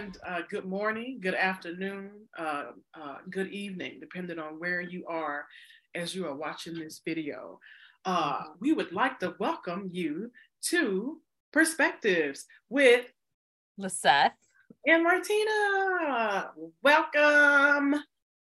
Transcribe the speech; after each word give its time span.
and 0.00 0.16
uh, 0.26 0.40
good 0.48 0.64
morning, 0.64 1.18
good 1.20 1.34
afternoon, 1.34 2.10
uh, 2.38 2.64
uh, 2.98 3.16
good 3.28 3.48
evening, 3.48 3.98
depending 4.00 4.38
on 4.38 4.58
where 4.58 4.80
you 4.80 5.04
are 5.06 5.44
as 5.94 6.14
you 6.14 6.26
are 6.26 6.34
watching 6.34 6.72
this 6.72 7.02
video. 7.04 7.60
Uh, 8.06 8.44
we 8.60 8.72
would 8.72 8.92
like 8.92 9.18
to 9.20 9.34
welcome 9.38 9.90
you 9.92 10.30
to 10.62 11.20
Perspectives 11.52 12.46
with 12.70 13.04
Lisette 13.76 14.36
and 14.86 15.04
Martina. 15.04 16.50
Welcome, 16.82 18.02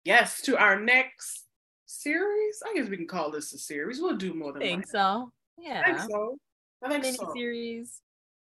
yes, 0.07 0.41
to 0.43 0.57
our 0.57 0.81
next 0.81 1.45
series. 1.85 2.63
I 2.67 2.75
guess 2.75 2.89
we 2.89 2.97
can 2.97 3.07
call 3.07 3.31
this 3.31 3.53
a 3.53 3.59
series. 3.59 4.01
We'll 4.01 4.17
do 4.17 4.33
more 4.33 4.55
than 4.55 4.63
I 4.63 4.67
think 4.67 4.87
one. 4.87 4.91
so. 4.91 5.33
Yeah. 5.59 5.83
I 5.85 5.93
think 5.93 6.11
so. 6.11 6.39
I 6.83 6.89
think 6.89 7.03
Mini 7.03 7.17
so. 7.19 7.31
series. 7.35 8.01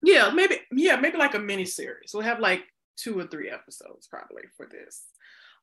Yeah, 0.03 0.31
maybe. 0.35 0.61
Yeah, 0.73 0.97
maybe 0.97 1.17
like 1.17 1.35
a 1.35 1.39
mini 1.39 1.65
series. 1.65 2.11
We'll 2.13 2.25
have 2.25 2.41
like 2.41 2.65
two 2.97 3.19
or 3.19 3.27
three 3.27 3.51
episodes 3.51 4.07
probably 4.07 4.43
for 4.57 4.67
this. 4.67 5.05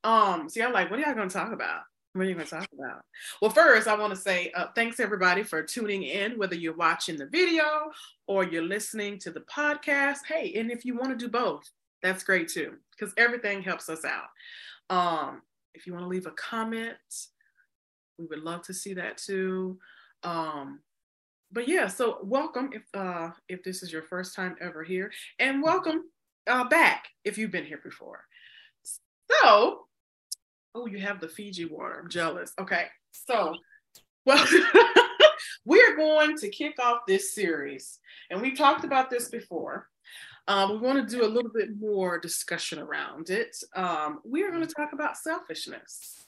Um, 0.04 0.50
so 0.50 0.64
I'm 0.64 0.74
like, 0.74 0.90
what 0.90 1.00
are 1.00 1.04
y'all 1.04 1.16
gonna 1.16 1.30
talk 1.30 1.52
about? 1.52 1.82
What 2.14 2.26
are 2.26 2.30
you 2.30 2.36
gonna 2.36 2.46
talk 2.46 2.68
about? 2.74 3.02
Well, 3.42 3.52
first, 3.52 3.88
I 3.88 3.98
want 3.98 4.14
to 4.14 4.20
say 4.20 4.52
uh, 4.56 4.68
thanks 4.76 5.00
everybody 5.00 5.44
for 5.44 5.62
tuning 5.62 6.04
in, 6.04 6.38
whether 6.38 6.56
you're 6.56 6.76
watching 6.76 7.18
the 7.18 7.28
video 7.28 7.64
or 8.28 8.44
you're 8.44 8.64
listening 8.64 9.20
to 9.20 9.32
the 9.32 9.42
podcast. 9.42 10.20
Hey, 10.28 10.54
and 10.56 10.72
if 10.72 10.86
you 10.86 10.96
want 10.96 11.10
to 11.10 11.16
do 11.16 11.30
both, 11.30 11.70
that's 12.02 12.24
great 12.24 12.48
too, 12.48 12.74
because 12.92 13.14
everything 13.18 13.62
helps 13.62 13.90
us 13.90 14.04
out. 14.06 14.30
Um, 14.90 15.42
if 15.74 15.86
you 15.86 15.94
want 15.94 16.06
to 16.06 16.10
leave 16.10 16.26
a 16.26 16.32
comment, 16.32 16.96
we 18.18 18.26
would 18.26 18.40
love 18.40 18.64
to 18.64 18.74
see 18.74 18.94
that 18.96 19.18
too. 19.18 19.78
Um, 20.24 20.80
but 21.52 21.68
yeah, 21.68 21.88
so 21.88 22.20
welcome 22.24 22.72
if 22.74 22.84
uh 22.94 23.32
if 23.48 23.64
this 23.64 23.84
is 23.84 23.92
your 23.92 24.02
first 24.02 24.36
time 24.36 24.56
ever 24.60 24.84
here, 24.84 25.12
and 25.40 25.62
welcome 25.62 26.04
uh 26.48 26.64
back 26.66 27.06
if 27.24 27.38
you've 27.38 27.52
been 27.52 27.66
here 27.66 27.82
before. 27.84 28.24
So, 28.84 29.86
oh, 30.74 30.86
you 30.86 31.00
have 31.00 31.20
the 31.20 31.28
Fiji 31.28 31.66
water. 31.66 32.00
I'm 32.02 32.10
jealous. 32.10 32.54
Okay, 32.60 32.86
so 33.12 33.56
well, 34.26 34.46
we're 35.66 35.96
going 35.96 36.38
to 36.38 36.50
kick 36.50 36.76
off 36.80 37.02
this 37.08 37.34
series, 37.34 38.00
and 38.30 38.42
we 38.42 38.56
talked 38.56 38.84
about 38.84 39.10
this 39.10 39.30
before. 39.30 39.88
Um, 40.48 40.72
we 40.72 40.78
want 40.78 41.10
to 41.10 41.16
do 41.16 41.26
a 41.26 41.28
little 41.28 41.52
bit 41.54 41.78
more 41.78 42.18
discussion 42.18 42.80
around 42.80 43.30
it. 43.30 43.56
Um, 43.76 44.20
we 44.24 44.44
are 44.44 44.50
going 44.50 44.66
to 44.66 44.74
talk 44.74 44.94
about 44.94 45.18
selfishness. 45.18 46.26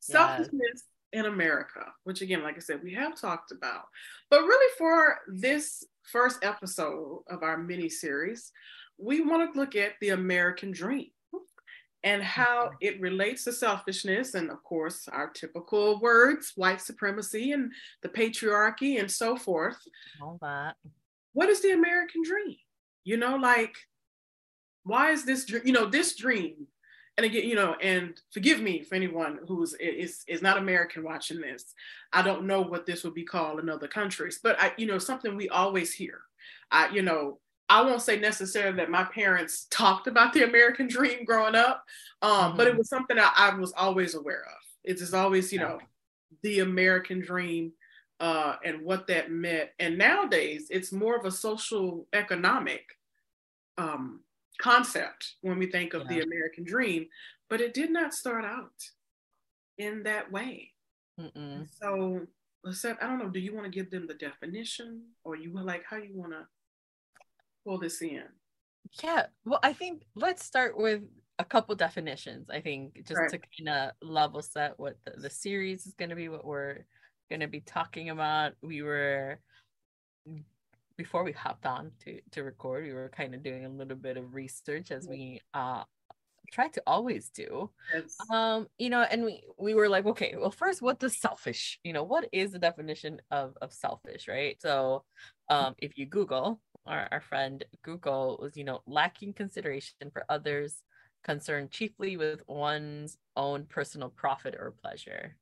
Selfishness 0.00 0.84
in 1.12 1.26
America, 1.26 1.84
which 2.04 2.22
again, 2.22 2.42
like 2.42 2.56
I 2.56 2.60
said, 2.60 2.82
we 2.82 2.94
have 2.94 3.20
talked 3.20 3.52
about. 3.52 3.84
But 4.30 4.42
really, 4.42 4.72
for 4.76 5.18
this 5.28 5.84
first 6.02 6.44
episode 6.44 7.22
of 7.28 7.42
our 7.42 7.56
mini 7.56 7.88
series, 7.88 8.50
we 9.02 9.20
want 9.20 9.52
to 9.52 9.58
look 9.58 9.74
at 9.74 9.92
the 10.00 10.10
American 10.10 10.70
dream 10.70 11.08
and 12.04 12.22
how 12.22 12.70
it 12.80 13.00
relates 13.00 13.44
to 13.44 13.52
selfishness 13.52 14.34
and, 14.34 14.50
of 14.50 14.62
course, 14.64 15.08
our 15.08 15.28
typical 15.30 16.00
words, 16.00 16.52
white 16.56 16.80
supremacy 16.80 17.52
and 17.52 17.72
the 18.02 18.08
patriarchy 18.08 18.98
and 18.98 19.10
so 19.10 19.36
forth. 19.36 19.76
All 20.20 20.38
that. 20.40 20.76
What 21.32 21.48
is 21.48 21.62
the 21.62 21.72
American 21.72 22.22
dream? 22.24 22.56
You 23.04 23.16
know, 23.16 23.36
like, 23.36 23.74
why 24.84 25.10
is 25.10 25.24
this 25.24 25.44
dream, 25.44 25.62
you 25.64 25.72
know, 25.72 25.86
this 25.86 26.16
dream? 26.16 26.66
And 27.16 27.26
again, 27.26 27.46
you 27.46 27.54
know, 27.54 27.76
and 27.80 28.20
forgive 28.32 28.60
me 28.60 28.82
for 28.82 28.94
anyone 28.94 29.38
who's 29.46 29.74
is 29.74 30.24
is 30.26 30.42
not 30.42 30.56
American 30.56 31.04
watching 31.04 31.40
this. 31.40 31.74
I 32.12 32.22
don't 32.22 32.46
know 32.46 32.62
what 32.62 32.86
this 32.86 33.04
would 33.04 33.14
be 33.14 33.24
called 33.24 33.60
in 33.60 33.68
other 33.68 33.88
countries, 33.88 34.40
but 34.42 34.60
I, 34.60 34.72
you 34.78 34.86
know, 34.86 34.98
something 34.98 35.36
we 35.36 35.48
always 35.50 35.92
hear. 35.92 36.22
I, 36.70 36.88
you 36.88 37.02
know, 37.02 37.38
I 37.72 37.80
won't 37.80 38.02
say 38.02 38.20
necessarily 38.20 38.76
that 38.76 38.90
my 38.90 39.04
parents 39.04 39.66
talked 39.70 40.06
about 40.06 40.34
the 40.34 40.44
American 40.44 40.88
dream 40.88 41.24
growing 41.24 41.54
up, 41.54 41.86
um, 42.20 42.30
mm-hmm. 42.30 42.56
but 42.58 42.66
it 42.66 42.76
was 42.76 42.90
something 42.90 43.18
I, 43.18 43.30
I, 43.34 43.54
was 43.54 43.72
always 43.72 44.14
aware 44.14 44.42
of. 44.42 44.62
It 44.84 45.00
is 45.00 45.14
always, 45.14 45.50
you 45.50 45.58
know, 45.58 45.78
the 46.42 46.58
American 46.60 47.22
dream 47.22 47.72
uh, 48.20 48.56
and 48.62 48.82
what 48.82 49.06
that 49.06 49.30
meant. 49.30 49.70
And 49.78 49.96
nowadays, 49.96 50.66
it's 50.68 50.92
more 50.92 51.16
of 51.16 51.24
a 51.24 51.30
social 51.30 52.06
economic 52.12 52.84
um, 53.78 54.20
concept 54.60 55.36
when 55.40 55.58
we 55.58 55.64
think 55.64 55.94
of 55.94 56.02
yeah. 56.02 56.08
the 56.08 56.20
American 56.24 56.64
dream, 56.64 57.06
but 57.48 57.62
it 57.62 57.72
did 57.72 57.90
not 57.90 58.12
start 58.12 58.44
out 58.44 58.84
in 59.78 60.02
that 60.02 60.30
way. 60.30 60.72
So, 61.80 62.26
Lisette, 62.64 62.98
I 63.00 63.06
don't 63.06 63.18
know. 63.18 63.30
Do 63.30 63.40
you 63.40 63.54
want 63.54 63.64
to 63.64 63.70
give 63.70 63.90
them 63.90 64.06
the 64.06 64.14
definition, 64.14 65.04
or 65.24 65.36
you 65.36 65.54
were 65.54 65.62
like 65.62 65.84
how 65.88 65.96
you 65.96 66.10
want 66.12 66.32
to 66.32 66.46
pull 67.64 67.78
this 67.78 68.02
in? 68.02 68.24
Yeah. 69.02 69.26
Well, 69.44 69.60
I 69.62 69.72
think 69.72 70.02
let's 70.14 70.44
start 70.44 70.76
with 70.76 71.02
a 71.38 71.44
couple 71.44 71.74
definitions. 71.74 72.48
I 72.50 72.60
think 72.60 73.06
just 73.06 73.18
right. 73.18 73.30
to 73.30 73.38
kind 73.38 73.68
of 73.68 73.90
level 74.06 74.42
set 74.42 74.78
what 74.78 74.96
the, 75.04 75.20
the 75.20 75.30
series 75.30 75.86
is 75.86 75.94
going 75.94 76.10
to 76.10 76.16
be, 76.16 76.28
what 76.28 76.44
we're 76.44 76.78
going 77.30 77.40
to 77.40 77.48
be 77.48 77.60
talking 77.60 78.10
about. 78.10 78.52
We 78.62 78.82
were 78.82 79.38
before 80.96 81.24
we 81.24 81.32
hopped 81.32 81.66
on 81.66 81.90
to 82.04 82.20
to 82.32 82.42
record, 82.42 82.84
we 82.84 82.92
were 82.92 83.08
kind 83.08 83.34
of 83.34 83.42
doing 83.42 83.64
a 83.64 83.68
little 83.68 83.96
bit 83.96 84.16
of 84.16 84.34
research 84.34 84.90
as 84.90 85.08
we 85.08 85.40
uh 85.54 85.84
try 86.52 86.68
to 86.68 86.82
always 86.86 87.30
do. 87.30 87.70
Yes. 87.94 88.16
Um, 88.30 88.66
you 88.78 88.90
know, 88.90 89.02
and 89.02 89.24
we 89.24 89.42
we 89.58 89.74
were 89.74 89.88
like, 89.88 90.06
okay, 90.06 90.34
well, 90.38 90.50
first, 90.50 90.82
what 90.82 90.98
does 90.98 91.18
selfish? 91.18 91.80
You 91.82 91.92
know, 91.92 92.02
what 92.02 92.28
is 92.32 92.52
the 92.52 92.58
definition 92.58 93.20
of 93.30 93.56
of 93.62 93.72
selfish, 93.72 94.28
right? 94.28 94.56
So, 94.60 95.04
um, 95.48 95.74
if 95.78 95.96
you 95.96 96.06
Google, 96.06 96.60
our 96.86 97.08
our 97.10 97.20
friend 97.20 97.64
Google 97.82 98.38
was, 98.40 98.56
you 98.56 98.64
know, 98.64 98.80
lacking 98.86 99.34
consideration 99.34 100.10
for 100.12 100.24
others, 100.28 100.82
concerned 101.24 101.70
chiefly 101.70 102.16
with 102.16 102.42
one's 102.48 103.16
own 103.36 103.66
personal 103.66 104.08
profit 104.10 104.54
or 104.58 104.74
pleasure. 104.82 105.36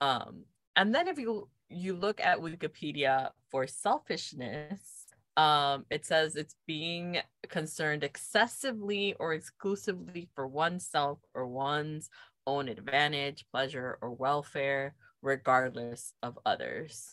Um, 0.00 0.44
and 0.76 0.94
then 0.94 1.08
if 1.08 1.18
you 1.18 1.48
you 1.68 1.94
look 1.94 2.20
at 2.20 2.38
Wikipedia 2.38 3.30
for 3.50 3.66
selfishness, 3.66 5.06
um, 5.36 5.86
it 5.90 6.04
says 6.04 6.36
it's 6.36 6.56
being 6.66 7.18
concerned 7.48 8.04
excessively 8.04 9.14
or 9.20 9.34
exclusively 9.34 10.28
for 10.34 10.46
oneself 10.46 11.18
or 11.34 11.46
one's 11.46 12.10
own 12.46 12.68
advantage, 12.68 13.46
pleasure, 13.52 13.98
or 14.02 14.10
welfare, 14.10 14.94
regardless 15.22 16.12
of 16.22 16.38
others. 16.44 17.10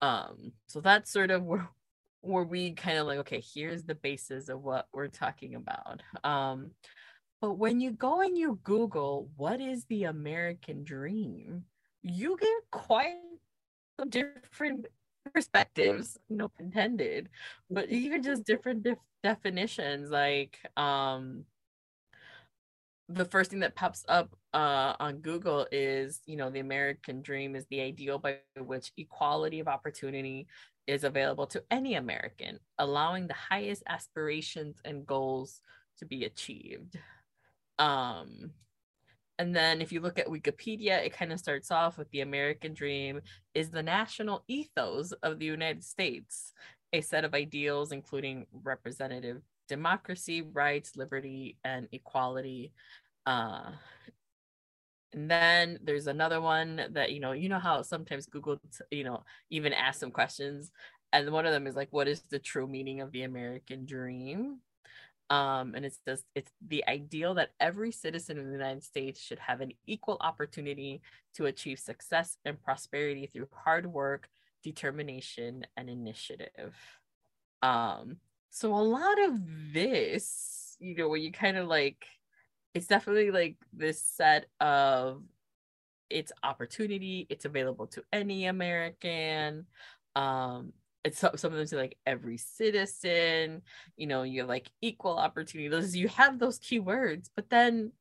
Um, 0.00 0.52
so 0.66 0.80
that's 0.80 1.12
sort 1.12 1.30
of 1.30 1.44
where 1.44 1.68
where 2.20 2.44
we 2.44 2.72
kind 2.72 2.98
of 2.98 3.06
like, 3.06 3.18
okay, 3.20 3.42
here's 3.54 3.84
the 3.84 3.94
basis 3.94 4.48
of 4.48 4.62
what 4.62 4.86
we're 4.92 5.08
talking 5.08 5.54
about. 5.54 6.02
Um, 6.24 6.72
but 7.40 7.54
when 7.54 7.80
you 7.80 7.92
go 7.92 8.20
and 8.20 8.36
you 8.36 8.58
Google 8.64 9.30
what 9.36 9.60
is 9.60 9.84
the 9.86 10.04
American 10.04 10.84
dream, 10.84 11.64
you 12.02 12.36
get 12.40 12.62
quite 12.70 13.16
some 13.98 14.10
different 14.10 14.86
perspectives 15.34 16.16
no 16.30 16.50
intended 16.58 17.28
but 17.68 17.88
even 17.90 18.22
just 18.22 18.44
different 18.44 18.82
def- 18.82 18.96
definitions 19.22 20.10
like 20.10 20.58
um 20.76 21.44
the 23.08 23.24
first 23.24 23.50
thing 23.50 23.60
that 23.60 23.74
pops 23.74 24.04
up 24.08 24.36
uh, 24.52 24.94
on 25.00 25.18
Google 25.18 25.66
is, 25.72 26.20
you 26.26 26.36
know, 26.36 26.50
the 26.50 26.60
American 26.60 27.22
dream 27.22 27.56
is 27.56 27.64
the 27.70 27.80
ideal 27.80 28.18
by 28.18 28.38
which 28.58 28.92
equality 28.98 29.60
of 29.60 29.68
opportunity 29.68 30.46
is 30.88 31.04
available 31.04 31.46
to 31.46 31.62
any 31.70 31.94
American, 31.94 32.58
allowing 32.78 33.26
the 33.26 33.34
highest 33.34 33.82
aspirations 33.86 34.78
and 34.84 35.06
goals 35.06 35.60
to 35.98 36.06
be 36.06 36.24
achieved. 36.24 36.98
Um, 37.78 38.50
and 39.38 39.54
then 39.54 39.80
if 39.80 39.92
you 39.92 40.00
look 40.00 40.18
at 40.18 40.26
Wikipedia, 40.26 41.04
it 41.04 41.12
kind 41.12 41.30
of 41.32 41.38
starts 41.38 41.70
off 41.70 41.98
with 41.98 42.10
the 42.10 42.22
American 42.22 42.74
dream 42.74 43.20
is 43.54 43.70
the 43.70 43.82
national 43.82 44.42
ethos 44.48 45.12
of 45.22 45.38
the 45.38 45.44
United 45.44 45.84
States, 45.84 46.52
a 46.92 47.02
set 47.02 47.24
of 47.24 47.34
ideals 47.34 47.92
including 47.92 48.46
representative 48.64 49.42
democracy, 49.68 50.40
rights, 50.40 50.96
liberty, 50.96 51.58
and 51.62 51.88
equality. 51.92 52.72
Uh, 53.26 53.72
and 55.12 55.30
then 55.30 55.78
there's 55.82 56.06
another 56.06 56.40
one 56.40 56.82
that 56.92 57.12
you 57.12 57.20
know, 57.20 57.32
you 57.32 57.48
know 57.48 57.58
how 57.58 57.82
sometimes 57.82 58.26
Google, 58.26 58.60
you 58.90 59.04
know, 59.04 59.24
even 59.50 59.72
asks 59.72 60.00
some 60.00 60.10
questions, 60.10 60.70
and 61.12 61.30
one 61.30 61.46
of 61.46 61.52
them 61.52 61.66
is 61.66 61.76
like, 61.76 61.88
"What 61.90 62.08
is 62.08 62.22
the 62.30 62.38
true 62.38 62.66
meaning 62.66 63.00
of 63.00 63.12
the 63.12 63.22
American 63.22 63.86
dream?" 63.86 64.60
Um, 65.30 65.74
and 65.74 65.84
it 65.84 65.94
says 66.04 66.24
it's 66.34 66.50
the 66.66 66.84
ideal 66.88 67.34
that 67.34 67.50
every 67.60 67.92
citizen 67.92 68.38
in 68.38 68.46
the 68.46 68.52
United 68.52 68.82
States 68.82 69.20
should 69.20 69.38
have 69.40 69.60
an 69.60 69.72
equal 69.86 70.16
opportunity 70.20 71.02
to 71.34 71.46
achieve 71.46 71.78
success 71.78 72.38
and 72.44 72.62
prosperity 72.62 73.26
through 73.26 73.48
hard 73.52 73.86
work, 73.86 74.28
determination, 74.62 75.66
and 75.76 75.90
initiative. 75.90 76.74
Um, 77.62 78.16
so 78.50 78.74
a 78.74 78.80
lot 78.80 79.22
of 79.22 79.34
this, 79.72 80.76
you 80.80 80.94
know, 80.96 81.08
where 81.08 81.18
you 81.18 81.30
kind 81.30 81.58
of 81.58 81.68
like, 81.68 82.06
it's 82.74 82.86
definitely 82.86 83.30
like 83.30 83.56
this 83.72 84.02
set 84.02 84.46
of 84.60 85.22
it's 86.10 86.32
opportunity, 86.42 87.26
it's 87.28 87.44
available 87.44 87.86
to 87.88 88.02
any 88.12 88.46
American. 88.46 89.66
Um, 90.16 90.72
it's 91.04 91.18
some, 91.18 91.32
of 91.32 91.52
them 91.52 91.66
say 91.66 91.76
like 91.76 91.96
every 92.06 92.38
citizen, 92.38 93.62
you 93.96 94.06
know, 94.06 94.22
you're 94.22 94.46
like 94.46 94.70
equal 94.80 95.16
opportunity. 95.18 95.68
Those 95.68 95.94
you 95.94 96.08
have 96.08 96.38
those 96.38 96.58
keywords, 96.58 97.30
but 97.34 97.50
then 97.50 97.92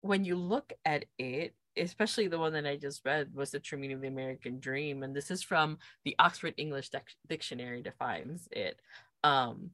when 0.00 0.24
you 0.24 0.36
look 0.36 0.72
at 0.84 1.04
it, 1.18 1.54
especially 1.76 2.28
the 2.28 2.38
one 2.38 2.54
that 2.54 2.66
I 2.66 2.76
just 2.76 3.04
read 3.04 3.34
was 3.34 3.50
the 3.50 3.60
true 3.60 3.78
meaning 3.78 3.96
of 3.96 4.02
the 4.02 4.08
American 4.08 4.58
dream, 4.58 5.02
and 5.02 5.14
this 5.14 5.30
is 5.30 5.42
from 5.42 5.78
the 6.04 6.16
Oxford 6.18 6.54
English 6.56 6.90
Dictionary 7.28 7.82
defines 7.82 8.48
it. 8.50 8.80
Um, 9.22 9.70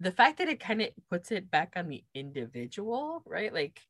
the 0.00 0.10
fact 0.10 0.38
that 0.38 0.48
it 0.48 0.58
kind 0.58 0.82
of 0.82 0.88
puts 1.08 1.30
it 1.30 1.50
back 1.50 1.74
on 1.76 1.88
the 1.88 2.02
individual, 2.14 3.22
right? 3.26 3.54
Like, 3.54 3.80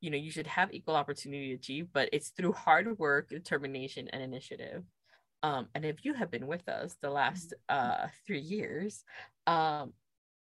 you 0.00 0.10
know, 0.10 0.16
you 0.16 0.30
should 0.30 0.46
have 0.46 0.72
equal 0.72 0.96
opportunity 0.96 1.48
to 1.48 1.54
achieve, 1.54 1.88
but 1.92 2.08
it's 2.12 2.30
through 2.30 2.52
hard 2.52 2.98
work, 2.98 3.28
determination, 3.28 4.08
and 4.08 4.22
initiative. 4.22 4.84
Um, 5.42 5.68
and 5.74 5.84
if 5.84 6.04
you 6.04 6.14
have 6.14 6.30
been 6.30 6.46
with 6.46 6.68
us 6.68 6.96
the 7.00 7.10
last 7.10 7.54
uh, 7.68 8.08
three 8.26 8.40
years, 8.40 9.04
um, 9.46 9.92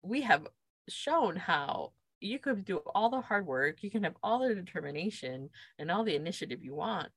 we 0.03 0.21
have 0.21 0.47
shown 0.89 1.35
how 1.35 1.93
you 2.19 2.39
could 2.39 2.63
do 2.65 2.77
all 2.93 3.09
the 3.09 3.21
hard 3.21 3.45
work, 3.45 3.83
you 3.83 3.91
can 3.91 4.03
have 4.03 4.15
all 4.23 4.39
the 4.39 4.55
determination 4.55 5.49
and 5.77 5.91
all 5.91 6.03
the 6.03 6.15
initiative 6.15 6.63
you 6.63 6.75
want. 6.75 7.09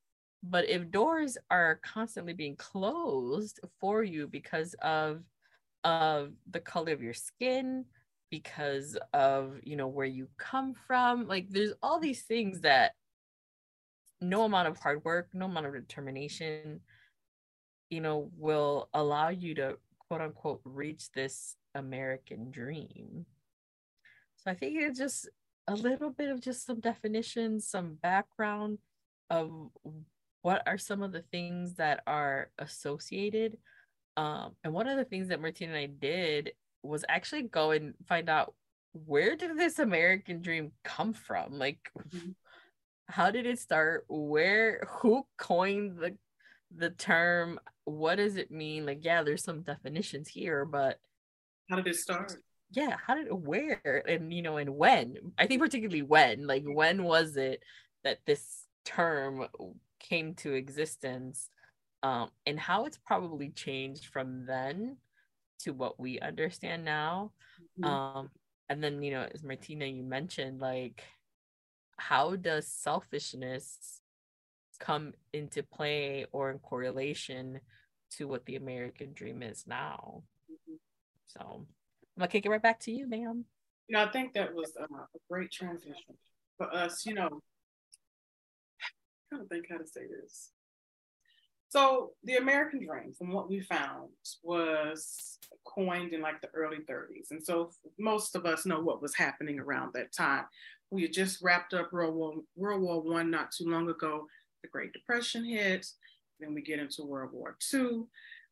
But 0.42 0.68
if 0.68 0.90
doors 0.90 1.38
are 1.50 1.80
constantly 1.82 2.32
being 2.32 2.56
closed 2.56 3.60
for 3.80 4.02
you 4.02 4.28
because 4.28 4.74
of 4.82 5.22
of 5.84 6.32
the 6.50 6.60
color 6.60 6.92
of 6.92 7.02
your 7.02 7.14
skin, 7.14 7.84
because 8.30 8.96
of 9.12 9.58
you 9.62 9.76
know 9.76 9.88
where 9.88 10.06
you 10.06 10.28
come 10.38 10.74
from, 10.86 11.26
like 11.26 11.48
there's 11.48 11.72
all 11.82 12.00
these 12.00 12.22
things 12.22 12.60
that 12.60 12.92
no 14.20 14.44
amount 14.44 14.68
of 14.68 14.78
hard 14.78 15.04
work, 15.04 15.28
no 15.32 15.46
amount 15.46 15.66
of 15.66 15.74
determination, 15.74 16.80
you 17.90 18.00
know, 18.00 18.30
will 18.36 18.88
allow 18.94 19.28
you 19.28 19.54
to 19.54 19.76
quote 20.08 20.20
unquote 20.20 20.60
reach 20.64 21.10
this 21.12 21.56
American 21.74 22.50
dream. 22.50 23.26
So 24.36 24.50
I 24.50 24.54
think 24.54 24.76
it's 24.76 24.98
just 24.98 25.28
a 25.68 25.74
little 25.74 26.10
bit 26.10 26.30
of 26.30 26.40
just 26.40 26.64
some 26.64 26.80
definitions, 26.80 27.68
some 27.68 27.98
background 28.02 28.78
of 29.30 29.70
what 30.42 30.62
are 30.66 30.78
some 30.78 31.02
of 31.02 31.12
the 31.12 31.24
things 31.32 31.74
that 31.74 32.02
are 32.06 32.50
associated. 32.58 33.58
Um, 34.16 34.52
and 34.62 34.72
one 34.72 34.88
of 34.88 34.96
the 34.96 35.04
things 35.04 35.28
that 35.28 35.40
Martina 35.40 35.72
and 35.72 35.78
I 35.78 35.86
did 35.86 36.52
was 36.86 37.04
actually 37.08 37.42
go 37.42 37.70
and 37.70 37.94
find 38.06 38.28
out 38.28 38.54
where 38.92 39.36
did 39.36 39.58
this 39.58 39.78
American 39.78 40.40
dream 40.40 40.72
come 40.84 41.12
from? 41.12 41.58
Like, 41.58 41.90
mm-hmm. 41.98 42.30
how 43.08 43.30
did 43.30 43.46
it 43.46 43.58
start? 43.58 44.04
Where, 44.08 44.86
who 45.00 45.26
coined 45.36 45.98
the 45.98 46.16
the 46.74 46.90
term 46.90 47.60
what 47.84 48.16
does 48.16 48.36
it 48.36 48.50
mean 48.50 48.84
like 48.84 49.04
yeah 49.04 49.22
there's 49.22 49.44
some 49.44 49.62
definitions 49.62 50.28
here 50.28 50.64
but 50.64 50.98
how 51.70 51.76
did 51.76 51.86
it 51.86 51.96
start 51.96 52.34
yeah 52.72 52.96
how 53.06 53.14
did 53.14 53.28
where 53.30 54.02
and 54.08 54.32
you 54.32 54.42
know 54.42 54.56
and 54.56 54.70
when 54.70 55.16
i 55.38 55.46
think 55.46 55.60
particularly 55.60 56.02
when 56.02 56.46
like 56.46 56.64
when 56.66 57.04
was 57.04 57.36
it 57.36 57.62
that 58.02 58.18
this 58.26 58.66
term 58.84 59.46
came 60.00 60.34
to 60.34 60.54
existence 60.54 61.48
um 62.02 62.28
and 62.46 62.58
how 62.58 62.84
it's 62.84 62.98
probably 62.98 63.50
changed 63.50 64.06
from 64.06 64.44
then 64.46 64.96
to 65.58 65.72
what 65.72 65.98
we 65.98 66.18
understand 66.20 66.84
now 66.84 67.32
mm-hmm. 67.80 67.84
um 67.84 68.30
and 68.68 68.82
then 68.82 69.02
you 69.02 69.10
know 69.10 69.26
as 69.34 69.42
martina 69.42 69.86
you 69.86 70.02
mentioned 70.02 70.60
like 70.60 71.02
how 71.98 72.36
does 72.36 72.66
selfishness 72.66 74.00
come 74.78 75.14
into 75.32 75.62
play 75.62 76.26
or 76.32 76.50
in 76.50 76.58
correlation 76.58 77.60
to 78.10 78.28
what 78.28 78.44
the 78.46 78.56
American 78.56 79.12
dream 79.12 79.42
is 79.42 79.64
now. 79.66 80.22
Mm-hmm. 80.50 80.74
So 81.26 81.40
I'm 81.40 81.66
gonna 82.18 82.28
kick 82.28 82.46
it 82.46 82.50
right 82.50 82.62
back 82.62 82.80
to 82.80 82.92
you, 82.92 83.08
ma'am. 83.08 83.44
You 83.88 83.96
know, 83.96 84.04
I 84.04 84.10
think 84.10 84.34
that 84.34 84.54
was 84.54 84.72
uh, 84.80 84.84
a 84.84 85.18
great 85.30 85.50
transition 85.50 86.16
for 86.56 86.72
us. 86.72 87.06
You 87.06 87.14
know, 87.14 87.26
I'm 87.26 87.40
trying 89.30 89.42
to 89.42 89.48
think 89.48 89.66
how 89.70 89.78
to 89.78 89.86
say 89.86 90.02
this. 90.06 90.52
So 91.76 92.12
the 92.24 92.36
American 92.36 92.82
dream, 92.82 93.12
from 93.12 93.32
what 93.32 93.50
we 93.50 93.60
found, 93.60 94.08
was 94.42 95.38
coined 95.66 96.14
in 96.14 96.22
like 96.22 96.40
the 96.40 96.48
early 96.54 96.78
30s, 96.88 97.32
and 97.32 97.44
so 97.44 97.70
most 97.98 98.34
of 98.34 98.46
us 98.46 98.64
know 98.64 98.80
what 98.80 99.02
was 99.02 99.14
happening 99.14 99.60
around 99.60 99.92
that 99.92 100.10
time. 100.10 100.46
We 100.90 101.02
had 101.02 101.12
just 101.12 101.42
wrapped 101.42 101.74
up 101.74 101.92
World 101.92 102.14
War 102.14 102.32
World 102.56 102.80
War 102.80 103.02
One 103.02 103.30
not 103.30 103.52
too 103.52 103.68
long 103.68 103.90
ago 103.90 104.26
the 104.62 104.70
Great 104.70 104.94
Depression 104.94 105.44
hits, 105.44 105.96
then 106.40 106.54
we 106.54 106.62
get 106.62 106.78
into 106.78 107.04
World 107.04 107.32
War 107.34 107.58
II. 107.74 108.04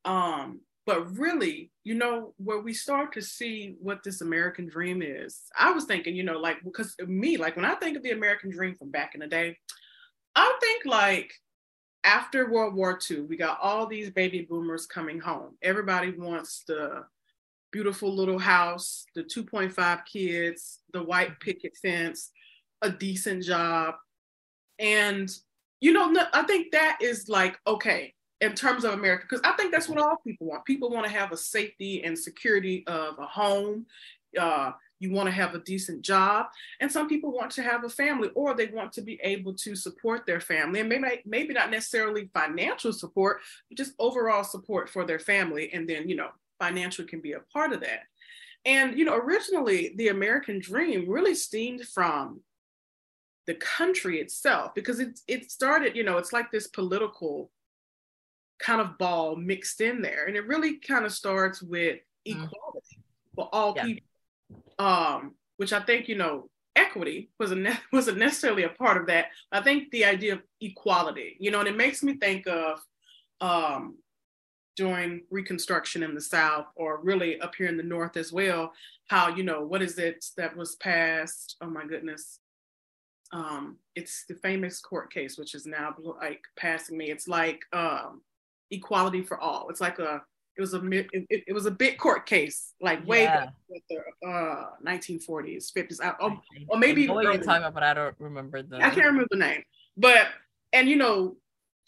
Um, 0.05 0.61
but 0.85 1.17
really, 1.17 1.71
you 1.83 1.95
know, 1.95 2.35
where 2.37 2.61
we 2.61 2.75
start 2.75 3.15
to 3.15 3.23
see 3.23 3.77
what 3.81 4.03
this 4.05 4.21
American 4.21 4.69
dream 4.69 5.01
is, 5.01 5.41
I 5.59 5.73
was 5.73 5.87
thinking, 5.87 6.15
you 6.15 6.25
know, 6.25 6.39
like, 6.39 6.59
because 6.63 6.95
me, 7.07 7.39
like 7.39 7.57
when 7.57 7.65
I 7.65 7.75
think 7.77 7.97
of 7.97 8.03
the 8.03 8.11
American 8.11 8.51
dream 8.51 8.75
from 8.75 8.91
back 8.91 9.15
in 9.15 9.21
the 9.21 9.27
day, 9.27 9.57
I 10.37 10.59
think 10.61 10.85
like 10.85 11.33
after 12.05 12.51
World 12.51 12.75
War 12.75 12.99
II, 13.11 13.23
we 13.23 13.37
got 13.37 13.59
all 13.61 13.87
these 13.87 14.11
baby 14.11 14.43
boomers 14.43 14.87
coming 14.87 15.19
home. 15.19 15.57
Everybody 15.63 16.13
wants 16.13 16.63
the 16.69 17.05
beautiful 17.73 18.15
little 18.15 18.39
house, 18.39 19.05
the 19.15 19.25
2.5 19.25 20.05
kids, 20.05 20.81
the 20.93 21.03
white 21.03 21.41
picket 21.41 21.77
fence, 21.81 22.31
a 22.83 22.91
decent 22.91 23.43
job. 23.43 23.95
And 24.79 25.31
you 25.81 25.93
know, 25.93 26.15
I 26.33 26.45
think 26.45 26.73
that 26.73 26.99
is 27.03 27.29
like, 27.29 27.59
okay, 27.67 28.15
in 28.41 28.55
terms 28.55 28.85
of 28.85 28.95
America, 28.95 29.27
because 29.29 29.43
I 29.45 29.53
think 29.53 29.71
that's 29.71 29.89
what 29.89 29.99
all 29.99 30.17
people 30.27 30.47
want. 30.47 30.65
People 30.65 30.89
want 30.91 31.05
to 31.05 31.13
have 31.13 31.31
a 31.31 31.37
safety 31.37 32.05
and 32.05 32.19
security 32.19 32.85
of 32.87 33.19
a 33.19 33.27
home. 33.27 33.85
Uh, 34.39 34.73
you 35.05 35.13
want 35.13 35.27
to 35.27 35.33
have 35.33 35.55
a 35.55 35.61
decent 35.61 36.03
job, 36.03 36.47
and 36.81 36.91
some 36.91 37.09
people 37.09 37.33
want 37.33 37.51
to 37.53 37.63
have 37.63 37.85
a 37.85 37.89
family, 37.89 38.31
or 38.35 38.55
they 38.55 38.67
want 38.67 38.93
to 38.95 39.03
be 39.03 39.21
able 39.23 39.55
to 39.55 39.77
support 39.77 40.27
their 40.27 40.41
family, 40.41 40.81
and 40.81 40.89
maybe 40.89 41.23
maybe 41.25 41.55
not 41.55 41.71
necessarily 41.71 42.31
financial 42.35 42.93
support, 42.93 43.41
but 43.69 43.79
just 43.79 43.93
overall 43.99 44.45
support 44.45 44.89
for 44.89 45.05
their 45.05 45.19
family. 45.21 45.71
And 45.73 45.89
then 45.89 46.09
you 46.09 46.17
know, 46.17 46.31
financial 46.59 47.05
can 47.05 47.21
be 47.21 47.33
a 47.33 47.41
part 47.53 47.73
of 47.73 47.81
that. 47.81 48.01
And 48.65 48.99
you 48.99 49.05
know, 49.05 49.17
originally 49.17 49.95
the 49.97 50.09
American 50.09 50.59
dream 50.59 51.09
really 51.09 51.35
stemmed 51.35 51.85
from 51.87 52.41
the 53.47 53.55
country 53.55 54.21
itself 54.21 54.75
because 54.75 55.01
it 55.01 55.21
it 55.29 55.51
started 55.51 55.97
you 55.97 56.03
know 56.03 56.17
it's 56.17 56.33
like 56.33 56.51
this 56.51 56.67
political 56.67 57.51
kind 58.59 58.81
of 58.81 58.97
ball 58.99 59.37
mixed 59.37 59.81
in 59.81 60.01
there 60.01 60.27
and 60.27 60.37
it 60.37 60.47
really 60.47 60.79
kind 60.79 61.05
of 61.05 61.13
starts 61.13 61.63
with 61.63 61.99
mm-hmm. 62.27 62.45
equality 62.45 62.97
mm. 62.97 63.35
for 63.35 63.49
all 63.53 63.75
yeah. 63.77 63.85
people 63.85 64.07
um 64.79 65.35
which 65.57 65.73
i 65.73 65.81
think 65.81 66.09
you 66.09 66.17
know 66.17 66.49
equity 66.77 67.31
was 67.39 67.53
a 67.53 67.57
ne- 67.57 67.79
wasn't 67.93 68.19
necessarily 68.19 68.65
a 68.65 68.69
part 68.69 68.97
of 68.97 69.07
that 69.07 69.27
i 69.53 69.61
think 69.61 69.91
the 69.91 70.05
idea 70.05 70.35
of 70.35 70.43
equality 70.61 71.37
you 71.39 71.51
know 71.51 71.61
and 71.61 71.69
it 71.69 71.77
makes 71.77 72.03
me 72.03 72.15
think 72.15 72.47
of 72.47 72.81
um 73.41 73.97
during 74.77 75.23
reconstruction 75.31 76.03
in 76.03 76.15
the 76.15 76.21
south 76.21 76.67
or 76.75 77.01
really 77.03 77.41
up 77.41 77.55
here 77.55 77.69
in 77.69 77.77
the 77.77 77.83
north 77.83 78.17
as 78.17 78.33
well 78.33 78.73
how 79.09 79.29
you 79.29 79.45
know 79.45 79.65
what 79.65 79.83
is 79.83 79.99
it 79.99 80.25
that 80.37 80.57
was 80.57 80.75
passed 80.77 81.57
oh 81.61 81.71
my 81.71 81.85
goodness 81.87 82.41
um, 83.35 83.79
it's 83.97 84.25
the 84.29 84.37
famous 84.37 84.81
court 84.81 85.13
case, 85.13 85.37
which 85.37 85.55
is 85.55 85.67
now 85.67 85.95
like 86.21 86.41
passing 86.57 86.97
me. 86.97 87.11
It's 87.11 87.27
like 87.27 87.61
um, 87.73 88.23
equality 88.71 89.23
for 89.23 89.41
all. 89.41 89.69
It's 89.71 89.81
like 89.81 89.99
a 89.99 90.23
it 90.57 90.61
was 90.61 90.75
a 90.75 90.81
it, 90.91 91.27
it 91.49 91.53
was 91.53 91.67
a 91.67 91.71
big 91.71 91.99
court 91.99 92.27
case, 92.27 92.75
like 92.81 93.07
way 93.07 93.23
yeah. 93.23 93.47
back 93.47 93.55
with 93.69 93.83
the 93.91 94.29
uh, 94.29 94.71
1940s, 94.87 95.73
50s, 95.73 96.01
I, 96.03 96.11
or, 96.21 96.41
or 96.69 96.79
maybe. 96.79 97.09
What 97.09 97.25
you're 97.25 97.39
talking 97.39 97.63
about, 97.63 97.75
but 97.75 97.83
I 97.83 97.95
don't 97.95 98.15
remember 98.19 98.63
the. 98.63 98.77
I 98.77 98.91
can't 98.91 99.07
remember 99.07 99.27
the 99.31 99.39
name, 99.39 99.63
but 99.97 100.29
and 100.73 100.89
you 100.89 100.97
know, 100.97 101.37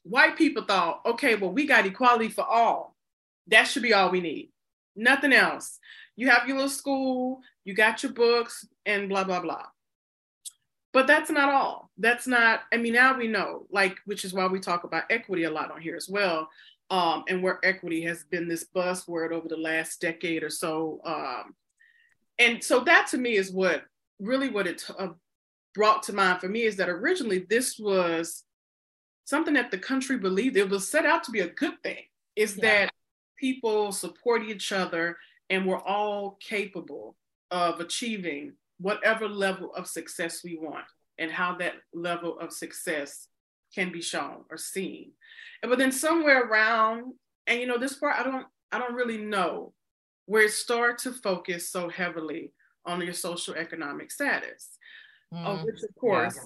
white 0.02 0.36
people 0.36 0.64
thought, 0.64 1.02
okay, 1.06 1.36
well, 1.36 1.52
we 1.52 1.66
got 1.66 1.86
equality 1.86 2.28
for 2.28 2.44
all. 2.44 2.96
That 3.48 3.64
should 3.64 3.82
be 3.82 3.94
all 3.94 4.10
we 4.10 4.20
need. 4.20 4.50
Nothing 4.96 5.32
else. 5.32 5.78
You 6.16 6.30
have 6.30 6.48
your 6.48 6.56
little 6.56 6.70
school, 6.70 7.40
you 7.64 7.74
got 7.74 8.02
your 8.02 8.12
books, 8.12 8.66
and 8.84 9.08
blah 9.08 9.24
blah 9.24 9.40
blah. 9.40 9.66
But 10.92 11.06
that's 11.06 11.30
not 11.30 11.50
all. 11.50 11.90
That's 11.98 12.26
not, 12.26 12.60
I 12.72 12.78
mean, 12.78 12.94
now 12.94 13.18
we 13.18 13.28
know, 13.28 13.66
like, 13.70 13.98
which 14.06 14.24
is 14.24 14.32
why 14.32 14.46
we 14.46 14.58
talk 14.58 14.84
about 14.84 15.04
equity 15.10 15.44
a 15.44 15.50
lot 15.50 15.70
on 15.70 15.78
here 15.78 15.94
as 15.94 16.08
well. 16.08 16.48
Um, 16.88 17.24
and 17.28 17.42
where 17.42 17.58
equity 17.64 18.02
has 18.02 18.24
been 18.30 18.46
this 18.46 18.66
buzzword 18.74 19.32
over 19.32 19.48
the 19.48 19.56
last 19.56 20.00
decade 20.00 20.44
or 20.44 20.50
so. 20.50 21.00
Um, 21.04 21.54
and 22.38 22.62
so 22.62 22.80
that 22.80 23.08
to 23.08 23.18
me 23.18 23.34
is 23.34 23.50
what 23.50 23.82
really 24.20 24.48
what 24.50 24.66
it 24.66 24.88
uh, 24.96 25.08
brought 25.74 26.02
to 26.04 26.12
mind 26.12 26.40
for 26.40 26.48
me 26.48 26.62
is 26.62 26.76
that 26.76 26.88
originally 26.88 27.44
this 27.50 27.78
was 27.78 28.44
something 29.24 29.54
that 29.54 29.70
the 29.70 29.78
country 29.78 30.16
believed 30.16 30.56
it 30.56 30.70
was 30.70 30.88
set 30.88 31.04
out 31.04 31.24
to 31.24 31.30
be 31.30 31.40
a 31.40 31.48
good 31.48 31.74
thing 31.82 32.04
is 32.36 32.56
yeah. 32.56 32.84
that 32.84 32.92
people 33.36 33.92
support 33.92 34.42
each 34.42 34.72
other 34.72 35.16
and 35.50 35.66
we're 35.66 35.82
all 35.82 36.38
capable 36.40 37.16
of 37.50 37.80
achieving 37.80 38.52
whatever 38.78 39.28
level 39.28 39.72
of 39.74 39.86
success 39.86 40.42
we 40.44 40.56
want 40.56 40.84
and 41.18 41.30
how 41.30 41.54
that 41.56 41.74
level 41.94 42.38
of 42.38 42.52
success 42.52 43.28
can 43.76 43.92
be 43.92 44.00
shown 44.00 44.44
or 44.50 44.56
seen. 44.56 45.12
But 45.62 45.78
then 45.78 45.92
somewhere 45.92 46.44
around, 46.44 47.12
and 47.46 47.60
you 47.60 47.66
know, 47.66 47.78
this 47.78 47.94
part 47.94 48.18
I 48.18 48.22
don't 48.22 48.46
I 48.72 48.78
don't 48.78 48.94
really 48.94 49.18
know 49.18 49.72
where 50.26 50.44
it 50.44 50.52
started 50.52 50.98
to 50.98 51.12
focus 51.12 51.70
so 51.70 51.88
heavily 51.88 52.52
on 52.84 53.00
your 53.00 53.12
social 53.12 53.54
economic 53.54 54.10
status, 54.10 54.78
mm, 55.32 55.44
of 55.44 55.62
which 55.64 55.82
of 55.82 55.94
course, 56.00 56.38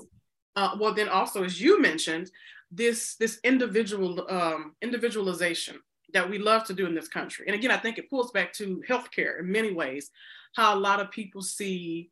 yeah. 0.57 0.65
uh, 0.65 0.77
well 0.79 0.95
then 0.95 1.09
also 1.09 1.45
as 1.45 1.61
you 1.61 1.81
mentioned, 1.81 2.31
this 2.71 3.17
this 3.17 3.39
individual 3.45 4.27
um, 4.29 4.75
individualization 4.83 5.77
that 6.13 6.29
we 6.29 6.39
love 6.39 6.65
to 6.65 6.75
do 6.75 6.87
in 6.87 6.95
this 6.95 7.09
country. 7.09 7.45
And 7.47 7.55
again, 7.55 7.71
I 7.71 7.77
think 7.77 7.97
it 7.97 8.11
pulls 8.11 8.33
back 8.33 8.53
to 8.55 8.83
healthcare 8.89 9.39
in 9.39 9.51
many 9.51 9.73
ways, 9.73 10.11
how 10.57 10.75
a 10.75 10.81
lot 10.89 10.99
of 10.99 11.13
people 11.13 11.41
see 11.41 12.11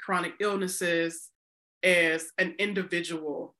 chronic 0.00 0.34
illnesses 0.40 1.30
as 1.84 2.32
an 2.38 2.56
individual 2.58 3.54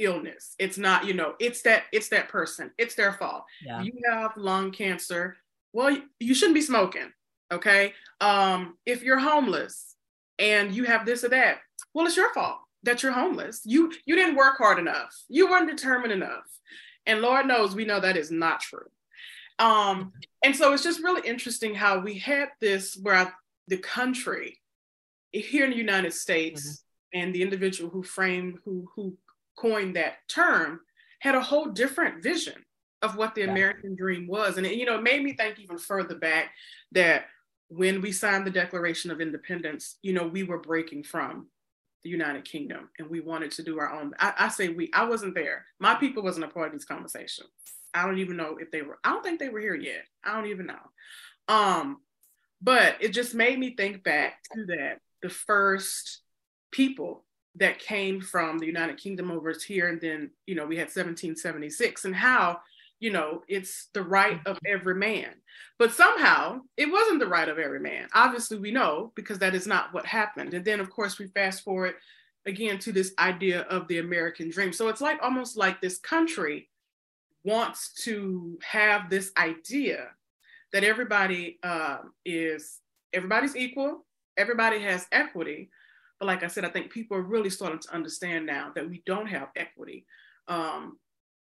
illness. 0.00 0.54
It's 0.58 0.78
not, 0.78 1.06
you 1.06 1.14
know, 1.14 1.34
it's 1.38 1.62
that 1.62 1.84
it's 1.92 2.08
that 2.08 2.28
person. 2.28 2.70
It's 2.78 2.94
their 2.94 3.12
fault. 3.12 3.44
Yeah. 3.64 3.82
You 3.82 3.92
have 4.10 4.36
lung 4.36 4.72
cancer. 4.72 5.36
Well, 5.72 5.96
you 6.18 6.34
shouldn't 6.34 6.54
be 6.54 6.62
smoking. 6.62 7.12
Okay. 7.52 7.94
Um, 8.20 8.76
if 8.86 9.02
you're 9.02 9.18
homeless 9.18 9.96
and 10.38 10.74
you 10.74 10.84
have 10.84 11.04
this 11.04 11.24
or 11.24 11.28
that, 11.28 11.58
well, 11.94 12.06
it's 12.06 12.16
your 12.16 12.32
fault 12.32 12.58
that 12.82 13.02
you're 13.02 13.12
homeless. 13.12 13.62
You 13.64 13.92
you 14.06 14.16
didn't 14.16 14.36
work 14.36 14.56
hard 14.58 14.78
enough. 14.78 15.14
You 15.28 15.48
weren't 15.48 15.70
determined 15.70 16.12
enough. 16.12 16.46
And 17.06 17.20
Lord 17.20 17.46
knows 17.46 17.74
we 17.74 17.84
know 17.84 18.00
that 18.00 18.16
is 18.16 18.30
not 18.30 18.60
true. 18.60 18.88
Um, 19.58 20.12
and 20.42 20.56
so 20.56 20.72
it's 20.72 20.82
just 20.82 21.02
really 21.02 21.26
interesting 21.28 21.74
how 21.74 22.00
we 22.00 22.18
had 22.18 22.48
this 22.60 22.96
where 22.96 23.14
I, 23.14 23.30
the 23.68 23.76
country 23.76 24.58
here 25.32 25.64
in 25.64 25.70
the 25.70 25.76
United 25.76 26.14
States 26.14 26.62
mm-hmm. 26.66 27.20
and 27.20 27.34
the 27.34 27.42
individual 27.42 27.90
who 27.90 28.02
framed 28.02 28.58
who 28.64 28.88
who 28.94 29.16
coined 29.60 29.96
that 29.96 30.26
term 30.28 30.80
had 31.20 31.34
a 31.34 31.42
whole 31.42 31.66
different 31.66 32.22
vision 32.22 32.64
of 33.02 33.16
what 33.16 33.34
the 33.34 33.42
yeah. 33.42 33.50
American 33.50 33.94
dream 33.94 34.26
was. 34.26 34.56
And 34.56 34.66
it, 34.66 34.74
you 34.74 34.86
know, 34.86 34.96
it 34.96 35.02
made 35.02 35.22
me 35.22 35.34
think 35.34 35.58
even 35.58 35.78
further 35.78 36.14
back 36.14 36.50
that 36.92 37.26
when 37.68 38.00
we 38.00 38.12
signed 38.12 38.46
the 38.46 38.50
Declaration 38.50 39.10
of 39.10 39.20
Independence, 39.20 39.96
you 40.02 40.12
know, 40.12 40.26
we 40.26 40.42
were 40.42 40.58
breaking 40.58 41.04
from 41.04 41.46
the 42.02 42.10
United 42.10 42.44
Kingdom 42.44 42.88
and 42.98 43.08
we 43.08 43.20
wanted 43.20 43.52
to 43.52 43.62
do 43.62 43.78
our 43.78 43.92
own. 43.92 44.12
I, 44.18 44.32
I, 44.38 44.48
say 44.48 44.68
we, 44.68 44.90
I 44.94 45.04
wasn't 45.04 45.34
there. 45.34 45.66
My 45.78 45.94
people 45.94 46.22
wasn't 46.22 46.46
a 46.46 46.48
part 46.48 46.68
of 46.68 46.72
these 46.72 46.84
conversations. 46.84 47.48
I 47.92 48.06
don't 48.06 48.18
even 48.18 48.36
know 48.36 48.56
if 48.58 48.70
they 48.70 48.82
were, 48.82 48.98
I 49.04 49.10
don't 49.10 49.22
think 49.22 49.38
they 49.40 49.48
were 49.48 49.60
here 49.60 49.74
yet. 49.74 50.04
I 50.24 50.34
don't 50.34 50.50
even 50.50 50.66
know. 50.66 51.54
Um, 51.54 51.98
but 52.62 52.96
it 53.00 53.10
just 53.10 53.34
made 53.34 53.58
me 53.58 53.74
think 53.74 54.02
back 54.02 54.42
to 54.54 54.64
that 54.66 55.00
the 55.22 55.30
first 55.30 56.20
people 56.70 57.24
that 57.56 57.78
came 57.78 58.20
from 58.20 58.58
the 58.58 58.66
United 58.66 58.96
Kingdom 58.96 59.30
over 59.30 59.52
here. 59.66 59.88
And 59.88 60.00
then, 60.00 60.30
you 60.46 60.54
know, 60.54 60.66
we 60.66 60.76
had 60.76 60.86
1776 60.86 62.04
and 62.04 62.14
how, 62.14 62.60
you 63.00 63.10
know, 63.10 63.42
it's 63.48 63.88
the 63.92 64.02
right 64.02 64.40
of 64.46 64.58
every 64.66 64.94
man. 64.94 65.34
But 65.78 65.92
somehow 65.92 66.60
it 66.76 66.90
wasn't 66.90 67.20
the 67.20 67.26
right 67.26 67.48
of 67.48 67.58
every 67.58 67.80
man. 67.80 68.08
Obviously, 68.14 68.58
we 68.58 68.70
know 68.70 69.12
because 69.14 69.38
that 69.38 69.54
is 69.54 69.66
not 69.66 69.92
what 69.92 70.06
happened. 70.06 70.54
And 70.54 70.64
then, 70.64 70.80
of 70.80 70.90
course, 70.90 71.18
we 71.18 71.26
fast 71.28 71.64
forward 71.64 71.94
again 72.46 72.78
to 72.80 72.92
this 72.92 73.12
idea 73.18 73.62
of 73.62 73.88
the 73.88 73.98
American 73.98 74.50
dream. 74.50 74.72
So 74.72 74.88
it's 74.88 75.00
like 75.00 75.22
almost 75.22 75.56
like 75.56 75.80
this 75.80 75.98
country 75.98 76.68
wants 77.44 77.92
to 78.04 78.58
have 78.62 79.10
this 79.10 79.32
idea 79.36 80.08
that 80.72 80.84
everybody 80.84 81.58
um, 81.62 82.12
is 82.24 82.80
everybody's 83.12 83.56
equal, 83.56 84.04
everybody 84.36 84.80
has 84.80 85.06
equity. 85.12 85.70
But 86.20 86.26
like 86.26 86.44
I 86.44 86.48
said, 86.48 86.66
I 86.66 86.68
think 86.68 86.92
people 86.92 87.16
are 87.16 87.22
really 87.22 87.50
starting 87.50 87.80
to 87.80 87.94
understand 87.94 88.46
now 88.46 88.70
that 88.74 88.88
we 88.88 89.02
don't 89.06 89.26
have 89.26 89.48
equity 89.56 90.06
um, 90.48 90.98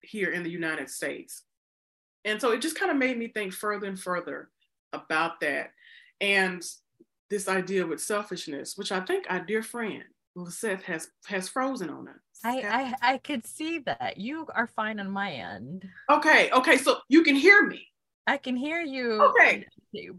here 0.01 0.31
in 0.31 0.43
the 0.43 0.49
United 0.49 0.89
States. 0.89 1.43
And 2.25 2.41
so 2.41 2.51
it 2.51 2.61
just 2.61 2.77
kind 2.79 2.89
of 2.89 2.97
made 2.97 3.17
me 3.17 3.27
think 3.27 3.53
further 3.53 3.85
and 3.85 3.99
further 3.99 4.49
about 4.91 5.39
that. 5.41 5.71
And 6.19 6.65
this 7.29 7.47
idea 7.47 7.85
with 7.85 8.01
selfishness, 8.01 8.75
which 8.75 8.91
I 8.91 9.01
think 9.01 9.27
our 9.29 9.39
dear 9.39 9.61
friend 9.61 10.03
Lisette 10.35 10.81
has 10.83 11.09
has 11.25 11.47
frozen 11.47 11.89
on 11.89 12.07
us. 12.07 12.15
I, 12.43 12.93
I 13.01 13.13
I 13.13 13.17
could 13.19 13.45
see 13.45 13.79
that. 13.79 14.17
You 14.17 14.47
are 14.55 14.67
fine 14.67 14.99
on 14.99 15.09
my 15.11 15.31
end. 15.31 15.87
Okay, 16.09 16.49
okay, 16.51 16.77
so 16.77 16.97
you 17.09 17.23
can 17.23 17.35
hear 17.35 17.65
me. 17.65 17.87
I 18.25 18.37
can 18.37 18.55
hear 18.55 18.81
you. 18.81 19.21
Okay. 19.21 19.65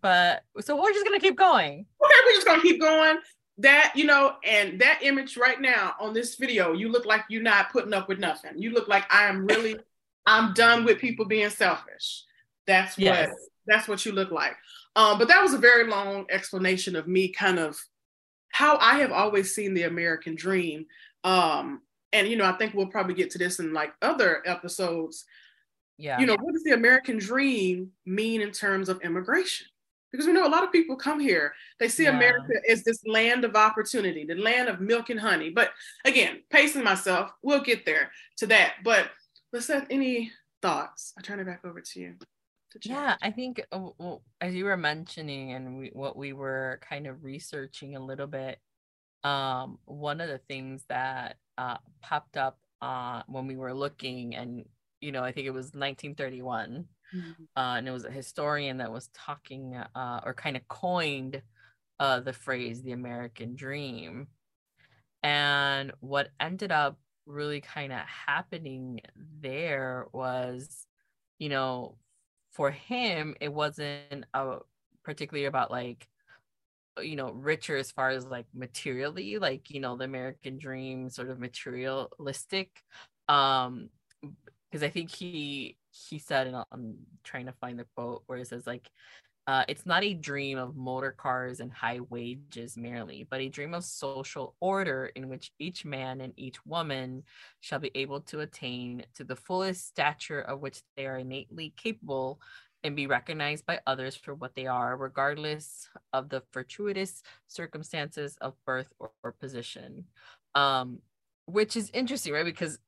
But 0.01 0.43
so 0.61 0.81
we're 0.81 0.93
just 0.93 1.05
gonna 1.05 1.19
keep 1.19 1.37
going. 1.37 1.87
Okay, 2.05 2.15
we're 2.27 2.35
just 2.35 2.47
gonna 2.47 2.63
keep 2.63 2.81
going. 2.81 3.17
That, 3.59 3.93
you 3.95 4.05
know, 4.05 4.35
and 4.45 4.81
that 4.81 5.01
image 5.03 5.37
right 5.37 5.61
now 5.61 5.95
on 6.01 6.13
this 6.13 6.35
video, 6.35 6.73
you 6.73 6.91
look 6.91 7.07
like 7.07 7.23
you're 7.29 7.43
not 7.43 7.71
putting 7.71 7.93
up 7.93 8.09
with 8.09 8.19
nothing. 8.19 8.53
You 8.57 8.73
look 8.73 8.89
like 8.89 9.05
I 9.13 9.25
am 9.27 9.47
really, 9.47 9.77
I'm 10.27 10.55
done 10.55 10.85
with 10.85 10.99
people 10.99 11.25
being 11.25 11.51
selfish. 11.51 12.25
That's 12.67 12.97
what 12.97 13.05
yes. 13.05 13.35
that's 13.67 13.87
what 13.87 14.05
you 14.05 14.13
look 14.13 14.31
like. 14.31 14.57
Um, 14.97 15.19
but 15.19 15.29
that 15.29 15.43
was 15.43 15.55
a 15.55 15.59
very 15.59 15.87
long 15.89 16.27
explanation 16.31 16.97
of 16.97 17.07
me 17.07 17.29
kind 17.29 17.59
of 17.59 17.79
how 18.51 18.77
I 18.79 18.99
have 18.99 19.13
always 19.13 19.55
seen 19.55 19.75
the 19.75 19.83
American 19.85 20.35
dream. 20.35 20.87
Um, 21.23 21.83
and 22.13 22.27
you 22.27 22.37
know, 22.37 22.47
I 22.47 22.53
think 22.53 22.75
we'll 22.75 22.87
probably 22.87 23.15
get 23.15 23.31
to 23.33 23.39
this 23.39 23.61
in 23.61 23.73
like 23.73 23.93
other 24.03 24.43
episodes 24.47 25.25
yeah 25.97 26.19
you 26.19 26.27
know 26.27 26.37
what 26.41 26.53
does 26.53 26.65
the 26.65 26.73
american 26.73 27.19
dream 27.19 27.91
mean 28.05 28.41
in 28.41 28.51
terms 28.51 28.89
of 28.89 29.01
immigration 29.03 29.67
because 30.15 30.29
we 30.29 30.33
know 30.33 30.47
a 30.47 30.49
lot 30.49 30.63
of 30.63 30.71
people 30.71 30.95
come 30.95 31.19
here 31.19 31.53
they 31.81 31.89
see 31.89 32.05
yeah. 32.05 32.17
america 32.17 32.55
as 32.71 32.85
this 32.85 33.05
land 33.05 33.45
of 33.45 33.57
opportunity 33.57 34.25
the 34.25 34.37
land 34.37 34.69
of 34.69 34.81
milk 34.81 35.11
and 35.11 35.19
honey 35.19 35.51
but 35.51 35.71
again 36.05 36.41
pacing 36.51 36.85
myself 36.85 37.33
we'll 37.43 37.63
get 37.63 37.85
there 37.85 38.13
to 38.37 38.47
that 38.47 38.75
but 38.85 39.11
let's 39.53 39.67
have 39.67 39.87
any 39.91 40.31
thoughts 40.63 41.13
i 41.19 41.21
turn 41.21 41.41
it 41.41 41.47
back 41.47 41.65
over 41.65 41.81
to 41.81 41.99
you 41.99 42.15
to 42.71 42.79
yeah 42.89 43.17
i 43.23 43.31
think 43.31 43.61
uh, 43.73 43.89
well, 43.99 44.23
as 44.41 44.55
you 44.55 44.65
were 44.65 44.77
mentioning 44.77 45.53
and 45.53 45.79
we, 45.79 45.91
what 45.93 46.17
we 46.17 46.33
were 46.33 46.79
kind 46.89 47.09
of 47.09 47.25
researching 47.25 47.97
a 47.97 48.01
little 48.05 48.29
bit 48.29 48.59
um, 49.25 49.79
one 49.87 50.21
of 50.21 50.29
the 50.29 50.39
things 50.49 50.85
that 50.91 51.39
uh, 51.57 51.79
popped 52.03 52.37
up 52.37 52.59
uh, 52.83 53.23
when 53.27 53.47
we 53.47 53.57
were 53.57 53.73
looking 53.73 54.35
and 54.37 54.67
you 55.05 55.13
know, 55.13 55.23
I 55.23 55.33
think 55.33 55.47
it 55.47 55.51
was 55.51 55.67
1931. 55.67 56.87
Mm-hmm. 57.15 57.45
Uh, 57.57 57.77
and 57.77 57.89
it 57.89 57.93
was 57.93 58.05
a 58.05 58.11
historian 58.11 58.79
that 58.79 58.93
was 58.93 59.09
talking 59.15 59.77
uh, 59.77 60.21
or 60.25 60.35
kind 60.35 60.57
of 60.57 60.67
coined 60.69 61.43
uh, 62.01 62.21
the 62.21 62.33
phrase 62.33 62.83
the 62.83 62.93
American 62.93 63.55
dream. 63.55 64.29
And 65.23 65.93
what 66.01 66.31
ended 66.41 66.73
up 66.73 66.99
really 67.27 67.61
kind 67.61 67.93
of 67.93 68.01
happening 68.01 69.01
there 69.41 70.07
was, 70.13 70.87
you 71.39 71.49
know, 71.49 71.97
for 72.53 72.71
him, 72.71 73.35
it 73.41 73.53
wasn't 73.53 74.27
a, 74.35 74.59
particularly 75.05 75.47
about 75.47 75.71
like, 75.71 76.07
you 77.01 77.17
know, 77.17 77.33
richer 77.33 77.77
as 77.77 77.91
far 77.91 78.11
as 78.11 78.27
like 78.27 78.47
materially, 78.55 79.39
like, 79.39 79.71
you 79.71 79.81
know, 79.81 79.97
the 79.97 80.05
American 80.05 80.59
dream 80.59 81.09
sort 81.09 81.31
of 81.31 81.41
materialistic. 81.41 82.71
Um, 83.29 83.89
because 84.71 84.83
I 84.83 84.91
think 84.91 85.11
he 85.11 85.77
he 85.95 86.19
said, 86.19 86.47
and 86.49 86.57
I'm 86.73 86.97
trying 87.23 87.47
to 87.47 87.53
find 87.53 87.79
the 87.79 87.87
quote 87.95 88.25
where 88.27 88.39
it 88.39 88.49
says 88.49 88.67
like, 88.67 88.91
uh, 89.47 89.65
"It's 89.69 89.87
not 89.87 90.03
a 90.05 90.15
dream 90.15 90.59
of 90.59 90.75
motor 90.77 91.13
cars 91.13 91.61
and 91.61 91.73
high 91.73 92.01
wages 92.01 92.77
merely, 92.77 93.27
but 93.31 93.41
a 93.41 93.49
dream 93.49 93.75
of 93.75 93.85
social 93.85 94.57
order 94.61 95.07
in 95.15 95.29
which 95.29 95.53
each 95.59 95.85
man 95.85 96.21
and 96.21 96.33
each 96.37 96.65
woman 96.67 97.23
shall 97.61 97.79
be 97.79 97.91
able 97.95 98.21
to 98.23 98.41
attain 98.41 99.05
to 99.15 99.25
the 99.25 99.37
fullest 99.37 99.87
stature 99.87 100.41
of 100.41 100.61
which 100.61 100.83
they 100.97 101.07
are 101.07 101.19
innately 101.19 101.73
capable." 101.77 102.41
And 102.83 102.95
be 102.95 103.07
recognized 103.07 103.65
by 103.65 103.81
others 103.87 104.15
for 104.15 104.35
what 104.35 104.55
they 104.55 104.67
are, 104.67 104.95
regardless 104.95 105.89
of 106.13 106.29
the 106.29 106.43
fortuitous 106.53 107.23
circumstances 107.47 108.37
of 108.43 108.53
birth 108.67 108.93
or, 108.99 109.13
or 109.23 109.33
position. 109.33 110.05
Um, 110.55 111.01
which 111.47 111.79
is 111.79 111.91
interesting, 111.95 112.35
right? 112.35 112.45
Because 112.45 112.79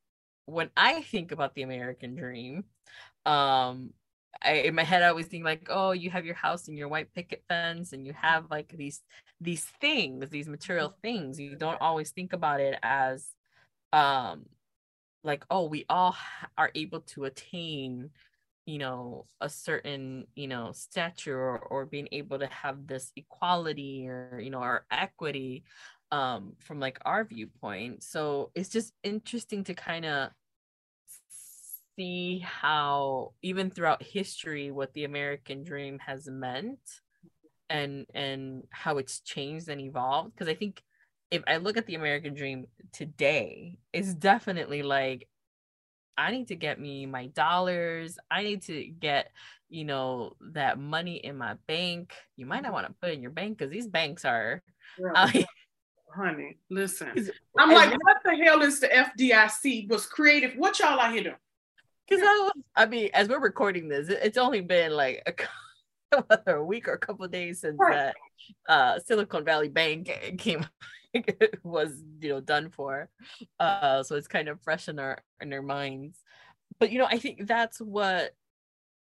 when 0.46 0.70
I 0.76 1.02
think 1.02 1.32
about 1.32 1.54
the 1.54 1.62
American 1.62 2.14
dream, 2.14 2.64
um, 3.26 3.92
I, 4.42 4.52
in 4.52 4.74
my 4.74 4.84
head 4.84 5.02
I 5.02 5.08
always 5.08 5.26
think 5.26 5.44
like, 5.44 5.68
oh, 5.70 5.92
you 5.92 6.10
have 6.10 6.24
your 6.24 6.34
house 6.34 6.68
and 6.68 6.76
your 6.78 6.88
white 6.88 7.12
picket 7.14 7.42
fence, 7.48 7.92
and 7.92 8.06
you 8.06 8.12
have 8.14 8.50
like 8.50 8.74
these 8.76 9.02
these 9.40 9.64
things, 9.80 10.30
these 10.30 10.48
material 10.48 10.96
things. 11.02 11.38
You 11.40 11.56
don't 11.56 11.80
always 11.80 12.10
think 12.10 12.32
about 12.32 12.60
it 12.60 12.78
as, 12.82 13.28
um, 13.92 14.46
like, 15.24 15.44
oh, 15.50 15.66
we 15.66 15.84
all 15.88 16.16
are 16.56 16.70
able 16.74 17.00
to 17.00 17.24
attain, 17.24 18.10
you 18.66 18.78
know, 18.78 19.26
a 19.40 19.48
certain 19.48 20.26
you 20.36 20.48
know 20.48 20.72
stature 20.72 21.38
or, 21.38 21.58
or 21.58 21.86
being 21.86 22.08
able 22.12 22.38
to 22.38 22.46
have 22.46 22.86
this 22.86 23.12
equality 23.16 24.06
or 24.08 24.38
you 24.40 24.50
know 24.50 24.60
our 24.60 24.84
equity 24.90 25.64
um 26.12 26.52
from 26.60 26.78
like 26.78 26.98
our 27.04 27.24
viewpoint 27.24 28.02
so 28.02 28.50
it's 28.54 28.68
just 28.68 28.92
interesting 29.02 29.64
to 29.64 29.74
kind 29.74 30.04
of 30.04 30.30
see 31.96 32.38
how 32.40 33.32
even 33.42 33.70
throughout 33.70 34.02
history 34.02 34.70
what 34.70 34.92
the 34.94 35.04
american 35.04 35.64
dream 35.64 35.98
has 35.98 36.28
meant 36.28 36.78
and 37.68 38.06
and 38.14 38.62
how 38.70 38.98
it's 38.98 39.20
changed 39.20 39.68
and 39.68 39.80
evolved 39.80 40.32
because 40.34 40.48
i 40.48 40.54
think 40.54 40.82
if 41.30 41.42
i 41.46 41.56
look 41.56 41.76
at 41.76 41.86
the 41.86 41.94
american 41.94 42.34
dream 42.34 42.66
today 42.92 43.76
it's 43.92 44.14
definitely 44.14 44.82
like 44.82 45.26
I 46.18 46.30
need 46.30 46.48
to 46.48 46.56
get 46.56 46.80
me 46.80 47.06
my 47.06 47.26
dollars. 47.26 48.18
I 48.30 48.42
need 48.42 48.62
to 48.62 48.86
get, 48.86 49.30
you 49.68 49.84
know, 49.84 50.32
that 50.52 50.78
money 50.78 51.16
in 51.16 51.36
my 51.36 51.54
bank. 51.66 52.14
You 52.36 52.46
might 52.46 52.62
not 52.62 52.72
want 52.72 52.86
to 52.86 52.94
put 53.00 53.10
in 53.12 53.20
your 53.20 53.30
bank 53.30 53.58
because 53.58 53.70
these 53.70 53.86
banks 53.88 54.24
are. 54.24 54.62
Right. 54.98 55.44
Honey, 56.16 56.58
listen. 56.70 57.08
I'm 57.58 57.70
like, 57.72 57.92
what 57.92 58.16
the 58.24 58.34
hell 58.36 58.62
is 58.62 58.80
the 58.80 58.88
FDIC? 58.88 59.88
Was 59.88 60.06
creative. 60.06 60.54
What 60.56 60.78
y'all 60.78 60.98
out 60.98 61.12
here 61.12 61.24
doing? 61.24 61.36
Because 62.08 62.24
I, 62.24 62.50
I 62.76 62.86
mean, 62.86 63.10
as 63.12 63.28
we're 63.28 63.40
recording 63.40 63.88
this, 63.88 64.08
it's 64.08 64.38
only 64.38 64.60
been 64.60 64.92
like 64.92 65.48
a, 66.12 66.24
a 66.46 66.62
week 66.62 66.88
or 66.88 66.92
a 66.92 66.98
couple 66.98 67.26
days 67.28 67.60
since 67.60 67.78
uh, 67.80 68.12
uh, 68.68 68.98
Silicon 69.00 69.44
Valley 69.44 69.68
Bank 69.68 70.10
came 70.38 70.66
was 71.62 72.02
you 72.20 72.28
know 72.28 72.40
done 72.40 72.68
for 72.68 73.08
uh 73.58 74.02
so 74.02 74.16
it's 74.16 74.28
kind 74.28 74.48
of 74.48 74.60
fresh 74.60 74.86
in 74.86 74.98
our 74.98 75.18
in 75.40 75.50
our 75.50 75.62
minds 75.62 76.22
but 76.78 76.92
you 76.92 76.98
know 76.98 77.06
i 77.06 77.16
think 77.16 77.46
that's 77.46 77.80
what 77.80 78.34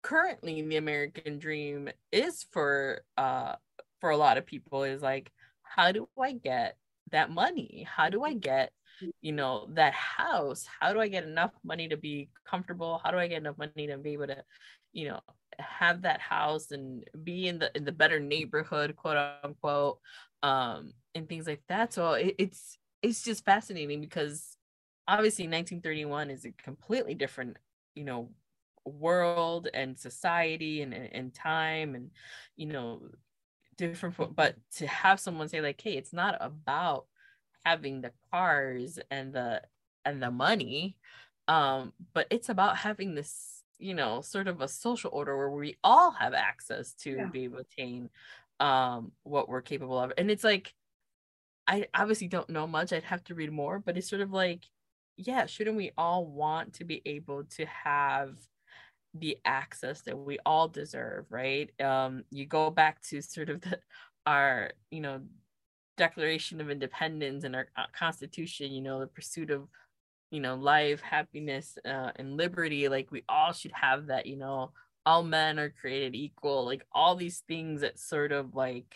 currently 0.02 0.62
the 0.62 0.78
american 0.78 1.40
dream 1.40 1.90
is 2.14 2.46
for 2.52 3.02
uh 3.18 3.56
for 4.00 4.12
a 4.12 4.18
lot 4.18 4.38
of 4.38 4.46
people 4.46 4.84
is 4.84 5.02
like 5.02 5.30
how 5.64 5.92
do 5.92 6.08
i 6.22 6.32
get 6.32 6.78
that 7.16 7.32
money? 7.32 7.88
How 7.90 8.10
do 8.10 8.24
i 8.24 8.34
get 8.34 8.72
you 9.22 9.32
know 9.32 9.68
that 9.74 9.94
house? 9.94 10.66
How 10.80 10.94
do 10.94 11.00
i 11.00 11.08
get 11.08 11.24
enough 11.24 11.52
money 11.64 11.88
to 11.88 11.98
be 11.98 12.30
comfortable? 12.46 13.02
How 13.04 13.12
do 13.12 13.18
i 13.18 13.28
get 13.28 13.42
enough 13.42 13.58
money 13.58 13.88
to 13.88 13.98
be 13.98 14.14
able 14.14 14.28
to 14.28 14.44
you 14.94 15.08
know 15.10 15.20
have 15.60 16.02
that 16.04 16.22
house 16.22 16.72
and 16.72 17.04
be 17.24 17.48
in 17.48 17.60
the 17.60 17.72
in 17.76 17.86
the 17.86 17.92
better 17.92 18.20
neighborhood 18.20 18.96
quote 18.96 19.18
unquote 19.44 20.00
um 20.44 20.94
and 21.16 21.28
things 21.28 21.48
like 21.48 21.64
that? 21.70 21.94
So 21.94 22.14
it, 22.14 22.36
it's 22.38 22.78
it's 23.02 23.24
just 23.24 23.46
fascinating 23.46 24.02
because 24.02 24.58
obviously 25.08 25.46
1931 25.46 26.30
is 26.30 26.46
a 26.46 26.52
completely 26.52 27.14
different 27.14 27.58
you 27.96 28.04
know 28.04 28.30
world 28.86 29.68
and 29.74 29.98
society 29.98 30.82
and, 30.82 30.94
and 30.94 31.34
time 31.34 31.96
and 31.96 32.12
you 32.56 32.68
know 32.68 33.02
different 33.78 34.36
but 34.36 34.56
to 34.76 34.88
have 34.88 35.20
someone 35.20 35.50
say 35.50 35.62
like 35.62 35.80
hey 35.82 35.94
it's 35.94 36.14
not 36.14 36.38
about 36.40 37.06
having 37.66 38.02
the 38.02 38.12
cars 38.32 39.00
and 39.10 39.34
the 39.34 39.62
and 40.06 40.22
the 40.22 40.32
money 40.32 40.96
um 41.48 41.92
but 42.14 42.28
it's 42.30 42.50
about 42.50 42.78
having 42.78 43.16
this 43.16 43.64
you 43.78 43.94
know 43.94 44.22
sort 44.22 44.48
of 44.48 44.62
a 44.62 44.68
social 44.68 45.10
order 45.14 45.36
where 45.38 45.50
we 45.50 45.78
all 45.84 46.12
have 46.12 46.34
access 46.34 46.94
to 46.94 47.12
yeah. 47.12 47.26
be 47.26 47.44
able 47.44 47.58
to 47.58 47.64
attain 47.64 48.10
um 48.60 49.12
what 49.24 49.50
we're 49.50 49.62
capable 49.62 50.00
of 50.00 50.14
and 50.18 50.32
it's 50.32 50.44
like 50.44 50.74
i 51.68 51.86
obviously 51.94 52.28
don't 52.28 52.50
know 52.50 52.68
much 52.68 52.94
i'd 52.94 53.04
have 53.04 53.24
to 53.24 53.36
read 53.36 53.52
more 53.52 53.80
but 53.80 53.98
it's 53.98 54.10
sort 54.10 54.22
of 54.22 54.32
like 54.32 54.64
yeah 55.18 55.46
shouldn't 55.46 55.76
we 55.76 55.92
all 55.98 56.26
want 56.26 56.74
to 56.74 56.86
be 56.86 57.02
able 57.06 57.44
to 57.44 57.66
have 57.66 58.38
the 59.18 59.38
access 59.46 60.02
that 60.02 60.18
we 60.18 60.38
all 60.46 60.68
deserve 60.68 61.26
right? 61.30 61.70
Um 61.82 62.24
you 62.30 62.46
go 62.46 62.70
back 62.70 63.02
to 63.04 63.22
sort 63.22 63.50
of 63.50 63.62
the 63.62 63.80
our 64.26 64.72
you 64.92 65.02
know 65.02 65.22
declaration 65.98 66.60
of 66.60 66.70
independence 66.70 67.44
and 67.44 67.56
our 67.56 67.68
uh, 67.78 67.86
constitution 67.98 68.72
you 68.72 68.82
know 68.82 69.00
the 69.00 69.08
pursuit 69.08 69.50
of 69.50 69.68
you 70.30 70.42
know 70.42 70.56
life 70.56 71.00
happiness 71.00 71.78
uh, 71.86 72.12
and 72.18 72.36
liberty 72.36 72.90
like 72.90 73.10
we 73.12 73.24
all 73.30 73.54
should 73.54 73.72
have 73.72 74.08
that 74.08 74.26
you 74.26 74.36
know 74.36 74.72
all 75.06 75.24
men 75.24 75.60
are 75.60 75.70
created 75.70 76.16
equal 76.16 76.66
like 76.66 76.84
all 76.92 77.16
these 77.16 77.44
things 77.48 77.82
that 77.82 78.00
sort 78.00 78.32
of 78.32 78.56
like 78.56 78.94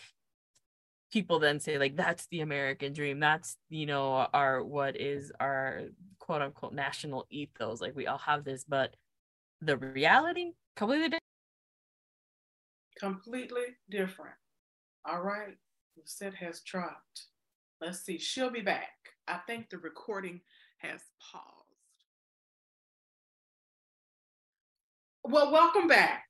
people 1.12 1.40
then 1.40 1.60
say 1.60 1.78
like 1.78 1.96
that's 1.96 2.28
the 2.28 2.42
american 2.42 2.94
dream. 2.94 3.20
That's 3.20 3.58
you 3.70 3.86
know 3.86 4.28
our 4.34 4.64
what 4.64 5.00
is 5.00 5.32
our 5.40 5.84
quote 6.20 6.42
unquote 6.42 6.74
national 6.74 7.26
ethos. 7.30 7.82
Like 7.82 7.96
we 7.96 8.08
all 8.08 8.18
have 8.20 8.44
this 8.44 8.64
but 8.64 8.96
the 9.62 9.78
reality 9.78 10.52
completely 10.76 11.10
different 11.10 11.24
completely 12.98 13.64
different 13.90 14.36
all 15.06 15.22
right 15.22 15.58
Lisette 15.98 16.36
has 16.36 16.62
dropped 16.62 17.26
let's 17.82 18.02
see 18.02 18.18
she'll 18.18 18.50
be 18.50 18.62
back 18.62 18.94
i 19.28 19.38
think 19.48 19.70
the 19.70 19.78
recording 19.78 20.42
has 20.80 21.02
paused 21.32 21.60
Well, 25.32 25.52
welcome 25.52 25.88
back 25.88 26.26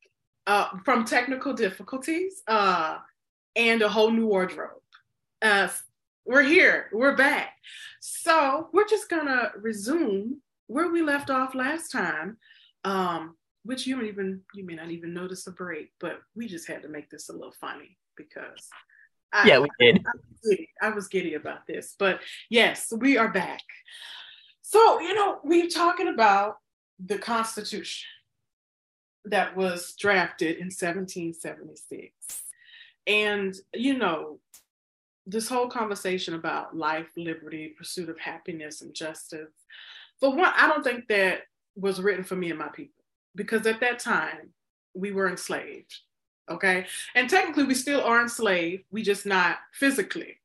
uh, 0.45 0.71
from 0.83 1.05
technical 1.05 1.53
difficulties 1.53 2.41
uh, 2.49 2.97
and 3.55 3.81
a 3.81 3.87
whole 3.87 4.11
new 4.11 4.25
wardrobe. 4.25 4.81
Uh, 5.41 5.69
we're 6.25 6.43
here, 6.43 6.89
we're 6.91 7.15
back. 7.15 7.53
So 8.01 8.67
we're 8.73 8.87
just 8.89 9.07
gonna 9.09 9.51
resume 9.55 10.41
where 10.67 10.89
we 10.91 11.01
left 11.01 11.29
off 11.29 11.55
last 11.55 11.91
time, 11.91 12.35
um, 12.83 13.35
which 13.63 13.85
you 13.85 13.97
may 13.97 14.07
even 14.07 14.41
you 14.53 14.65
may 14.65 14.75
not 14.75 14.91
even 14.91 15.13
notice 15.13 15.47
a 15.47 15.51
break, 15.51 15.91
but 15.99 16.19
we 16.35 16.47
just 16.47 16.67
had 16.67 16.81
to 16.83 16.89
make 16.89 17.09
this 17.09 17.29
a 17.29 17.33
little 17.33 17.53
funny 17.59 17.97
because 18.15 18.69
I, 19.31 19.47
yeah, 19.47 19.59
we 19.59 19.69
did. 19.79 19.97
I, 20.05 20.09
I, 20.09 20.13
was 20.15 20.49
giddy, 20.49 20.69
I 20.81 20.89
was 20.89 21.07
giddy 21.07 21.33
about 21.35 21.67
this, 21.67 21.95
but 21.97 22.21
yes, 22.49 22.91
we 22.95 23.17
are 23.17 23.31
back. 23.31 23.63
So 24.61 24.99
you 24.99 25.13
know, 25.15 25.39
we're 25.43 25.69
talking 25.69 26.07
about 26.07 26.57
the 26.99 27.17
Constitution 27.17 28.07
that 29.25 29.55
was 29.55 29.93
drafted 29.97 30.57
in 30.57 30.67
1776. 30.67 32.13
And, 33.07 33.55
you 33.73 33.97
know, 33.97 34.39
this 35.25 35.47
whole 35.47 35.67
conversation 35.67 36.33
about 36.33 36.75
life, 36.75 37.07
liberty, 37.15 37.73
pursuit 37.77 38.09
of 38.09 38.19
happiness, 38.19 38.81
and 38.81 38.93
justice, 38.93 39.51
for 40.19 40.35
one, 40.35 40.53
I 40.55 40.67
don't 40.67 40.83
think 40.83 41.07
that 41.07 41.41
was 41.79 42.01
written 42.01 42.23
for 42.23 42.35
me 42.35 42.49
and 42.49 42.59
my 42.59 42.69
people 42.69 43.03
because 43.35 43.65
at 43.65 43.79
that 43.79 43.99
time 43.99 44.49
we 44.93 45.11
were 45.11 45.29
enslaved. 45.29 45.93
Okay. 46.49 46.85
And 47.15 47.29
technically 47.29 47.63
we 47.63 47.75
still 47.75 48.03
are 48.03 48.21
enslaved, 48.21 48.83
we 48.91 49.03
just 49.03 49.25
not 49.25 49.57
physically. 49.73 50.37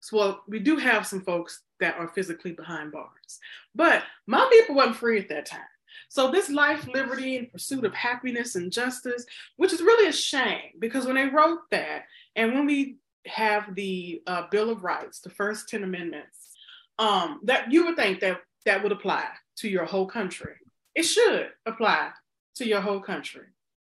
So 0.00 0.16
well, 0.16 0.42
we 0.46 0.58
do 0.58 0.76
have 0.76 1.06
some 1.06 1.22
folks 1.22 1.62
that 1.80 1.96
are 1.98 2.08
physically 2.08 2.52
behind 2.52 2.92
bars. 2.92 3.40
But 3.74 4.02
my 4.26 4.46
people 4.50 4.74
wasn't 4.74 4.96
free 4.96 5.18
at 5.18 5.28
that 5.28 5.46
time. 5.46 5.60
So, 6.08 6.30
this 6.30 6.50
life, 6.50 6.86
liberty, 6.86 7.36
and 7.36 7.50
pursuit 7.50 7.84
of 7.84 7.94
happiness 7.94 8.54
and 8.54 8.70
justice, 8.70 9.24
which 9.56 9.72
is 9.72 9.80
really 9.80 10.08
a 10.08 10.12
shame 10.12 10.72
because 10.78 11.06
when 11.06 11.16
they 11.16 11.26
wrote 11.26 11.60
that, 11.70 12.04
and 12.36 12.54
when 12.54 12.66
we 12.66 12.98
have 13.26 13.74
the 13.74 14.22
uh, 14.26 14.44
Bill 14.50 14.70
of 14.70 14.84
Rights, 14.84 15.20
the 15.20 15.30
first 15.30 15.68
10 15.68 15.82
amendments, 15.82 16.52
um, 16.98 17.40
that 17.44 17.72
you 17.72 17.84
would 17.86 17.96
think 17.96 18.20
that 18.20 18.40
that 18.64 18.82
would 18.82 18.92
apply 18.92 19.24
to 19.56 19.68
your 19.68 19.84
whole 19.84 20.06
country. 20.06 20.54
It 20.96 21.04
should 21.04 21.50
apply 21.66 22.10
to 22.56 22.66
your 22.66 22.80
whole 22.80 23.00
country, 23.00 23.44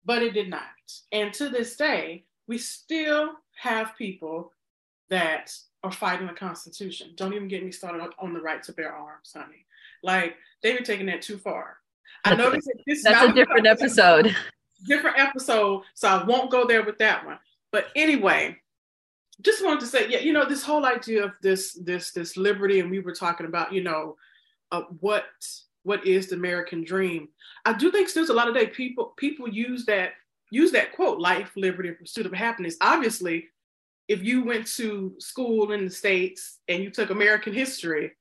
but 0.05 0.21
it 0.21 0.33
did 0.33 0.49
not. 0.49 0.61
And 1.13 1.33
to 1.35 1.47
this 1.47 1.77
day, 1.77 2.25
we 2.47 2.57
still 2.57 3.31
have 3.55 3.97
people 3.97 4.51
that 5.09 5.53
are 5.85 5.91
fighting 5.91 6.27
the 6.27 6.33
Constitution. 6.33 7.13
Don't 7.15 7.33
even 7.33 7.47
get 7.47 7.63
me 7.63 7.71
started 7.71 8.05
on 8.19 8.33
the 8.33 8.41
right 8.41 8.61
to 8.63 8.73
bear 8.73 8.91
arms, 8.91 9.31
honey. 9.33 9.65
Like 10.03 10.35
they've 10.61 10.75
been 10.75 10.83
taking 10.83 11.05
that 11.05 11.21
too 11.21 11.37
far. 11.37 11.77
I 12.25 12.35
noticed 12.35 12.67
that 12.67 12.83
this 12.85 13.03
that's 13.03 13.31
a 13.31 13.33
different 13.33 13.65
episode. 13.65 14.35
Different 14.85 15.17
episode, 15.17 15.81
so 15.95 16.07
I 16.07 16.23
won't 16.23 16.51
go 16.51 16.67
there 16.67 16.85
with 16.85 16.99
that 16.99 17.25
one. 17.25 17.39
But 17.71 17.87
anyway, 17.95 18.57
just 19.41 19.65
wanted 19.65 19.79
to 19.79 19.87
say, 19.87 20.07
yeah, 20.07 20.19
you 20.19 20.33
know, 20.33 20.45
this 20.45 20.61
whole 20.61 20.85
idea 20.85 21.23
of 21.23 21.31
this 21.41 21.73
this 21.83 22.11
this 22.11 22.37
liberty, 22.37 22.79
and 22.79 22.91
we 22.91 22.99
were 22.99 23.15
talking 23.15 23.47
about, 23.47 23.73
you 23.73 23.81
know, 23.81 24.17
uh, 24.71 24.83
what 24.99 25.25
what 25.87 26.05
is 26.05 26.27
the 26.27 26.35
American 26.35 26.83
dream. 26.83 27.29
I 27.63 27.71
do 27.73 27.91
think 27.91 28.09
still 28.09 28.29
a 28.29 28.33
lot 28.33 28.49
of 28.49 28.53
day 28.53 28.67
people 28.67 29.13
people 29.17 29.47
use 29.47 29.85
that 29.85 30.11
use 30.51 30.71
that 30.73 30.93
quote, 30.93 31.19
life, 31.19 31.51
liberty, 31.55 31.89
and 31.89 31.97
pursuit 31.97 32.25
of 32.25 32.33
happiness. 32.33 32.75
Obviously, 32.81 33.47
if 34.07 34.21
you 34.21 34.43
went 34.43 34.67
to 34.75 35.15
school 35.19 35.71
in 35.71 35.85
the 35.85 35.91
states 35.91 36.59
and 36.67 36.83
you 36.83 36.89
took 36.89 37.09
American 37.09 37.53
history, 37.53 38.11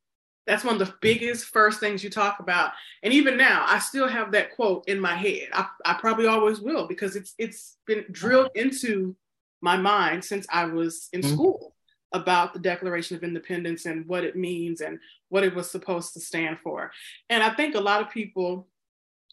that's 0.46 0.64
one 0.64 0.80
of 0.80 0.86
the 0.86 0.94
biggest 1.00 1.46
first 1.46 1.80
things 1.80 2.04
you 2.04 2.10
talk 2.10 2.38
about. 2.38 2.70
And 3.02 3.12
even 3.12 3.36
now, 3.36 3.64
I 3.68 3.80
still 3.80 4.08
have 4.08 4.30
that 4.32 4.54
quote 4.54 4.88
in 4.88 5.00
my 5.00 5.14
head. 5.14 5.48
I, 5.52 5.66
I 5.84 5.94
probably 5.94 6.26
always 6.26 6.60
will 6.60 6.86
because 6.86 7.16
it's 7.16 7.34
it's 7.36 7.78
been 7.86 8.04
drilled 8.12 8.50
into 8.54 9.16
my 9.60 9.76
mind 9.76 10.24
since 10.24 10.46
I 10.50 10.66
was 10.66 11.08
in 11.12 11.20
mm-hmm. 11.20 11.34
school 11.34 11.75
about 12.16 12.52
the 12.52 12.58
Declaration 12.58 13.16
of 13.16 13.22
Independence 13.22 13.86
and 13.86 14.06
what 14.06 14.24
it 14.24 14.36
means 14.36 14.80
and 14.80 14.98
what 15.28 15.44
it 15.44 15.54
was 15.54 15.70
supposed 15.70 16.12
to 16.14 16.20
stand 16.20 16.58
for. 16.62 16.90
And 17.30 17.42
I 17.42 17.50
think 17.50 17.74
a 17.74 17.80
lot 17.80 18.00
of 18.00 18.10
people, 18.10 18.68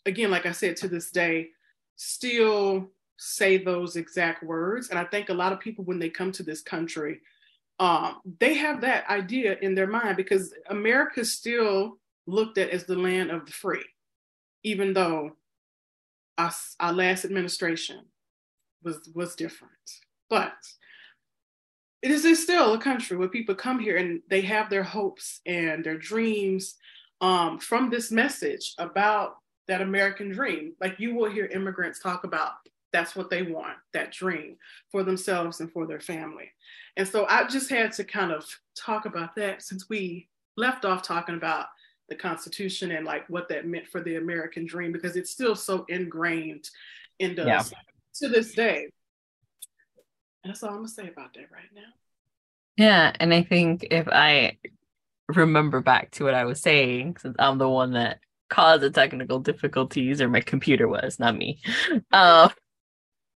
again, 0.06 0.32
like 0.32 0.46
I 0.46 0.52
said, 0.52 0.78
to 0.78 0.88
this 0.88 1.12
day, 1.12 1.50
still 1.96 2.90
say 3.18 3.58
those 3.58 3.96
exact 3.96 4.44
words. 4.44 4.90
And 4.90 5.00
I 5.00 5.06
think 5.06 5.30
a 5.30 5.34
lot 5.34 5.54
of 5.54 5.60
people, 5.60 5.86
when 5.86 6.00
they 6.00 6.10
come 6.10 6.32
to 6.34 6.44
this 6.44 6.62
country, 6.62 7.22
um, 7.80 8.22
they 8.40 8.54
have 8.56 8.82
that 8.82 9.10
idea 9.10 9.58
in 9.62 9.76
their 9.76 9.88
mind 9.88 10.18
because 10.18 10.54
America 10.70 11.22
is 11.22 11.34
still 11.34 11.98
looked 12.28 12.58
at 12.58 12.70
as 12.70 12.86
the 12.86 12.96
land 12.96 13.32
of 13.32 13.46
the 13.46 13.52
free, 13.52 13.86
even 14.64 14.94
though 14.94 15.36
our, 16.38 16.52
our 16.80 16.94
last 16.94 17.26
administration 17.26 18.06
was 18.84 19.10
was 19.14 19.36
different. 19.36 19.72
But 20.30 20.54
it 22.04 22.12
is 22.12 22.44
still 22.44 22.74
a 22.74 22.80
country 22.80 23.16
where 23.16 23.30
people 23.30 23.56
come 23.56 23.80
here 23.80 23.96
and 23.96 24.22
they 24.30 24.42
have 24.42 24.70
their 24.70 24.84
hopes 24.84 25.40
and 25.46 25.86
their 25.86 25.98
dreams 25.98 26.76
um, 27.22 27.58
from 27.58 27.90
this 27.90 28.12
message 28.12 28.74
about 28.78 29.38
that 29.70 29.80
American 29.80 30.30
dream. 30.30 30.74
Like 30.82 31.00
you 31.00 31.16
will 31.16 31.32
hear 31.32 31.46
immigrants 31.46 32.00
talk 32.00 32.26
about 32.26 32.52
that's 32.92 33.16
what 33.16 33.30
they 33.30 33.42
want, 33.42 33.78
that 33.94 34.12
dream 34.12 34.58
for 34.92 35.04
themselves 35.04 35.62
and 35.62 35.72
for 35.72 35.88
their 35.88 36.02
family. 36.02 36.52
And 36.98 37.08
so 37.08 37.26
I 37.28 37.48
just 37.48 37.70
had 37.70 37.94
to 37.94 38.04
kind 38.04 38.34
of 38.34 38.46
talk 38.78 39.06
about 39.06 39.34
that 39.38 39.64
since 39.64 39.88
we 39.88 40.28
left 40.58 40.84
off 40.84 41.04
talking 41.04 41.36
about 41.36 41.68
the 42.10 42.16
Constitution 42.16 42.92
and 42.92 43.06
like 43.06 43.28
what 43.30 43.48
that 43.48 43.66
meant 43.66 43.88
for 43.88 44.02
the 44.02 44.18
American 44.18 44.66
dream 44.66 44.92
because 44.92 45.16
it's 45.16 45.32
still 45.32 45.56
so 45.56 45.86
ingrained 45.88 46.70
into 47.20 47.44
yeah. 47.44 47.64
to 48.16 48.28
this 48.28 48.52
day. 48.52 48.90
That's 50.44 50.64
all 50.64 50.70
I'm 50.70 50.76
gonna 50.78 50.88
say 50.88 51.08
about 51.08 51.34
that 51.36 51.52
right 51.52 51.70
now. 51.74 51.82
Yeah, 52.78 53.14
and 53.20 53.34
I 53.34 53.44
think 53.44 53.88
if 53.92 54.08
I 54.08 54.58
remember 55.28 55.82
back 55.82 56.12
to 56.12 56.24
what 56.24 56.34
I 56.34 56.46
was 56.46 56.62
saying, 56.62 57.18
since 57.20 57.36
I'm 57.40 57.58
the 57.58 57.70
one 57.70 57.94
that 57.94 58.20
caused 58.50 58.84
the 58.84 58.90
technical 58.90 59.40
difficulties, 59.40 60.22
or 60.22 60.30
my 60.30 60.42
computer 60.42 60.88
was, 60.88 61.20
not 61.20 61.38
me. 61.38 61.62
Uh, 62.12 62.50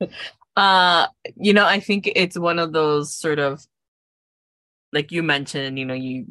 uh, 0.56 1.06
you 1.36 1.52
know, 1.52 1.66
I 1.66 1.80
think 1.80 2.10
it's 2.14 2.38
one 2.38 2.58
of 2.58 2.72
those 2.72 3.14
sort 3.14 3.38
of 3.38 3.64
like 4.92 5.12
you 5.12 5.22
mentioned, 5.22 5.78
you 5.78 5.84
know, 5.84 5.94
you 5.94 6.26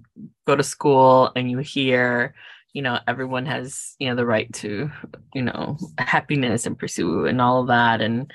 go 0.47 0.55
to 0.55 0.63
school 0.63 1.31
and 1.35 1.51
you 1.51 1.59
hear, 1.59 2.33
you 2.73 2.81
know, 2.81 2.99
everyone 3.07 3.45
has, 3.45 3.95
you 3.99 4.09
know, 4.09 4.15
the 4.15 4.25
right 4.25 4.51
to, 4.53 4.89
you 5.33 5.41
know, 5.43 5.77
happiness 5.97 6.65
and 6.65 6.77
pursue 6.77 7.25
and 7.25 7.39
all 7.41 7.61
of 7.61 7.67
that. 7.67 8.01
And 8.01 8.31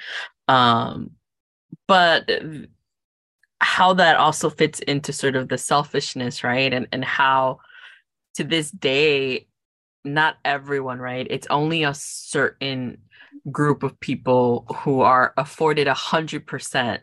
um, 0.47 1.11
but 1.87 2.31
how 3.61 3.93
that 3.95 4.17
also 4.17 4.51
fits 4.51 4.81
into 4.81 5.13
sort 5.13 5.37
of 5.37 5.49
the 5.49 5.59
selfishness, 5.59 6.43
right? 6.43 6.73
And 6.73 6.89
and 6.93 7.05
how 7.05 7.61
to 8.35 8.45
this 8.45 8.71
day, 8.71 9.47
not 10.05 10.37
everyone, 10.45 10.99
right? 10.99 11.27
It's 11.29 11.47
only 11.51 11.85
a 11.85 11.95
certain 11.95 12.99
group 13.51 13.83
of 13.83 13.99
people 14.01 14.67
who 14.79 15.01
are 15.01 15.33
afforded 15.37 15.89
a 15.89 15.95
hundred 15.95 16.47
percent 16.47 17.03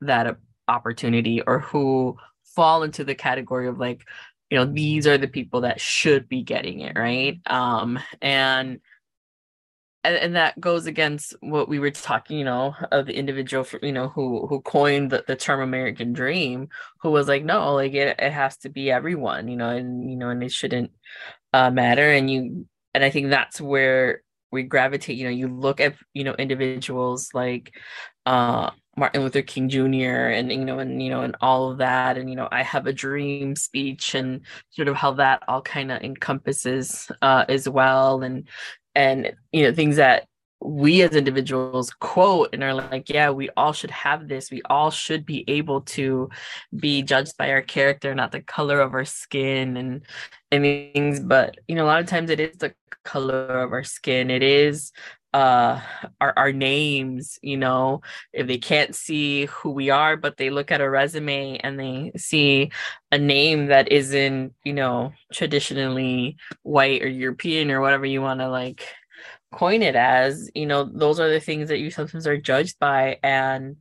that 0.00 0.36
opportunity 0.68 1.42
or 1.42 1.60
who 1.60 2.16
fall 2.44 2.82
into 2.82 3.04
the 3.04 3.14
category 3.14 3.68
of 3.68 3.78
like 3.78 4.02
you 4.50 4.58
know 4.58 4.64
these 4.64 5.06
are 5.06 5.18
the 5.18 5.28
people 5.28 5.62
that 5.62 5.80
should 5.80 6.28
be 6.28 6.42
getting 6.42 6.80
it 6.80 6.96
right 6.96 7.40
um 7.46 7.98
and 8.20 8.80
and, 10.04 10.16
and 10.16 10.36
that 10.36 10.60
goes 10.60 10.86
against 10.86 11.34
what 11.40 11.68
we 11.68 11.78
were 11.78 11.90
talking 11.90 12.38
you 12.38 12.44
know 12.44 12.74
of 12.90 13.06
the 13.06 13.16
individual 13.16 13.66
you 13.82 13.92
know 13.92 14.08
who 14.08 14.46
who 14.46 14.60
coined 14.60 15.10
the, 15.10 15.24
the 15.26 15.36
term 15.36 15.60
american 15.60 16.12
dream 16.12 16.68
who 17.00 17.10
was 17.10 17.28
like 17.28 17.44
no 17.44 17.74
like 17.74 17.94
it, 17.94 18.16
it 18.18 18.32
has 18.32 18.56
to 18.58 18.68
be 18.68 18.90
everyone 18.90 19.48
you 19.48 19.56
know 19.56 19.70
and 19.70 20.10
you 20.10 20.16
know 20.16 20.30
and 20.30 20.42
it 20.42 20.52
shouldn't 20.52 20.90
uh, 21.52 21.70
matter 21.70 22.10
and 22.10 22.30
you 22.30 22.66
and 22.94 23.04
i 23.04 23.10
think 23.10 23.30
that's 23.30 23.60
where 23.60 24.22
we 24.50 24.62
gravitate 24.62 25.16
you 25.16 25.24
know 25.24 25.30
you 25.30 25.48
look 25.48 25.80
at 25.80 25.94
you 26.14 26.24
know 26.24 26.34
individuals 26.34 27.30
like 27.34 27.74
uh 28.26 28.70
Martin 28.94 29.22
Luther 29.22 29.40
King 29.40 29.70
Jr. 29.70 30.28
and 30.28 30.52
you 30.52 30.66
know 30.66 30.78
and 30.78 31.02
you 31.02 31.08
know 31.08 31.22
and 31.22 31.34
all 31.40 31.70
of 31.70 31.78
that 31.78 32.18
and 32.18 32.28
you 32.28 32.36
know 32.36 32.46
I 32.52 32.62
have 32.62 32.86
a 32.86 32.92
dream 32.92 33.56
speech 33.56 34.14
and 34.14 34.42
sort 34.68 34.88
of 34.88 34.96
how 34.96 35.12
that 35.12 35.42
all 35.48 35.62
kind 35.62 35.90
of 35.90 36.02
encompasses 36.02 37.10
uh 37.22 37.46
as 37.48 37.66
well 37.66 38.22
and 38.22 38.46
and 38.94 39.32
you 39.52 39.64
know 39.64 39.72
things 39.74 39.96
that 39.96 40.26
we 40.64 41.02
as 41.02 41.16
individuals 41.16 41.90
quote 41.90 42.50
and 42.52 42.62
are 42.62 42.74
like 42.74 43.08
yeah 43.08 43.30
we 43.30 43.48
all 43.56 43.72
should 43.72 43.90
have 43.90 44.28
this. 44.28 44.50
We 44.50 44.62
all 44.70 44.90
should 44.90 45.26
be 45.26 45.44
able 45.48 45.80
to 45.82 46.28
be 46.76 47.02
judged 47.02 47.36
by 47.36 47.50
our 47.50 47.62
character 47.62 48.14
not 48.14 48.32
the 48.32 48.42
color 48.42 48.80
of 48.80 48.94
our 48.94 49.04
skin 49.04 49.76
and 49.76 50.02
and 50.50 50.62
things. 50.62 51.20
But 51.20 51.58
you 51.68 51.74
know 51.74 51.84
a 51.84 51.88
lot 51.88 52.00
of 52.00 52.06
times 52.06 52.30
it 52.30 52.40
is 52.40 52.56
the 52.58 52.74
color 53.04 53.62
of 53.62 53.72
our 53.72 53.84
skin. 53.84 54.30
It 54.30 54.42
is 54.42 54.92
uh 55.34 55.80
our, 56.20 56.34
our 56.36 56.52
names 56.52 57.38
you 57.42 57.56
know 57.56 58.02
if 58.32 58.46
they 58.46 58.58
can't 58.58 58.94
see 58.94 59.46
who 59.46 59.70
we 59.70 59.88
are 59.88 60.16
but 60.16 60.36
they 60.36 60.50
look 60.50 60.70
at 60.70 60.80
a 60.82 60.90
resume 60.90 61.56
and 61.58 61.80
they 61.80 62.12
see 62.16 62.70
a 63.10 63.18
name 63.18 63.66
that 63.66 63.90
isn't 63.90 64.52
you 64.64 64.74
know 64.74 65.12
traditionally 65.32 66.36
white 66.62 67.02
or 67.02 67.08
european 67.08 67.70
or 67.70 67.80
whatever 67.80 68.04
you 68.04 68.20
want 68.20 68.40
to 68.40 68.48
like 68.48 68.86
coin 69.52 69.82
it 69.82 69.96
as 69.96 70.50
you 70.54 70.66
know 70.66 70.84
those 70.84 71.18
are 71.18 71.30
the 71.30 71.40
things 71.40 71.68
that 71.68 71.78
you 71.78 71.90
sometimes 71.90 72.26
are 72.26 72.38
judged 72.38 72.78
by 72.78 73.18
and 73.22 73.76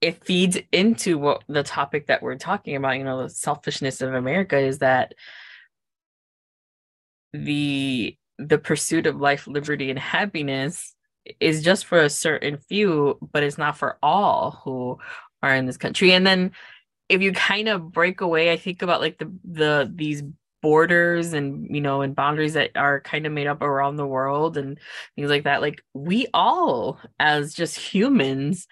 it 0.00 0.24
feeds 0.24 0.56
into 0.72 1.18
what 1.18 1.42
the 1.48 1.62
topic 1.62 2.06
that 2.06 2.22
we're 2.22 2.36
talking 2.36 2.74
about 2.76 2.96
you 2.96 3.04
know 3.04 3.22
the 3.22 3.28
selfishness 3.28 4.00
of 4.00 4.14
america 4.14 4.58
is 4.58 4.78
that 4.78 5.14
the 7.32 8.16
the 8.46 8.58
pursuit 8.58 9.06
of 9.06 9.20
life, 9.20 9.46
liberty, 9.46 9.90
and 9.90 9.98
happiness 9.98 10.94
is 11.38 11.62
just 11.62 11.84
for 11.84 11.98
a 11.98 12.10
certain 12.10 12.56
few, 12.56 13.18
but 13.32 13.42
it's 13.42 13.58
not 13.58 13.76
for 13.76 13.98
all 14.02 14.60
who 14.64 14.98
are 15.42 15.54
in 15.54 15.66
this 15.66 15.76
country. 15.76 16.12
And 16.12 16.26
then 16.26 16.52
if 17.08 17.22
you 17.22 17.32
kind 17.32 17.68
of 17.68 17.92
break 17.92 18.20
away, 18.20 18.52
I 18.52 18.56
think 18.56 18.82
about 18.82 19.00
like 19.00 19.18
the 19.18 19.32
the 19.44 19.92
these 19.94 20.22
borders 20.62 21.32
and 21.32 21.74
you 21.74 21.80
know 21.80 22.02
and 22.02 22.14
boundaries 22.14 22.54
that 22.54 22.70
are 22.76 23.00
kind 23.00 23.26
of 23.26 23.32
made 23.32 23.46
up 23.46 23.62
around 23.62 23.96
the 23.96 24.06
world 24.06 24.56
and 24.56 24.78
things 25.16 25.30
like 25.30 25.44
that 25.44 25.62
like 25.62 25.82
we 25.94 26.26
all 26.34 26.98
as 27.18 27.54
just 27.54 27.78
humans 27.78 28.66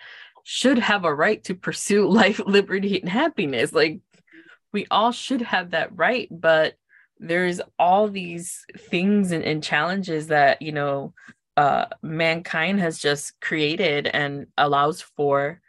should 0.45 0.79
have 0.79 1.05
a 1.05 1.15
right 1.15 1.43
to 1.45 1.55
pursue 1.55 2.07
life 2.11 2.41
liberty 2.41 3.01
and 3.01 3.09
happiness 3.09 3.73
like 3.73 4.01
we 4.73 4.87
all 4.91 5.13
should 5.13 5.41
have 5.41 5.71
that 5.71 5.97
right 5.97 6.29
but 6.31 6.75
there's 7.19 7.61
all 7.79 8.09
these 8.09 8.65
things 8.77 9.33
and, 9.33 9.45
and 9.45 9.63
challenges 9.63 10.29
that 10.29 10.63
you 10.63 10.73
know 10.73 11.13
uh, 11.57 11.87
mankind 12.03 12.79
has 12.79 12.99
just 12.99 13.41
created 13.41 14.07
and 14.07 14.47
allows 14.57 15.01
for 15.01 15.61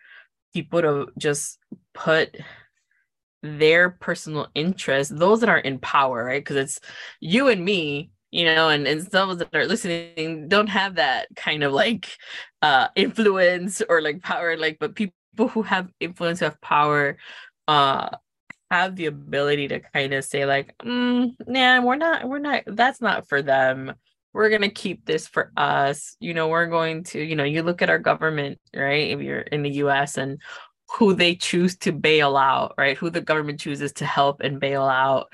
people 0.53 0.81
to 0.81 1.07
just 1.17 1.57
put 1.93 2.38
their 3.41 3.89
personal 3.89 4.47
interests 4.53 5.13
those 5.15 5.39
that 5.39 5.49
are 5.49 5.59
in 5.59 5.79
power 5.79 6.25
right? 6.25 6.41
Because 6.41 6.57
it's 6.57 6.79
you 7.19 7.47
and 7.47 7.63
me 7.63 8.12
you 8.31 8.45
know 8.45 8.69
and, 8.69 8.88
and 8.88 9.09
some 9.12 9.35
that 9.38 9.55
are 9.55 9.65
listening 9.65 10.47
don't 10.47 10.67
have 10.67 10.95
that 10.95 11.27
kind 11.35 11.63
of 11.63 11.73
like 11.73 12.17
uh 12.62 12.88
influence 12.95 13.81
or 13.89 14.01
like 14.01 14.21
power 14.21 14.55
like 14.57 14.77
but 14.79 14.95
people 14.95 15.47
who 15.49 15.62
have 15.63 15.89
influence 15.99 16.39
who 16.39 16.45
have 16.45 16.62
power 16.62 17.17
uh 17.67 18.09
have 18.71 18.95
the 18.95 19.08
ability 19.08 19.67
to 19.67 19.79
kind 19.79 20.13
of 20.13 20.23
say 20.23 20.45
like 20.45 20.77
mm, 20.79 21.34
nah 21.47 21.82
we're 21.82 21.95
not 21.95 22.27
we're 22.27 22.39
not 22.39 22.63
that's 22.67 23.01
not 23.01 23.27
for 23.27 23.41
them. 23.41 23.93
We're 24.32 24.49
going 24.49 24.62
to 24.62 24.69
keep 24.69 25.05
this 25.05 25.27
for 25.27 25.51
us. 25.58 26.15
You 26.19 26.34
know 26.34 26.47
we're 26.47 26.67
going 26.67 27.03
to 27.05 27.21
you 27.21 27.36
know 27.36 27.43
you 27.43 27.63
look 27.63 27.82
at 27.82 27.89
our 27.89 27.99
government 27.99 28.60
right? 28.75 29.10
If 29.10 29.21
you're 29.21 29.39
in 29.39 29.63
the 29.63 29.71
US 29.84 30.17
and 30.17 30.41
who 30.97 31.13
they 31.13 31.36
choose 31.36 31.77
to 31.77 31.91
bail 31.91 32.38
out 32.38 32.75
right? 32.77 32.97
Who 32.97 33.10
the 33.10 33.21
government 33.21 33.60
chooses 33.60 33.91
to 33.93 34.05
help 34.05 34.41
and 34.41 34.60
bail 34.60 34.84
out 34.84 35.27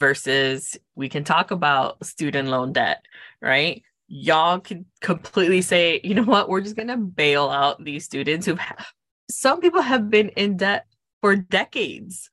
versus 0.00 0.76
we 0.94 1.08
can 1.08 1.24
talk 1.24 1.50
about 1.50 2.04
student 2.04 2.48
loan 2.48 2.72
debt 2.72 3.04
right? 3.40 3.82
Y'all 4.08 4.58
can 4.58 4.86
completely 5.00 5.62
say 5.62 6.00
you 6.02 6.14
know 6.14 6.24
what? 6.24 6.48
We're 6.48 6.60
just 6.60 6.76
going 6.76 6.88
to 6.88 6.96
bail 6.96 7.48
out 7.48 7.84
these 7.84 8.04
students 8.04 8.46
who 8.46 8.56
have 8.56 8.86
some 9.30 9.60
people 9.60 9.80
have 9.80 10.10
been 10.10 10.30
in 10.30 10.56
debt 10.56 10.86
for 11.20 11.36
decades 11.36 12.30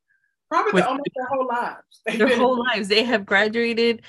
Probably 0.49 0.73
with, 0.73 0.85
almost 0.85 1.09
their 1.15 1.27
whole 1.27 1.47
lives. 1.47 2.01
They've 2.05 2.19
their 2.19 2.37
whole 2.37 2.57
lives. 2.57 2.87
They 2.87 3.03
have 3.03 3.25
graduated 3.25 4.01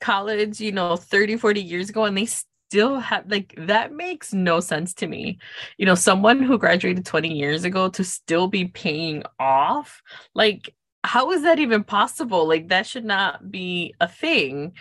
college, 0.00 0.60
you 0.60 0.72
know, 0.72 0.96
30, 0.96 1.36
40 1.36 1.62
years 1.62 1.88
ago, 1.88 2.04
and 2.04 2.16
they 2.16 2.26
still 2.26 2.98
have 2.98 3.30
like 3.30 3.54
that 3.56 3.92
makes 3.92 4.32
no 4.32 4.60
sense 4.60 4.92
to 4.94 5.06
me. 5.06 5.38
You 5.78 5.86
know, 5.86 5.94
someone 5.94 6.42
who 6.42 6.58
graduated 6.58 7.04
20 7.06 7.32
years 7.32 7.64
ago 7.64 7.88
to 7.90 8.04
still 8.04 8.48
be 8.48 8.66
paying 8.66 9.22
off, 9.38 10.02
like 10.34 10.74
how 11.06 11.30
is 11.30 11.42
that 11.44 11.60
even 11.60 11.84
possible? 11.84 12.48
Like 12.48 12.68
that 12.68 12.84
should 12.86 13.04
not 13.04 13.50
be 13.50 13.94
a 14.00 14.08
thing. 14.08 14.72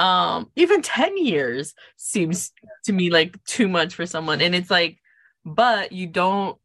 Um, 0.00 0.50
even 0.56 0.82
10 0.82 1.24
years 1.24 1.74
seems 1.96 2.52
to 2.84 2.92
me 2.92 3.10
like 3.10 3.42
too 3.44 3.68
much 3.68 3.94
for 3.94 4.04
someone. 4.04 4.40
And 4.40 4.54
it's 4.56 4.70
like, 4.70 4.98
but 5.44 5.92
you 5.92 6.08
don't 6.08 6.58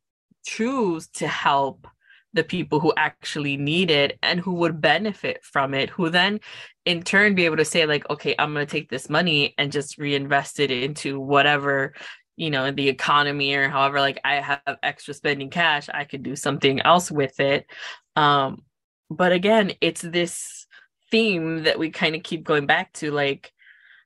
choose 0.44 1.08
to 1.10 1.28
help 1.28 1.88
the 2.34 2.44
people 2.44 2.80
who 2.80 2.92
actually 2.98 3.58
need 3.58 3.92
it 3.92 4.18
and 4.24 4.40
who 4.40 4.54
would 4.54 4.82
benefit 4.82 5.44
from 5.44 5.74
it, 5.74 5.90
who 5.92 6.10
then 6.10 6.40
in 6.86 7.04
turn 7.04 7.36
be 7.36 7.46
able 7.46 7.58
to 7.58 7.66
say, 7.66 7.86
like, 7.86 8.10
okay, 8.10 8.34
I'm 8.40 8.54
going 8.54 8.66
to 8.66 8.72
take 8.72 8.90
this 8.90 9.10
money 9.10 9.54
and 9.58 9.72
just 9.72 9.98
reinvest 9.98 10.60
it 10.60 10.72
into 10.72 11.20
whatever, 11.20 11.94
you 12.36 12.50
know, 12.50 12.72
the 12.72 12.90
economy 12.90 13.54
or 13.54 13.70
however, 13.70 14.00
like 14.00 14.20
I 14.26 14.36
have 14.36 14.62
extra 14.82 15.14
spending 15.14 15.52
cash, 15.52 15.90
I 15.94 16.06
could 16.06 16.24
do 16.24 16.36
something 16.36 16.82
else 16.82 17.12
with 17.12 17.40
it. 17.40 17.68
Um, 18.16 18.64
but 19.12 19.32
again, 19.32 19.74
it's 19.80 20.02
this 20.02 20.66
theme 21.12 21.64
that 21.64 21.78
we 21.78 21.92
kind 21.92 22.16
of 22.16 22.24
keep 22.24 22.44
going 22.44 22.66
back 22.66 22.94
to, 22.94 23.12
like 23.12 23.54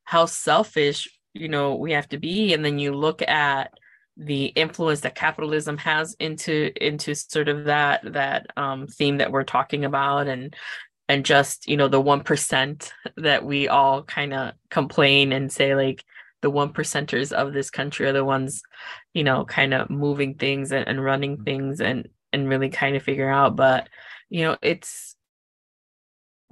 how 0.04 0.26
selfish, 0.26 1.08
you 1.34 1.48
know, 1.48 1.76
we 1.76 1.94
have 1.94 2.10
to 2.10 2.18
be. 2.18 2.54
And 2.54 2.66
then 2.66 2.78
you 2.78 2.94
look 2.94 3.22
at, 3.22 3.72
the 4.18 4.46
influence 4.46 5.02
that 5.02 5.16
capitalism 5.16 5.78
has 5.78 6.16
into 6.20 6.72
into 6.84 7.14
sort 7.14 7.48
of 7.48 7.66
that 7.66 8.02
that 8.14 8.48
um, 8.58 8.88
theme 8.88 9.18
that 9.18 9.32
we're 9.32 9.44
talking 9.44 9.86
about 9.86 10.28
and 10.28 10.56
and 11.08 11.26
just 11.26 11.68
you 11.68 11.78
know 11.78 11.88
the 11.88 12.02
one 12.02 12.24
percent 12.24 12.94
that 13.18 13.46
we 13.46 13.68
all 13.68 14.04
kind 14.04 14.34
of 14.34 14.54
complain 14.70 15.32
and 15.32 15.52
say 15.52 15.76
like 15.76 16.04
the 16.42 16.50
one 16.50 16.72
percenters 16.72 17.32
of 17.32 17.54
this 17.54 17.70
country 17.70 18.06
are 18.08 18.14
the 18.14 18.24
ones, 18.24 18.62
you 19.14 19.24
know, 19.24 19.46
kind 19.46 19.74
of 19.74 19.90
moving 19.90 20.36
things 20.36 20.72
and, 20.72 20.88
and 20.88 21.04
running 21.04 21.44
things 21.44 21.82
and 21.82 22.08
and 22.32 22.50
really 22.50 22.70
kind 22.70 22.96
of 22.96 23.04
figure 23.04 23.30
out. 23.30 23.56
But 23.56 23.90
you 24.30 24.44
know, 24.44 24.58
it's 24.62 25.16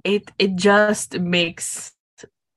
it 0.04 0.30
it 0.38 0.56
just 0.56 1.18
makes 1.18 1.92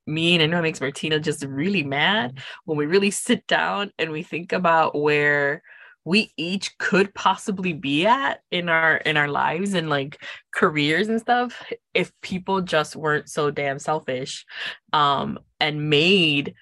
me 0.09 0.33
and 0.33 0.43
I 0.43 0.47
know 0.47 0.59
it 0.59 0.63
makes 0.63 0.81
Martina 0.81 1.19
just 1.19 1.43
really 1.45 1.83
mad 1.83 2.39
when 2.65 2.77
we 2.77 2.85
really 2.85 3.11
sit 3.11 3.45
down 3.47 3.91
and 3.97 4.11
we 4.11 4.23
think 4.23 4.51
about 4.51 4.99
where 4.99 5.61
we 6.05 6.31
each 6.37 6.77
could 6.77 7.13
possibly 7.13 7.73
be 7.73 8.05
at 8.05 8.41
in 8.51 8.69
our 8.69 8.97
in 8.97 9.17
our 9.17 9.27
lives 9.27 9.73
and 9.73 9.89
like 9.89 10.21
careers 10.53 11.07
and 11.07 11.21
stuff 11.21 11.61
if 11.93 12.11
people 12.21 12.61
just 12.61 12.95
weren't 12.95 13.29
so 13.29 13.51
damn 13.51 13.77
selfish 13.77 14.45
um 14.93 15.37
and 15.59 15.89
made 15.89 16.55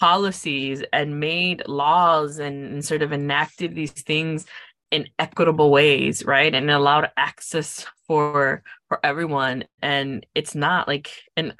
policies 0.00 0.82
and 0.92 1.20
made 1.20 1.62
laws 1.66 2.38
and, 2.38 2.72
and 2.72 2.84
sort 2.84 3.02
of 3.02 3.12
enacted 3.12 3.74
these 3.74 3.92
things 3.92 4.46
in 4.90 5.06
equitable 5.18 5.70
ways 5.70 6.24
right 6.24 6.54
and 6.54 6.70
allowed 6.70 7.10
access 7.16 7.86
for 8.08 8.62
for 8.88 8.98
everyone. 9.04 9.64
And 9.80 10.26
it's 10.34 10.54
not 10.54 10.88
like 10.88 11.10
and 11.36 11.54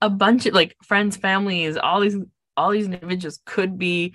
a 0.00 0.10
bunch 0.10 0.46
of 0.46 0.54
like 0.54 0.76
friends 0.82 1.16
families 1.16 1.76
all 1.76 2.00
these 2.00 2.16
all 2.56 2.70
these 2.70 2.86
individuals 2.86 3.40
could 3.44 3.78
be 3.78 4.14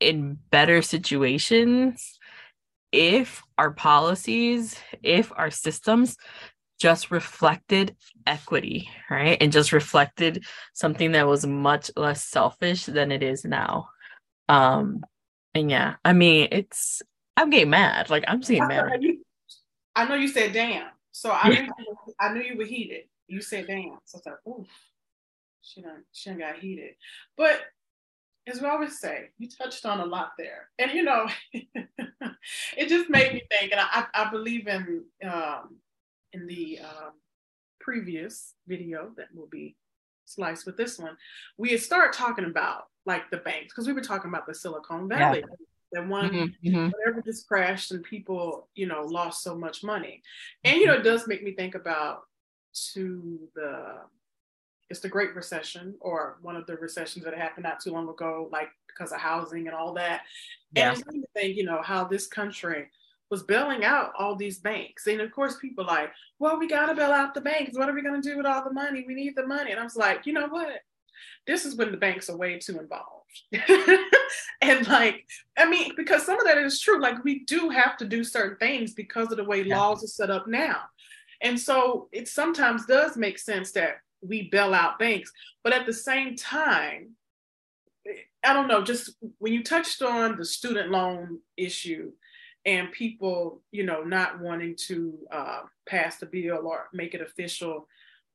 in 0.00 0.38
better 0.50 0.82
situations 0.82 2.18
if 2.90 3.42
our 3.56 3.70
policies 3.70 4.76
if 5.02 5.32
our 5.36 5.50
systems 5.50 6.16
just 6.78 7.10
reflected 7.10 7.94
equity 8.26 8.90
right 9.08 9.38
and 9.40 9.52
just 9.52 9.72
reflected 9.72 10.44
something 10.72 11.12
that 11.12 11.28
was 11.28 11.46
much 11.46 11.90
less 11.96 12.24
selfish 12.24 12.84
than 12.86 13.12
it 13.12 13.22
is 13.22 13.44
now 13.44 13.88
um 14.48 15.04
and 15.54 15.70
yeah 15.70 15.94
i 16.04 16.12
mean 16.12 16.48
it's 16.50 17.02
I'm 17.36 17.50
getting 17.50 17.70
mad. 17.70 18.10
Like 18.10 18.24
I'm 18.28 18.42
seeing 18.42 18.66
mad. 18.66 19.00
I 19.94 20.04
know 20.06 20.14
you 20.14 20.28
said 20.28 20.52
damn. 20.52 20.88
So 21.12 21.30
I 21.30 21.48
knew 21.48 21.68
I 22.20 22.32
knew 22.32 22.42
you 22.42 22.56
were 22.56 22.64
heated. 22.64 23.04
You 23.26 23.40
said 23.40 23.66
damn. 23.66 23.98
So 24.04 24.18
I 24.18 24.18
was 24.18 24.26
like, 24.26 24.54
oof, 24.54 24.66
she 25.62 25.82
done 25.82 26.04
she 26.12 26.30
done 26.30 26.38
got 26.38 26.58
heated. 26.58 26.94
But 27.36 27.60
as 28.46 28.60
we 28.60 28.66
always 28.66 28.98
say, 28.98 29.30
you 29.38 29.48
touched 29.48 29.86
on 29.86 30.00
a 30.00 30.04
lot 30.04 30.32
there. 30.36 30.68
And 30.78 30.90
you 30.92 31.02
know, 31.02 31.26
it 31.52 32.88
just 32.88 33.08
made 33.08 33.32
me 33.32 33.42
think, 33.50 33.72
and 33.72 33.80
I, 33.80 34.06
I 34.12 34.30
believe 34.30 34.66
in 34.66 35.04
um 35.28 35.76
in 36.32 36.46
the 36.46 36.80
um, 36.80 37.12
previous 37.80 38.54
video 38.66 39.10
that 39.16 39.28
will 39.34 39.48
be 39.48 39.76
sliced 40.24 40.66
with 40.66 40.76
this 40.76 40.98
one, 40.98 41.16
we 41.58 41.70
had 41.70 41.80
started 41.80 42.16
talking 42.16 42.46
about 42.46 42.86
like 43.04 43.30
the 43.30 43.36
banks, 43.38 43.72
because 43.72 43.86
we 43.86 43.92
were 43.92 44.00
talking 44.00 44.30
about 44.30 44.46
the 44.46 44.54
Silicon 44.54 45.08
Valley. 45.08 45.40
Yeah 45.40 45.54
that 45.92 46.08
one 46.08 46.30
mm-hmm, 46.30 46.68
mm-hmm. 46.68 46.88
whatever 46.88 47.22
just 47.22 47.46
crashed 47.46 47.92
and 47.92 48.02
people 48.02 48.68
you 48.74 48.86
know 48.86 49.02
lost 49.02 49.42
so 49.42 49.54
much 49.54 49.84
money 49.84 50.22
and 50.64 50.76
you 50.76 50.86
know 50.86 50.94
it 50.94 51.04
does 51.04 51.28
make 51.28 51.42
me 51.42 51.52
think 51.52 51.74
about 51.74 52.22
to 52.72 53.38
the 53.54 53.98
it's 54.90 55.00
the 55.00 55.08
great 55.08 55.34
recession 55.34 55.94
or 56.00 56.38
one 56.42 56.56
of 56.56 56.66
the 56.66 56.76
recessions 56.76 57.24
that 57.24 57.36
happened 57.36 57.64
not 57.64 57.80
too 57.80 57.92
long 57.92 58.08
ago 58.08 58.48
like 58.52 58.68
because 58.86 59.12
of 59.12 59.20
housing 59.20 59.66
and 59.66 59.76
all 59.76 59.94
that 59.94 60.22
yeah. 60.74 60.92
and 60.92 61.04
me 61.06 61.22
think 61.34 61.56
you 61.56 61.64
know 61.64 61.80
how 61.82 62.04
this 62.04 62.26
country 62.26 62.88
was 63.30 63.42
bailing 63.42 63.84
out 63.84 64.12
all 64.18 64.36
these 64.36 64.58
banks 64.58 65.06
and 65.06 65.20
of 65.20 65.32
course 65.32 65.56
people 65.56 65.84
like 65.84 66.10
well 66.38 66.58
we 66.58 66.68
got 66.68 66.86
to 66.86 66.94
bail 66.94 67.10
out 67.10 67.34
the 67.34 67.40
banks 67.40 67.76
what 67.76 67.88
are 67.88 67.94
we 67.94 68.02
going 68.02 68.20
to 68.20 68.28
do 68.28 68.36
with 68.36 68.46
all 68.46 68.64
the 68.64 68.72
money 68.72 69.04
we 69.06 69.14
need 69.14 69.34
the 69.34 69.46
money 69.46 69.70
and 69.70 69.80
i 69.80 69.84
was 69.84 69.96
like 69.96 70.26
you 70.26 70.32
know 70.32 70.46
what 70.48 70.80
this 71.46 71.64
is 71.64 71.76
when 71.76 71.90
the 71.90 71.96
banks 71.96 72.28
are 72.28 72.36
way 72.36 72.58
too 72.58 72.78
involved 72.78 73.22
and 74.60 74.86
like, 74.88 75.26
I 75.56 75.68
mean, 75.68 75.92
because 75.96 76.24
some 76.24 76.38
of 76.38 76.46
that 76.46 76.58
is 76.58 76.80
true. 76.80 77.00
Like, 77.00 77.24
we 77.24 77.40
do 77.44 77.70
have 77.70 77.96
to 77.98 78.04
do 78.04 78.24
certain 78.24 78.56
things 78.58 78.92
because 78.92 79.30
of 79.30 79.38
the 79.38 79.44
way 79.44 79.62
yeah. 79.62 79.78
laws 79.78 80.04
are 80.04 80.08
set 80.08 80.30
up 80.30 80.46
now. 80.46 80.80
And 81.40 81.58
so 81.58 82.08
it 82.12 82.28
sometimes 82.28 82.86
does 82.86 83.16
make 83.16 83.38
sense 83.38 83.72
that 83.72 83.96
we 84.22 84.48
bail 84.48 84.74
out 84.74 84.98
banks. 84.98 85.30
But 85.62 85.72
at 85.72 85.86
the 85.86 85.92
same 85.92 86.36
time, 86.36 87.10
I 88.44 88.52
don't 88.52 88.68
know, 88.68 88.82
just 88.82 89.16
when 89.38 89.52
you 89.52 89.62
touched 89.62 90.02
on 90.02 90.36
the 90.36 90.44
student 90.44 90.90
loan 90.90 91.38
issue 91.56 92.12
and 92.64 92.90
people, 92.92 93.62
you 93.70 93.84
know, 93.84 94.02
not 94.02 94.40
wanting 94.40 94.76
to 94.86 95.18
uh, 95.30 95.60
pass 95.86 96.18
the 96.18 96.26
bill 96.26 96.66
or 96.66 96.88
make 96.92 97.14
it 97.14 97.20
official, 97.20 97.86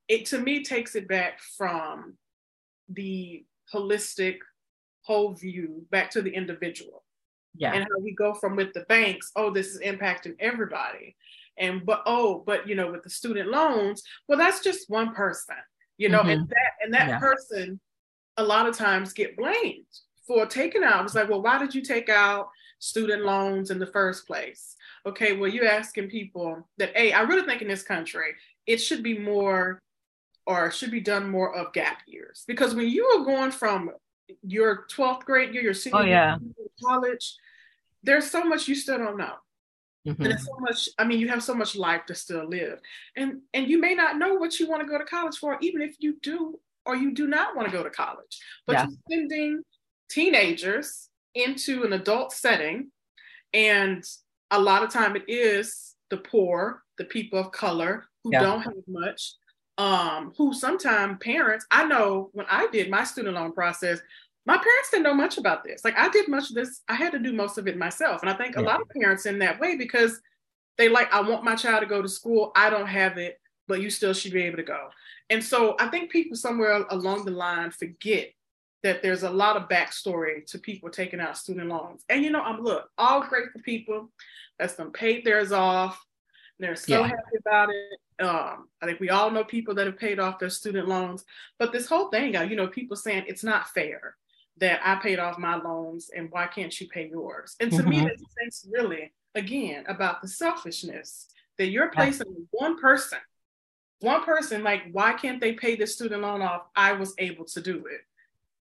it 0.08 0.26
to 0.28 0.40
me 0.40 0.64
takes 0.64 0.96
it 0.96 1.08
back 1.08 1.40
from 1.58 2.16
the 2.90 3.46
holistic 3.74 4.38
whole 5.02 5.34
view 5.34 5.86
back 5.92 6.10
to 6.12 6.22
the 6.22 6.32
individual. 6.32 7.04
Yeah. 7.56 7.74
And 7.74 7.84
how 7.84 8.00
we 8.02 8.14
go 8.14 8.34
from 8.34 8.56
with 8.56 8.74
the 8.74 8.82
banks, 8.82 9.32
oh, 9.36 9.52
this 9.52 9.68
is 9.68 9.82
impacting 9.82 10.36
everybody. 10.40 11.16
And 11.58 11.86
but 11.86 12.04
oh, 12.06 12.44
but 12.46 12.68
you 12.68 12.76
know, 12.76 12.92
with 12.92 13.04
the 13.04 13.10
student 13.10 13.50
loans, 13.50 14.04
well, 14.28 14.38
that's 14.38 14.64
just 14.64 14.90
one 14.90 15.14
person, 15.16 15.56
you 15.98 16.10
know, 16.10 16.20
mm-hmm. 16.20 16.30
and 16.30 16.50
that 16.50 16.72
and 16.84 16.94
that 16.94 17.08
yeah. 17.08 17.20
person 17.20 17.80
a 18.38 18.44
lot 18.44 18.68
of 18.68 18.78
times 18.78 19.14
get 19.14 19.36
blamed 19.36 19.86
for 20.26 20.46
taking 20.46 20.84
out. 20.84 21.06
It's 21.06 21.16
like, 21.16 21.30
well, 21.30 21.42
why 21.42 21.58
did 21.58 21.74
you 21.74 21.82
take 21.82 22.10
out 22.10 22.50
student 22.80 23.26
loans 23.26 23.72
in 23.72 23.80
the 23.80 23.88
first 23.88 24.28
place? 24.28 24.76
Okay, 25.06 25.34
well, 25.34 25.50
you're 25.50 25.68
asking 25.68 26.10
people 26.10 26.68
that, 26.78 26.96
hey, 26.96 27.14
I 27.14 27.22
really 27.22 27.48
think 27.48 27.62
in 27.62 27.68
this 27.68 27.84
country, 27.84 28.34
it 28.66 28.78
should 28.78 29.02
be 29.02 29.18
more 29.18 29.82
or 30.46 30.72
should 30.72 30.92
be 30.92 31.02
done 31.02 31.30
more 31.30 31.56
of 31.56 31.74
gap 31.74 32.02
years. 32.06 32.44
Because 32.48 32.76
when 32.76 32.88
you 32.88 33.06
are 33.06 33.26
going 33.26 33.52
from 33.52 33.92
your 34.44 34.86
12th 34.88 35.24
grade 35.26 35.54
year, 35.54 35.64
your 35.64 35.74
senior 35.74 36.00
oh, 36.00 36.06
yeah. 36.06 36.38
college, 36.84 37.36
there's 38.04 38.30
so 38.30 38.44
much 38.44 38.68
you 38.68 38.76
still 38.76 38.98
don't 38.98 39.18
know. 39.18 39.34
Mm-hmm. 40.08 40.22
And 40.22 40.32
there's 40.32 40.46
so 40.46 40.56
much, 40.60 40.90
I 40.98 41.04
mean, 41.04 41.20
you 41.20 41.28
have 41.28 41.44
so 41.44 41.54
much 41.54 41.76
life 41.76 42.06
to 42.08 42.16
still 42.16 42.48
live. 42.48 42.80
And 43.16 43.42
and 43.54 43.68
you 43.68 43.80
may 43.80 43.94
not 43.94 44.18
know 44.18 44.36
what 44.36 44.60
you 44.60 44.70
want 44.70 44.82
to 44.82 44.88
go 44.88 44.98
to 44.98 45.04
college 45.04 45.38
for, 45.38 45.58
even 45.62 45.82
if 45.82 45.96
you 46.00 46.18
do 46.22 46.60
or 46.86 46.96
you 46.96 47.14
do 47.14 47.28
not 47.28 47.56
want 47.56 47.68
to 47.70 47.78
go 47.78 47.84
to 47.84 47.90
college. 47.90 48.40
But 48.66 48.74
yeah. 48.74 48.86
you're 48.88 49.20
sending 49.20 49.64
teenagers 50.10 51.10
into 51.36 51.84
an 51.84 51.94
adult 51.94 52.32
setting. 52.32 52.92
And 53.54 54.04
a 54.52 54.60
lot 54.60 54.84
of 54.84 54.90
time 54.90 55.16
it 55.16 55.26
is 55.28 55.96
the 56.10 56.18
poor, 56.18 56.84
the 56.98 57.06
people 57.06 57.40
of 57.40 57.52
color 57.52 58.06
who 58.24 58.32
yeah. 58.32 58.42
don't 58.42 58.62
have 58.62 58.74
much, 58.88 59.34
um, 59.78 60.34
who 60.38 60.54
sometimes 60.54 61.18
parents, 61.22 61.66
I 61.70 61.86
know 61.86 62.30
when 62.32 62.46
I 62.50 62.68
did 62.72 62.90
my 62.90 63.04
student 63.04 63.36
loan 63.36 63.52
process, 63.52 64.00
my 64.48 64.56
parents 64.56 64.90
didn't 64.90 65.04
know 65.04 65.14
much 65.14 65.38
about 65.38 65.66
this. 65.66 65.84
Like 65.84 65.98
I 65.98 66.08
did 66.08 66.30
much 66.30 66.50
of 66.50 66.56
this, 66.56 66.82
I 66.88 66.96
had 66.96 67.12
to 67.12 67.20
do 67.20 67.34
most 67.34 67.58
of 67.58 67.68
it 67.68 67.78
myself. 67.78 68.22
And 68.22 68.30
I 68.30 68.34
think 68.34 68.56
yeah. 68.56 68.62
a 68.62 68.64
lot 68.64 68.82
of 68.82 68.88
parents 68.90 69.26
in 69.26 69.40
that 69.40 69.60
way 69.60 69.76
because 69.76 70.22
they 70.78 70.88
like, 70.88 71.14
I 71.14 71.20
want 71.22 71.44
my 71.44 71.56
child 71.56 71.82
to 71.82 71.86
go 71.86 72.02
to 72.02 72.08
school. 72.08 72.54
I 72.56 72.70
don't 72.70 72.88
have 72.88 73.18
it, 73.18 73.42
but 73.68 73.82
you 73.82 73.90
still 73.90 74.14
should 74.14 74.32
be 74.32 74.44
able 74.44 74.56
to 74.56 74.64
go. 74.64 74.88
And 75.30 75.44
so 75.44 75.76
I 75.82 75.88
think 75.88 76.12
people 76.12 76.38
somewhere 76.38 76.86
along 76.90 77.26
the 77.26 77.32
line 77.32 77.72
forget 77.72 78.30
that 78.84 79.02
there's 79.02 79.24
a 79.24 79.30
lot 79.30 79.58
of 79.58 79.68
backstory 79.68 80.46
to 80.46 80.60
people 80.60 80.90
taking 80.90 81.20
out 81.20 81.38
student 81.38 81.68
loans. 81.68 82.06
And 82.08 82.24
you 82.24 82.30
know, 82.30 82.42
I'm 82.42 82.62
look, 82.62 82.90
all 82.98 83.28
grateful 83.28 83.60
people 83.62 84.10
that's 84.58 84.76
been 84.76 84.92
paid 84.92 85.26
theirs 85.26 85.52
off. 85.52 86.02
They're 86.58 86.78
so 86.78 87.02
yeah. 87.02 87.08
happy 87.08 87.38
about 87.46 87.70
it. 87.70 88.26
Um, 88.26 88.70
I 88.82 88.86
think 88.86 89.02
we 89.02 89.10
all 89.10 89.30
know 89.30 89.44
people 89.44 89.76
that 89.76 89.88
have 89.88 90.00
paid 90.00 90.20
off 90.20 90.40
their 90.40 90.50
student 90.50 90.88
loans, 90.88 91.26
but 91.60 91.74
this 91.74 91.86
whole 91.86 92.10
thing, 92.10 92.38
uh, 92.38 92.44
you 92.44 92.56
know, 92.56 92.68
people 92.68 92.96
saying 92.96 93.26
it's 93.28 93.44
not 93.44 93.70
fair 93.70 94.16
that 94.60 94.80
I 94.84 94.96
paid 94.96 95.20
off 95.20 95.38
my 95.38 95.56
loans 95.56 96.10
and 96.16 96.32
why 96.32 96.48
can't 96.48 96.80
you 96.80 96.88
pay 96.88 97.10
yours? 97.10 97.56
And 97.60 97.72
to 97.72 97.78
mm-hmm. 97.78 97.90
me, 97.90 98.06
it 98.06 98.20
thinks 98.38 98.66
really, 98.70 99.14
again, 99.36 99.84
about 99.88 100.22
the 100.22 100.28
selfishness 100.28 101.28
that 101.58 101.68
you're 101.68 101.90
placing 101.90 102.28
yeah. 102.28 102.46
one 102.52 102.80
person, 102.80 103.20
one 104.00 104.24
person, 104.24 104.64
like, 104.64 104.84
why 104.92 105.14
can't 105.14 105.40
they 105.40 105.54
pay 105.54 105.76
the 105.76 105.88
student 105.88 106.22
loan 106.22 106.42
off? 106.42 106.64
I 106.76 106.94
was 106.94 107.14
able 107.18 107.46
to 107.46 107.62
do 107.62 107.86
it. 107.88 108.02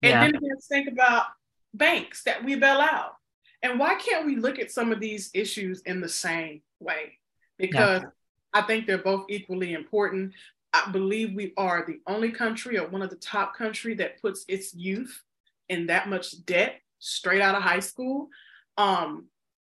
And 0.03 0.11
yeah. 0.11 0.21
then 0.25 0.33
let's 0.43 0.67
think 0.67 0.89
about 0.89 1.27
banks 1.75 2.23
that 2.25 2.45
we 2.45 2.57
bail 2.57 2.81
out. 2.81 3.17
And 3.63 3.79
why 3.79 3.95
can't 3.95 4.27
we 4.27 4.37
look 4.37 4.59
at 4.59 4.73
some 4.73 4.93
of 4.93 5.01
these 5.01 5.31
issues 5.35 5.83
in 5.83 6.01
the 6.01 6.09
same 6.09 6.63
way? 6.81 7.19
Because 7.59 8.03
yeah. 8.03 8.09
I 8.53 8.63
think 8.63 8.87
they're 8.87 8.99
both 8.99 9.27
equally 9.29 9.73
important. 9.73 10.33
I 10.73 10.91
believe 10.91 11.35
we 11.35 11.53
are 11.57 11.85
the 11.87 12.01
only 12.07 12.31
country 12.31 12.79
or 12.79 12.89
one 12.89 13.03
of 13.03 13.11
the 13.11 13.17
top 13.17 13.57
country 13.57 13.95
that 13.95 14.21
puts 14.21 14.45
its 14.49 14.75
youth 14.75 15.23
in 15.73 15.87
that 15.87 16.09
much 16.09 16.45
debt 16.45 16.81
straight 16.99 17.41
out 17.41 17.55
of 17.55 17.63
high 17.63 17.81
school. 17.81 18.29
Um, 18.77 19.27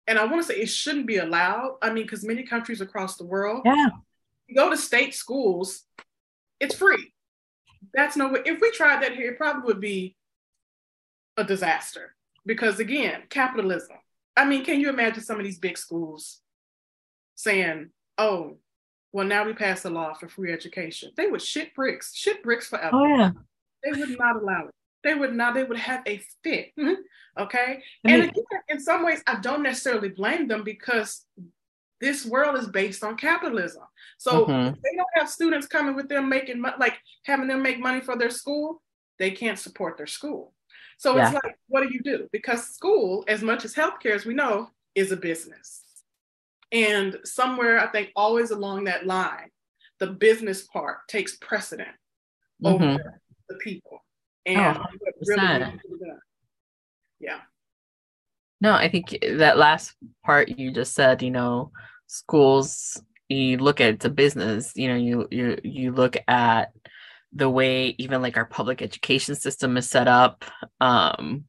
and 0.07 0.19
I 0.19 0.25
want 0.25 0.39
to 0.39 0.53
say 0.53 0.61
it 0.61 0.67
shouldn't 0.67 1.07
be 1.07 1.19
allowed. 1.19 1.77
I 1.81 1.93
mean, 1.93 2.05
because 2.05 2.25
many 2.25 2.43
countries 2.43 2.81
across 2.81 3.17
the 3.17 3.25
world, 3.25 3.63
yeah, 3.65 3.89
you 4.49 4.55
go 4.55 4.69
to 4.69 4.77
state 4.77 5.15
schools, 5.15 5.85
it's 6.61 6.75
free. 6.75 7.13
That's 7.95 8.17
no 8.17 8.29
way. 8.29 8.43
If 8.45 8.61
we 8.61 8.71
tried 8.73 9.03
that 9.03 9.15
here, 9.15 9.33
it 9.33 9.39
probably 9.39 9.63
would 9.65 9.81
be 9.81 10.17
a 11.37 11.45
disaster. 11.45 12.15
Because 12.45 12.81
again, 12.81 13.23
capitalism. 13.31 13.97
I 14.37 14.45
mean, 14.45 14.65
can 14.65 14.81
you 14.81 14.89
imagine 14.89 15.23
some 15.23 15.39
of 15.39 15.45
these 15.45 15.59
big 15.59 15.79
schools 15.79 16.41
saying, 17.35 17.91
oh, 18.19 18.57
well, 19.13 19.27
now 19.27 19.45
we 19.45 19.53
pass 19.53 19.85
a 19.85 19.91
law 19.91 20.15
for 20.15 20.29
free 20.29 20.53
education. 20.53 21.13
They 21.17 21.27
would 21.27 21.43
shit 21.43 21.75
bricks, 21.75 22.15
shit 22.15 22.43
bricks 22.43 22.69
forever. 22.69 22.97
Oh, 22.97 23.07
yeah. 23.07 23.31
They 23.85 23.99
would 23.99 24.19
not 24.19 24.37
allow 24.37 24.67
it. 24.69 24.75
They 25.03 25.15
would 25.15 25.35
not, 25.35 25.55
they 25.55 25.65
would 25.65 25.79
have 25.79 26.03
a 26.07 26.23
fit. 26.43 26.73
okay. 27.39 27.83
And 28.05 28.23
again, 28.23 28.45
in 28.69 28.81
some 28.81 29.05
ways, 29.05 29.23
I 29.27 29.41
don't 29.41 29.63
necessarily 29.63 30.09
blame 30.09 30.49
them 30.49 30.65
because 30.65 31.25
this 32.01 32.27
world 32.27 32.59
is 32.59 32.67
based 32.67 33.05
on 33.05 33.17
capitalism. 33.17 33.85
So 34.19 34.45
mm-hmm. 34.45 34.75
they 34.83 34.97
don't 34.97 35.09
have 35.15 35.29
students 35.29 35.67
coming 35.67 35.95
with 35.95 36.09
them 36.09 36.29
making 36.29 36.61
mo- 36.61 36.75
like 36.79 36.99
having 37.25 37.47
them 37.47 37.63
make 37.63 37.79
money 37.79 38.01
for 38.01 38.17
their 38.17 38.31
school, 38.31 38.83
they 39.19 39.31
can't 39.31 39.59
support 39.59 39.97
their 39.97 40.09
school. 40.09 40.53
So 40.99 41.17
yeah. 41.17 41.27
it's 41.27 41.35
like, 41.35 41.57
what 41.69 41.83
do 41.83 41.89
you 41.93 42.01
do? 42.01 42.29
Because 42.33 42.69
school, 42.69 43.25
as 43.29 43.43
much 43.43 43.65
as 43.65 43.75
healthcare, 43.75 44.15
as 44.15 44.27
we 44.27 44.35
know, 44.35 44.71
is 44.95 45.13
a 45.13 45.17
business. 45.17 45.83
And 46.73 47.19
somewhere, 47.25 47.79
I 47.79 47.87
think, 47.89 48.11
always 48.17 48.51
along 48.51 48.85
that 48.85 49.07
line, 49.07 49.51
the 50.01 50.09
business 50.09 50.63
part 50.63 51.07
takes 51.07 51.37
precedent 51.37 51.89
mm-hmm. 52.63 52.83
over 52.83 53.21
the 53.49 53.57
people. 53.57 54.02
And 54.47 54.79
oh, 54.79 54.85
really 55.27 55.81
yeah. 57.21 57.41
No, 58.61 58.73
I 58.75 58.89
think 58.89 59.17
that 59.23 59.59
last 59.59 59.95
part 60.25 60.49
you 60.49 60.73
just 60.73 60.95
said, 60.95 61.23
you 61.23 61.31
know, 61.31 61.73
schools, 62.07 63.01
you 63.29 63.59
look 63.59 63.81
at 63.81 63.95
it's 63.95 64.05
a 64.05 64.11
business, 64.11 64.73
you 64.77 64.89
know, 64.89 64.97
you 64.97 65.29
you 65.31 65.59
you 65.63 65.93
look 65.93 66.17
at 66.29 66.73
the 67.33 67.49
way 67.49 67.95
even 67.99 68.21
like 68.21 68.37
our 68.37 68.45
public 68.45 68.83
education 68.83 69.35
system 69.35 69.77
is 69.77 69.89
set 69.89 70.09
up. 70.09 70.45
Um 70.81 71.45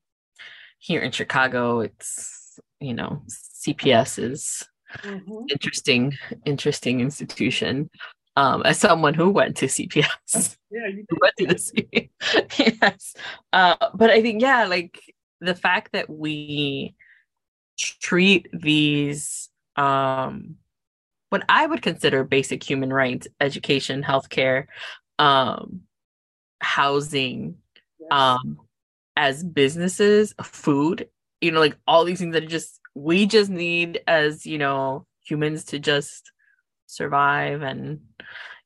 here 0.78 1.02
in 1.02 1.12
Chicago, 1.12 1.82
it's 1.82 2.60
you 2.80 2.94
know, 2.94 3.24
CPS 3.66 4.20
is 4.20 4.64
mm-hmm. 4.98 5.46
interesting, 5.50 6.14
interesting 6.46 7.00
institution 7.02 7.90
um, 8.36 8.64
as 8.64 8.80
someone 8.80 9.14
who 9.14 9.30
went 9.30 9.58
to 9.58 9.68
CPS. 9.68 10.58
Yeah, 10.72 10.88
you 10.88 11.06
went 11.22 11.36
to 11.38 11.48
the 11.48 11.56
CPS. 11.56 12.78
yes. 12.82 13.16
Uh, 13.52 13.76
but 13.94 14.10
I 14.10 14.22
think, 14.22 14.42
yeah, 14.42 14.66
like 14.66 15.00
the 15.40 15.56
fact 15.56 15.92
that 15.94 16.10
we 16.10 16.96
treat 17.78 18.48
these 18.54 19.50
um, 19.76 20.56
what 21.30 21.44
I 21.50 21.66
would 21.66 21.82
consider 21.82 22.24
basic 22.24 22.64
human 22.64 22.94
rights, 22.94 23.28
education, 23.42 24.04
healthcare, 24.04 24.68
um, 25.18 25.82
housing, 26.62 27.56
yes. 28.00 28.08
um, 28.12 28.60
as 29.18 29.44
businesses, 29.44 30.36
food, 30.44 31.10
you 31.42 31.50
know, 31.52 31.60
like 31.60 31.76
all 31.88 32.06
these 32.06 32.20
things 32.20 32.34
that 32.34 32.44
are 32.44 32.48
just 32.48 32.80
we 32.94 33.26
just 33.26 33.50
need 33.50 34.02
as, 34.06 34.46
you 34.46 34.60
know, 34.60 35.08
humans 35.26 35.66
to 35.66 35.80
just 35.80 36.32
survive 36.86 37.62
and 37.62 38.00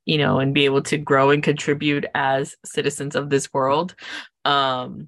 you 0.06 0.18
know 0.18 0.40
and 0.40 0.54
be 0.54 0.66
able 0.66 0.82
to 0.82 0.98
grow 0.98 1.32
and 1.32 1.44
contribute 1.44 2.06
as 2.16 2.56
citizens 2.66 3.16
of 3.16 3.30
this 3.30 3.54
world 3.54 3.96
um 4.46 5.08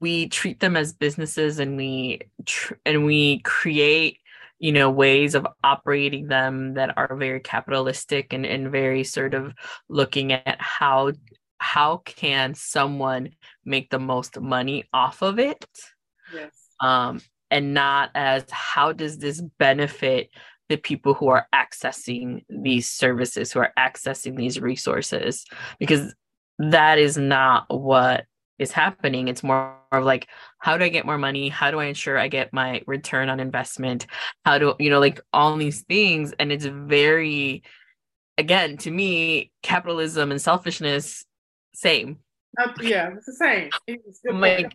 we 0.00 0.28
treat 0.28 0.60
them 0.60 0.76
as 0.76 0.92
businesses 0.92 1.58
and 1.58 1.76
we 1.76 2.20
tr- 2.46 2.74
and 2.86 3.04
we 3.04 3.40
create 3.40 4.18
you 4.58 4.72
know 4.72 4.90
ways 4.90 5.34
of 5.34 5.46
operating 5.62 6.28
them 6.28 6.74
that 6.74 6.96
are 6.96 7.16
very 7.16 7.40
capitalistic 7.40 8.32
and, 8.32 8.46
and 8.46 8.70
very 8.70 9.04
sort 9.04 9.34
of 9.34 9.52
looking 9.88 10.32
at 10.32 10.56
how 10.60 11.12
how 11.58 11.98
can 11.98 12.54
someone 12.54 13.30
make 13.64 13.90
the 13.90 13.98
most 13.98 14.40
money 14.40 14.84
off 14.92 15.22
of 15.22 15.38
it 15.38 15.64
yes. 16.34 16.50
um 16.80 17.20
and 17.50 17.74
not 17.74 18.10
as 18.14 18.44
how 18.50 18.92
does 18.92 19.18
this 19.18 19.40
benefit 19.58 20.30
the 20.68 20.76
people 20.76 21.14
who 21.14 21.28
are 21.28 21.46
accessing 21.54 22.44
these 22.48 22.88
services, 22.88 23.52
who 23.52 23.60
are 23.60 23.72
accessing 23.78 24.36
these 24.36 24.60
resources, 24.60 25.44
because 25.78 26.14
that 26.58 26.98
is 26.98 27.16
not 27.16 27.66
what 27.68 28.26
is 28.58 28.72
happening. 28.72 29.28
It's 29.28 29.42
more 29.42 29.76
of 29.90 30.04
like, 30.04 30.28
how 30.58 30.78
do 30.78 30.84
I 30.84 30.88
get 30.88 31.04
more 31.04 31.18
money? 31.18 31.48
How 31.48 31.70
do 31.70 31.80
I 31.80 31.86
ensure 31.86 32.18
I 32.18 32.28
get 32.28 32.52
my 32.52 32.82
return 32.86 33.28
on 33.28 33.40
investment? 33.40 34.06
How 34.44 34.58
do, 34.58 34.74
you 34.78 34.88
know, 34.88 35.00
like 35.00 35.20
all 35.32 35.56
these 35.56 35.82
things. 35.82 36.32
And 36.38 36.52
it's 36.52 36.64
very, 36.64 37.62
again, 38.38 38.76
to 38.78 38.90
me, 38.90 39.50
capitalism 39.62 40.30
and 40.30 40.40
selfishness, 40.40 41.24
same. 41.74 42.18
Uh, 42.58 42.68
yeah, 42.80 43.10
it's 43.14 43.26
the 43.26 43.32
same. 43.32 43.70
It's 43.86 44.20
like, 44.24 44.72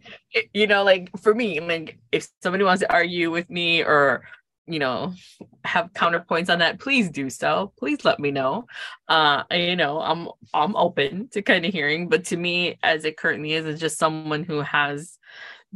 you 0.54 0.68
know, 0.68 0.84
like 0.84 1.10
for 1.20 1.34
me, 1.34 1.60
like 1.60 2.00
if 2.12 2.28
somebody 2.42 2.64
wants 2.64 2.82
to 2.82 2.92
argue 2.92 3.32
with 3.32 3.50
me 3.50 3.84
or 3.84 4.24
you 4.68 4.80
know 4.80 5.14
have 5.64 5.94
counterpoints 5.94 6.50
on 6.50 6.60
that 6.60 6.80
please 6.80 7.10
do 7.10 7.30
so. 7.30 7.72
Please 7.78 8.04
let 8.06 8.20
me 8.20 8.32
know. 8.32 8.68
Uh 9.08 9.44
you 9.52 9.76
know 9.76 10.00
i'm 10.02 10.30
i'm 10.54 10.76
open 10.76 11.28
to 11.30 11.42
kind 11.42 11.66
of 11.66 11.74
hearing 11.74 12.10
but 12.10 12.26
to 12.26 12.38
me 12.38 12.78
as 12.84 13.06
it 13.06 13.18
currently 13.18 13.54
is 13.54 13.66
is 13.66 13.80
just 13.80 13.98
someone 13.98 14.44
who 14.44 14.62
has 14.62 15.18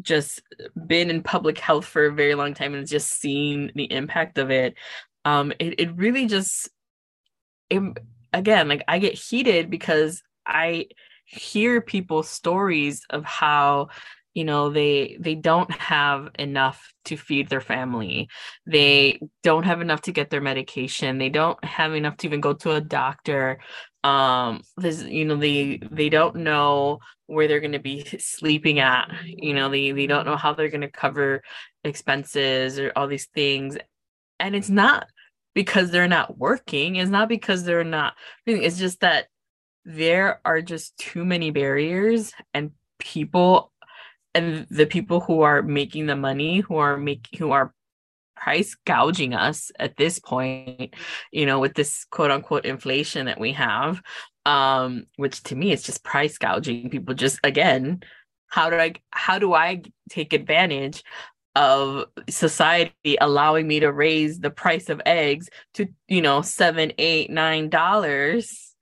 just 0.02 0.42
been 0.88 1.10
in 1.10 1.22
public 1.22 1.58
health 1.58 1.86
for 1.86 2.06
a 2.06 2.14
very 2.14 2.36
long 2.36 2.54
time 2.54 2.74
and 2.74 2.88
just 2.88 3.10
seen 3.10 3.72
the 3.76 3.92
impact 3.92 4.38
of 4.38 4.50
it 4.52 4.76
um 5.26 5.52
it, 5.60 5.80
it 5.80 5.96
really 5.96 6.26
just 6.28 6.70
it, 7.70 7.82
again 8.34 8.68
like 8.68 8.84
i 8.88 9.00
get 9.00 9.14
heated 9.14 9.70
because 9.70 10.24
i 10.46 10.88
hear 11.26 11.82
people's 11.82 12.30
stories 12.30 13.06
of 13.10 13.24
how 13.24 13.88
you 14.34 14.46
know 14.46 14.70
they 14.70 15.18
they 15.20 15.36
don't 15.36 15.72
have 15.72 16.30
enough 16.40 16.94
to 17.06 17.18
feed 17.18 17.50
their 17.50 17.62
family. 17.62 18.30
They 18.66 19.20
don't 19.44 19.64
have 19.64 19.82
enough 19.82 20.02
to 20.04 20.12
get 20.12 20.30
their 20.30 20.42
medication. 20.42 21.18
They 21.18 21.30
don't 21.30 21.64
have 21.64 21.94
enough 21.94 22.18
to 22.18 22.28
even 22.28 22.42
go 22.42 22.54
to 22.54 22.72
a 22.72 22.82
doctor. 22.82 23.60
Um 24.04 24.62
this 24.78 25.04
you 25.04 25.26
know 25.26 25.36
they 25.36 25.80
they 25.92 26.10
don't 26.10 26.38
know 26.38 27.00
where 27.28 27.48
they're 27.48 27.60
going 27.60 27.72
to 27.74 27.80
be 27.80 28.06
sleeping 28.20 28.80
at. 28.80 29.12
You 29.26 29.54
know 29.54 29.70
they 29.70 29.92
they 29.92 30.08
don't 30.08 30.26
know 30.26 30.38
how 30.38 30.54
they're 30.54 30.70
going 30.70 30.82
to 30.82 30.92
cover 30.92 31.42
expenses 31.84 32.80
or 32.80 32.92
all 32.96 33.08
these 33.08 33.28
things. 33.34 33.78
And 34.40 34.56
it's 34.56 34.70
not 34.70 35.08
because 35.54 35.92
they're 35.92 36.08
not 36.08 36.38
working. 36.38 36.96
It's 36.96 37.12
not 37.12 37.30
because 37.30 37.64
they're 37.64 37.84
not 37.84 38.14
it's 38.46 38.78
just 38.78 39.02
that 39.02 39.28
there 39.84 40.40
are 40.46 40.62
just 40.62 40.96
too 40.98 41.26
many 41.26 41.52
barriers 41.52 42.32
and 42.54 42.72
people 43.00 43.72
and 44.34 44.66
the 44.70 44.86
people 44.86 45.20
who 45.20 45.42
are 45.42 45.62
making 45.62 46.06
the 46.06 46.16
money 46.16 46.60
who 46.60 46.78
are 46.78 46.98
making 46.98 47.40
who 47.40 47.52
are 47.52 47.74
price 48.36 48.76
gouging 48.86 49.34
us 49.34 49.72
at 49.80 49.98
this 49.98 50.18
point 50.18 50.96
you 51.32 51.46
know 51.46 51.60
with 51.60 51.76
this 51.76 52.06
quote 52.06 52.32
unquote 52.32 52.66
inflation 52.66 53.28
that 53.28 53.40
we 53.40 53.52
have 53.52 54.02
um 54.46 55.06
which 55.18 55.44
to 55.44 55.56
me 55.56 55.72
is 55.72 55.84
just 55.84 56.04
price 56.04 56.38
gouging 56.38 56.90
people 56.90 57.14
just 57.14 57.40
again 57.44 58.02
how 58.48 58.70
do 58.70 58.78
i 58.78 58.94
how 59.12 59.38
do 59.38 59.54
i 59.54 59.82
take 60.10 60.34
advantage 60.34 61.04
of 61.56 62.06
society 62.30 63.18
allowing 63.20 63.68
me 63.68 63.80
to 63.80 63.92
raise 63.92 64.40
the 64.40 64.50
price 64.50 64.90
of 64.90 65.02
eggs 65.06 65.50
to 65.74 65.88
you 66.08 66.22
know 66.22 66.42
seven 66.42 66.92
eight 66.98 67.30
nine 67.30 67.70
dollars 67.70 68.76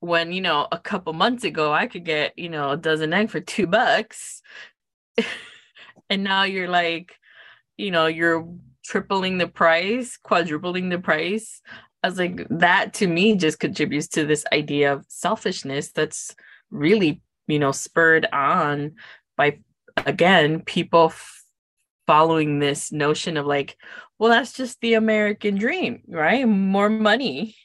when 0.00 0.32
you 0.32 0.40
know 0.40 0.68
a 0.70 0.78
couple 0.78 1.12
months 1.12 1.44
ago 1.44 1.72
i 1.72 1.86
could 1.86 2.04
get 2.04 2.38
you 2.38 2.48
know 2.48 2.70
a 2.70 2.76
dozen 2.76 3.12
egg 3.12 3.28
for 3.28 3.40
two 3.40 3.66
bucks 3.66 4.40
and 6.10 6.24
now 6.24 6.44
you're 6.44 6.68
like 6.68 7.16
you 7.76 7.90
know 7.90 8.06
you're 8.06 8.48
tripling 8.84 9.38
the 9.38 9.48
price 9.48 10.16
quadrupling 10.16 10.88
the 10.88 10.98
price. 10.98 11.60
I 12.02 12.08
was 12.08 12.18
like 12.18 12.46
that 12.50 12.94
to 12.94 13.06
me 13.06 13.34
just 13.36 13.58
contributes 13.58 14.06
to 14.08 14.24
this 14.24 14.44
idea 14.52 14.92
of 14.92 15.04
selfishness 15.08 15.90
that's 15.92 16.34
really 16.70 17.20
you 17.46 17.58
know 17.58 17.72
spurred 17.72 18.26
on 18.32 18.92
by 19.36 19.58
again 20.04 20.60
people 20.60 21.06
f- 21.06 21.44
following 22.06 22.58
this 22.58 22.92
notion 22.92 23.36
of 23.36 23.46
like 23.46 23.76
well 24.18 24.30
that's 24.30 24.52
just 24.52 24.80
the 24.80 24.94
american 24.94 25.56
dream 25.56 26.02
right? 26.08 26.46
More 26.46 26.88
money 26.88 27.56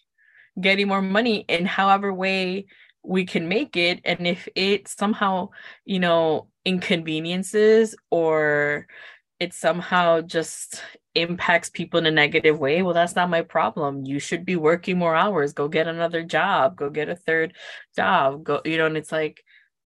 getting 0.59 0.87
more 0.87 1.01
money 1.01 1.45
in 1.47 1.65
however 1.65 2.13
way 2.13 2.65
we 3.03 3.25
can 3.25 3.47
make 3.47 3.75
it. 3.77 3.99
And 4.05 4.27
if 4.27 4.47
it 4.55 4.87
somehow 4.87 5.49
you 5.85 5.99
know 5.99 6.47
inconveniences 6.65 7.95
or 8.09 8.87
it 9.39 9.53
somehow 9.53 10.21
just 10.21 10.83
impacts 11.15 11.69
people 11.69 11.99
in 11.99 12.05
a 12.05 12.11
negative 12.11 12.57
way 12.59 12.81
well 12.81 12.93
that's 12.93 13.15
not 13.15 13.29
my 13.29 13.41
problem. 13.41 14.05
You 14.05 14.19
should 14.19 14.45
be 14.45 14.55
working 14.55 14.97
more 14.97 15.15
hours. 15.15 15.53
Go 15.53 15.67
get 15.67 15.87
another 15.87 16.23
job. 16.23 16.77
Go 16.77 16.89
get 16.89 17.09
a 17.09 17.15
third 17.15 17.53
job. 17.95 18.43
Go 18.43 18.61
you 18.65 18.77
know 18.77 18.85
and 18.85 18.97
it's 18.97 19.11
like 19.11 19.43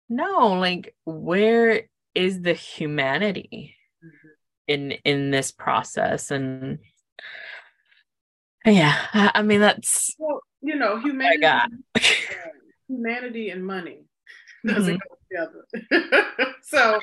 no 0.09 0.53
like 0.53 0.95
where 1.05 1.84
is 2.14 2.41
the 2.41 2.53
humanity 2.53 3.76
mm-hmm. 4.03 4.28
in 4.68 4.91
in 5.03 5.32
this 5.32 5.51
process? 5.51 6.32
And 6.32 6.80
yeah 8.66 8.95
i 9.14 9.41
mean 9.41 9.59
that's 9.59 10.16
well 10.20 10.41
you 10.62 10.76
know 10.76 10.99
humanity 10.99 11.76
humanity 12.88 13.49
and 13.49 13.66
money 13.66 14.03
doesn't 14.66 14.99
mm-hmm. 14.99 15.41
go 15.41 15.66
together. 15.91 16.53
so, 16.62 16.99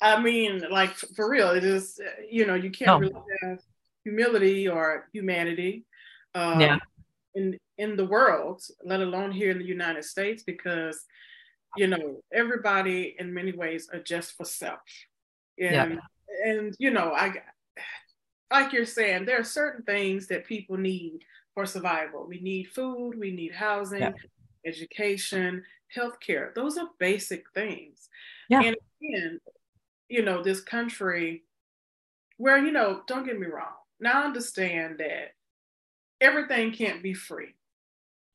I 0.00 0.20
mean, 0.20 0.64
like 0.70 0.94
for 0.94 1.28
real, 1.28 1.50
it 1.50 1.64
is. 1.64 2.00
You 2.30 2.46
know, 2.46 2.54
you 2.54 2.70
can't 2.70 3.00
no. 3.00 3.08
really 3.08 3.22
have 3.42 3.60
humility 4.04 4.68
or 4.68 5.08
humanity. 5.12 5.84
Um, 6.34 6.60
yeah. 6.60 6.78
In 7.34 7.58
in 7.76 7.96
the 7.96 8.06
world, 8.06 8.62
let 8.84 9.00
alone 9.00 9.30
here 9.30 9.50
in 9.50 9.58
the 9.58 9.64
United 9.64 10.04
States, 10.04 10.42
because 10.42 11.04
you 11.76 11.86
know, 11.86 12.22
everybody 12.32 13.14
in 13.18 13.32
many 13.32 13.52
ways 13.52 13.88
are 13.92 14.00
just 14.00 14.36
for 14.36 14.44
self. 14.44 14.80
And, 15.60 15.94
yeah. 15.94 16.50
and 16.50 16.74
you 16.78 16.90
know, 16.90 17.12
I 17.12 17.34
like 18.50 18.72
you're 18.72 18.86
saying, 18.86 19.26
there 19.26 19.38
are 19.40 19.44
certain 19.44 19.84
things 19.84 20.26
that 20.28 20.46
people 20.46 20.76
need 20.76 21.20
for 21.54 21.66
survival. 21.66 22.26
We 22.26 22.40
need 22.40 22.68
food, 22.68 23.18
we 23.18 23.30
need 23.30 23.52
housing, 23.52 24.00
yeah. 24.00 24.12
Education, 24.68 25.64
healthcare. 25.96 26.54
Those 26.54 26.78
are 26.78 26.88
basic 26.98 27.44
things. 27.54 28.08
Yeah. 28.48 28.62
And 28.62 28.76
again, 29.00 29.40
you 30.08 30.22
know, 30.22 30.42
this 30.42 30.60
country 30.60 31.42
where, 32.36 32.58
you 32.58 32.72
know, 32.72 33.02
don't 33.06 33.26
get 33.26 33.38
me 33.38 33.46
wrong. 33.46 33.74
Now 34.00 34.22
I 34.22 34.26
understand 34.26 34.98
that 34.98 35.34
everything 36.20 36.72
can't 36.72 37.02
be 37.02 37.14
free. 37.14 37.54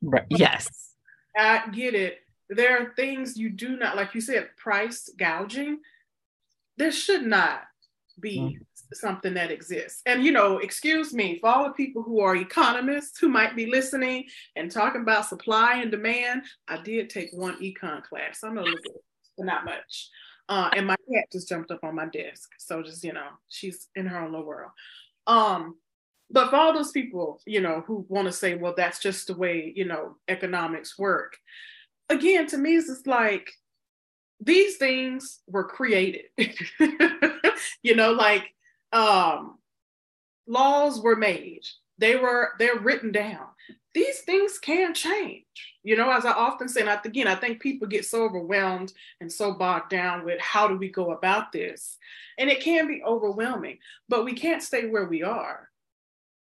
Right. 0.01 0.25
Yes. 0.29 0.95
I 1.37 1.67
get 1.69 1.95
it. 1.95 2.19
There 2.49 2.77
are 2.77 2.93
things 2.95 3.37
you 3.37 3.49
do 3.49 3.77
not, 3.77 3.95
like 3.95 4.13
you 4.13 4.21
said, 4.21 4.49
price 4.57 5.09
gouging. 5.17 5.77
There 6.77 6.91
should 6.91 7.25
not 7.25 7.61
be 8.19 8.39
mm-hmm. 8.39 8.63
Something 8.91 9.33
that 9.33 9.51
exists. 9.51 10.01
And, 10.05 10.23
you 10.23 10.31
know, 10.31 10.57
excuse 10.59 11.13
me 11.13 11.39
for 11.39 11.49
all 11.49 11.63
the 11.65 11.73
people 11.73 12.03
who 12.03 12.19
are 12.19 12.35
economists 12.35 13.19
who 13.19 13.29
might 13.29 13.55
be 13.55 13.65
listening 13.65 14.25
and 14.55 14.71
talking 14.71 15.01
about 15.01 15.25
supply 15.25 15.75
and 15.81 15.91
demand. 15.91 16.43
I 16.67 16.81
did 16.81 17.09
take 17.09 17.29
one 17.31 17.59
econ 17.61 18.03
class. 18.03 18.43
I 18.43 18.49
know 18.49 18.61
a 18.61 18.63
little 18.63 18.79
bit, 18.83 19.03
but 19.37 19.45
not 19.45 19.65
much. 19.65 20.09
Uh, 20.49 20.69
and 20.75 20.87
my 20.87 20.95
cat 21.13 21.25
just 21.31 21.49
jumped 21.49 21.71
up 21.71 21.83
on 21.83 21.95
my 21.95 22.05
desk. 22.05 22.49
So 22.59 22.83
just, 22.83 23.03
you 23.03 23.13
know, 23.13 23.27
she's 23.49 23.87
in 23.95 24.05
her 24.05 24.19
own 24.19 24.31
little 24.31 24.45
world. 24.45 24.71
Um, 25.25 25.75
but 26.29 26.49
for 26.49 26.55
all 26.55 26.73
those 26.73 26.91
people, 26.91 27.39
you 27.45 27.61
know, 27.61 27.83
who 27.85 28.05
want 28.09 28.27
to 28.27 28.31
say, 28.33 28.55
well, 28.55 28.73
that's 28.75 28.99
just 28.99 29.27
the 29.27 29.35
way, 29.35 29.71
you 29.75 29.85
know, 29.85 30.17
economics 30.27 30.97
work. 30.97 31.37
Again, 32.09 32.47
to 32.47 32.57
me, 32.57 32.75
it's 32.75 32.87
just 32.87 33.07
like 33.07 33.51
these 34.41 34.77
things 34.77 35.39
were 35.47 35.63
created. 35.63 36.25
you 37.83 37.95
know, 37.95 38.11
like 38.11 38.53
um 38.93 39.57
laws 40.47 41.01
were 41.01 41.15
made. 41.15 41.63
They 41.97 42.15
were 42.15 42.51
they're 42.59 42.79
written 42.79 43.11
down. 43.11 43.47
These 43.93 44.21
things 44.21 44.57
can 44.57 44.93
change. 44.93 45.45
You 45.83 45.95
know, 45.95 46.09
as 46.11 46.25
I 46.25 46.31
often 46.31 46.67
say, 46.67 46.81
and 46.81 46.89
I, 46.89 46.99
again, 47.05 47.27
I 47.27 47.35
think 47.35 47.61
people 47.61 47.87
get 47.87 48.05
so 48.05 48.23
overwhelmed 48.23 48.93
and 49.21 49.31
so 49.31 49.53
bogged 49.53 49.89
down 49.89 50.25
with 50.25 50.39
how 50.39 50.67
do 50.67 50.77
we 50.77 50.89
go 50.89 51.11
about 51.11 51.51
this. 51.51 51.97
And 52.39 52.49
it 52.49 52.61
can 52.61 52.87
be 52.87 53.03
overwhelming, 53.05 53.77
but 54.09 54.25
we 54.25 54.33
can't 54.33 54.63
stay 54.63 54.89
where 54.89 55.05
we 55.05 55.21
are 55.21 55.69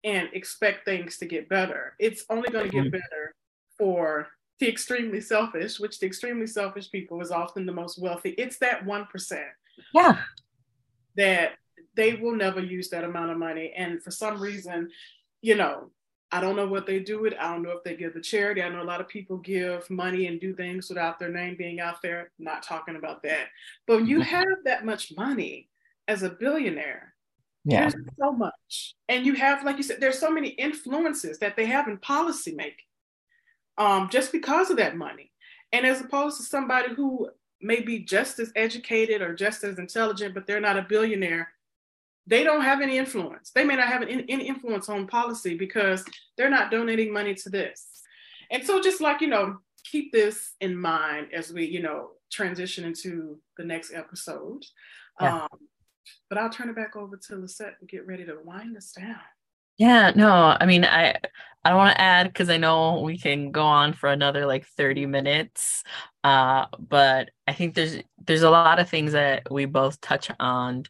and 0.05 0.31
expect 0.33 0.85
things 0.85 1.19
to 1.19 1.27
get 1.27 1.49
better. 1.49 1.95
It's 1.99 2.25
only 2.31 2.49
going 2.49 2.67
to 2.67 2.71
get 2.71 2.85
mm-hmm. 2.85 2.91
better 2.91 3.35
for 3.77 4.29
the 4.59 4.69
extremely 4.69 5.21
selfish, 5.21 5.79
which 5.79 5.99
the 5.99 6.07
extremely 6.07 6.47
selfish 6.47 6.91
people 6.91 7.21
is 7.21 7.31
often 7.31 7.67
the 7.67 7.73
most 7.73 8.01
wealthy. 8.01 8.31
It's 8.31 8.59
that 8.59 8.85
1%. 8.85 9.43
Yeah. 9.93 10.19
That 11.17 11.53
they 11.95 12.15
will 12.15 12.35
never 12.35 12.61
use 12.61 12.89
that 12.91 13.05
amount 13.05 13.31
of 13.31 13.39
money. 13.39 13.73
And 13.77 14.03
for 14.03 14.11
some 14.11 14.41
reason, 14.41 14.91
you 15.41 15.57
know, 15.57 15.91
I 16.31 16.41
don't 16.41 16.57
know 16.57 16.67
what 16.67 16.87
they 16.87 16.99
do 16.99 17.21
with. 17.21 17.35
I 17.39 17.53
don't 17.53 17.63
know 17.63 17.73
if 17.73 17.85
they 17.85 17.95
give 17.95 18.15
the 18.15 18.21
charity. 18.21 18.63
I 18.63 18.69
know 18.71 18.83
a 18.83 18.85
lot 18.85 19.03
of 19.03 19.09
people 19.09 19.37
give 19.39 19.89
money 19.91 20.27
and 20.27 20.41
do 20.41 20.55
things 20.55 20.89
without 20.89 21.19
their 21.19 21.29
name 21.29 21.57
being 21.57 21.81
out 21.81 22.01
there. 22.01 22.31
Not 22.39 22.63
talking 22.63 22.97
about 22.97 23.23
that. 23.25 23.49
But 23.87 23.97
when 23.97 24.07
you 24.07 24.21
mm-hmm. 24.21 24.31
have 24.31 24.65
that 24.65 24.87
much 24.87 25.13
money 25.15 25.69
as 26.09 26.23
a 26.23 26.31
billionaire, 26.31 27.13
yeah. 27.65 27.89
There's 27.89 27.95
so 28.19 28.33
much. 28.33 28.97
And 29.09 29.25
you 29.25 29.35
have, 29.35 29.65
like 29.65 29.77
you 29.77 29.83
said, 29.83 30.01
there's 30.01 30.19
so 30.19 30.31
many 30.31 30.49
influences 30.49 31.39
that 31.39 31.57
they 31.57 31.67
have 31.67 31.87
in 31.87 31.99
policy 31.99 32.53
making 32.55 32.87
um, 33.79 34.09
just 34.11 34.33
because 34.33 34.71
of 34.71 34.77
that 34.79 34.97
money. 34.97 35.31
And 35.73 35.87
as 35.87 36.01
opposed 36.01 36.39
to 36.39 36.43
somebody 36.43 36.95
who 36.95 37.31
may 37.61 37.81
be 37.81 38.01
just 38.01 38.39
as 38.41 38.53
educated 38.57 39.23
or 39.23 39.35
just 39.35 39.63
as 39.65 39.79
intelligent, 39.79 40.35
but 40.35 40.47
they're 40.47 40.61
not 40.61 40.77
a 40.77 40.83
billionaire, 40.83 41.53
they 42.27 42.45
don't 42.45 42.63
have 42.63 42.81
any 42.81 42.99
influence. 42.99 43.51
They 43.51 43.65
may 43.65 43.77
not 43.77 43.89
have 43.89 44.03
any, 44.03 44.25
any 44.29 44.47
influence 44.47 44.89
on 44.89 45.07
policy 45.07 45.57
because 45.57 46.05
they're 46.37 46.51
not 46.51 46.71
donating 46.71 47.13
money 47.13 47.35
to 47.35 47.51
this. 47.51 48.03
And 48.51 48.65
so 48.65 48.81
just 48.81 49.01
like, 49.01 49.21
you 49.21 49.29
know, 49.29 49.59
keep 49.85 50.13
this 50.13 50.53
in 50.61 50.77
mind 50.77 51.29
as 51.33 51.53
we, 51.53 51.67
you 51.67 51.83
know, 51.83 52.11
transition 52.31 52.85
into 52.85 53.39
the 53.57 53.65
next 53.65 53.93
episode. 53.93 54.65
Yeah. 55.21 55.43
Um, 55.43 55.49
but 56.29 56.39
I'll 56.39 56.51
turn 56.51 56.69
it 56.69 56.77
back 56.77 56.97
over 56.97 57.17
to 57.17 57.37
Lisette 57.37 57.77
and 57.81 57.89
get 57.89 58.07
ready 58.07 58.25
to 58.25 58.39
wind 58.45 58.77
us 58.77 58.93
down. 58.93 59.17
Yeah, 59.79 60.13
no, 60.15 60.57
I 60.61 60.67
mean, 60.67 60.85
I 60.85 61.17
I 61.65 61.71
don't 61.71 61.79
want 61.79 61.95
to 61.97 62.01
add 62.01 62.27
because 62.27 62.51
I 62.51 62.57
know 62.57 63.01
we 63.01 63.19
can 63.19 63.53
go 63.53 63.63
on 63.63 63.93
for 63.93 64.09
another 64.09 64.47
like 64.47 64.67
30 64.67 65.07
minutes. 65.07 65.83
Uh, 66.25 66.67
but 66.79 67.31
I 67.47 67.53
think 67.53 67.75
there's 67.75 67.99
there's 68.27 68.43
a 68.43 68.51
lot 68.51 68.79
of 68.81 68.89
things 68.89 69.13
that 69.13 69.51
we 69.51 69.65
both 69.65 70.01
touch 70.01 70.31
on 70.39 70.85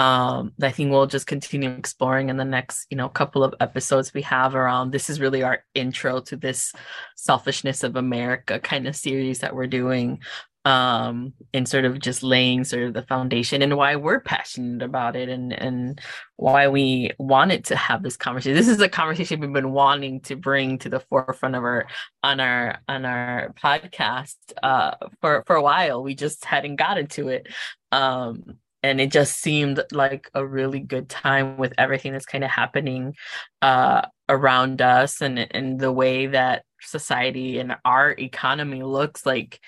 um 0.00 0.52
I 0.62 0.70
think 0.70 0.90
we'll 0.90 1.06
just 1.06 1.26
continue 1.26 1.70
exploring 1.70 2.30
in 2.30 2.38
the 2.38 2.44
next, 2.44 2.86
you 2.90 2.96
know, 2.96 3.08
couple 3.08 3.44
of 3.44 3.54
episodes 3.60 4.14
we 4.14 4.22
have 4.22 4.54
around 4.54 4.90
this 4.92 5.10
is 5.10 5.20
really 5.20 5.42
our 5.42 5.62
intro 5.74 6.20
to 6.22 6.36
this 6.36 6.72
selfishness 7.16 7.84
of 7.84 7.96
America 7.96 8.58
kind 8.60 8.88
of 8.88 8.96
series 8.96 9.40
that 9.40 9.54
we're 9.54 9.66
doing 9.66 10.20
um 10.66 11.32
and 11.54 11.66
sort 11.66 11.86
of 11.86 11.98
just 11.98 12.22
laying 12.22 12.64
sort 12.64 12.82
of 12.82 12.92
the 12.92 13.02
foundation 13.02 13.62
and 13.62 13.76
why 13.76 13.96
we're 13.96 14.20
passionate 14.20 14.82
about 14.82 15.16
it 15.16 15.28
and 15.28 15.52
and 15.54 16.00
why 16.36 16.68
we 16.68 17.10
wanted 17.18 17.64
to 17.66 17.76
have 17.76 18.02
this 18.02 18.16
conversation. 18.16 18.56
This 18.56 18.68
is 18.68 18.80
a 18.80 18.88
conversation 18.88 19.40
we've 19.40 19.52
been 19.52 19.72
wanting 19.72 20.20
to 20.22 20.36
bring 20.36 20.78
to 20.78 20.88
the 20.90 21.00
forefront 21.00 21.56
of 21.56 21.64
our 21.64 21.86
on 22.22 22.40
our 22.40 22.78
on 22.88 23.04
our 23.04 23.54
podcast 23.62 24.36
uh 24.62 24.92
for 25.20 25.44
for 25.46 25.56
a 25.56 25.62
while. 25.62 26.02
We 26.02 26.14
just 26.14 26.44
hadn't 26.44 26.76
gotten 26.76 27.06
to 27.08 27.28
it. 27.28 27.48
Um 27.92 28.58
and 28.82 29.00
it 29.00 29.10
just 29.10 29.38
seemed 29.38 29.82
like 29.92 30.30
a 30.34 30.46
really 30.46 30.80
good 30.80 31.08
time 31.08 31.56
with 31.56 31.72
everything 31.78 32.12
that's 32.12 32.26
kind 32.26 32.44
of 32.44 32.50
happening 32.50 33.14
uh 33.62 34.02
around 34.28 34.80
us 34.80 35.20
and 35.20 35.38
and 35.38 35.78
the 35.80 35.92
way 35.92 36.26
that 36.26 36.64
society 36.80 37.58
and 37.58 37.76
our 37.84 38.12
economy 38.12 38.82
looks 38.82 39.26
like 39.26 39.60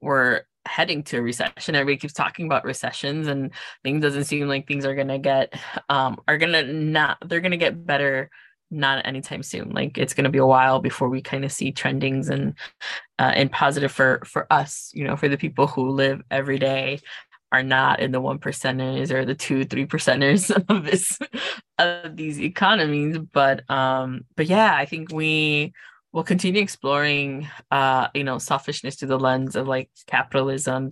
we're 0.00 0.42
heading 0.68 1.02
to 1.02 1.18
a 1.18 1.22
recession. 1.22 1.74
Everybody 1.74 1.96
keeps 1.96 2.12
talking 2.12 2.46
about 2.46 2.64
recessions, 2.64 3.26
and 3.26 3.50
things 3.82 4.02
doesn't 4.02 4.24
seem 4.24 4.46
like 4.48 4.68
things 4.68 4.84
are 4.84 4.94
gonna 4.94 5.18
get 5.18 5.54
um 5.88 6.20
are 6.28 6.38
gonna 6.38 6.62
not 6.62 7.18
they're 7.26 7.40
gonna 7.40 7.56
get 7.56 7.86
better 7.86 8.30
not 8.70 9.06
anytime 9.06 9.42
soon. 9.42 9.70
Like 9.70 9.98
it's 9.98 10.14
gonna 10.14 10.30
be 10.30 10.38
a 10.38 10.46
while 10.46 10.78
before 10.78 11.08
we 11.08 11.22
kind 11.22 11.44
of 11.44 11.52
see 11.52 11.72
trendings 11.72 12.28
and 12.28 12.54
uh, 13.18 13.32
and 13.34 13.50
positive 13.50 13.90
for 13.90 14.22
for 14.26 14.46
us, 14.52 14.90
you 14.94 15.04
know, 15.04 15.16
for 15.16 15.28
the 15.28 15.38
people 15.38 15.66
who 15.66 15.90
live 15.90 16.22
every 16.30 16.58
day 16.58 17.00
are 17.52 17.62
not 17.62 18.00
in 18.00 18.12
the 18.12 18.20
one 18.20 18.38
percenters 18.38 19.10
or 19.10 19.24
the 19.24 19.34
two 19.34 19.64
three 19.64 19.86
percenters 19.86 20.50
of 20.68 20.84
this 20.84 21.18
of 21.78 22.16
these 22.16 22.40
economies 22.40 23.18
but 23.32 23.68
um 23.70 24.22
but 24.36 24.46
yeah 24.46 24.74
i 24.74 24.84
think 24.84 25.12
we 25.12 25.72
we'll 26.12 26.24
continue 26.24 26.60
exploring 26.60 27.48
uh 27.70 28.08
you 28.14 28.24
know 28.24 28.38
selfishness 28.38 28.96
through 28.96 29.08
the 29.08 29.18
lens 29.18 29.56
of 29.56 29.66
like 29.66 29.90
capitalism 30.06 30.90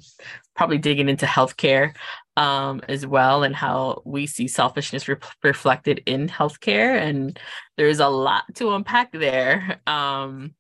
probably 0.55 0.79
digging 0.79 1.09
into 1.09 1.27
healthcare 1.27 1.95
um 2.37 2.81
as 2.89 3.07
well 3.07 3.43
and 3.43 3.57
how 3.57 4.03
we 4.05 4.27
see 4.27 4.47
selfishness 4.47 5.09
re- 5.09 5.17
reflected 5.43 6.03
in 6.07 6.29
healthcare 6.29 6.99
and 7.01 7.39
there's 7.77 8.01
a 8.01 8.09
lot 8.09 8.45
to 8.55 8.75
unpack 8.75 9.13
there 9.13 9.81
um 9.87 10.55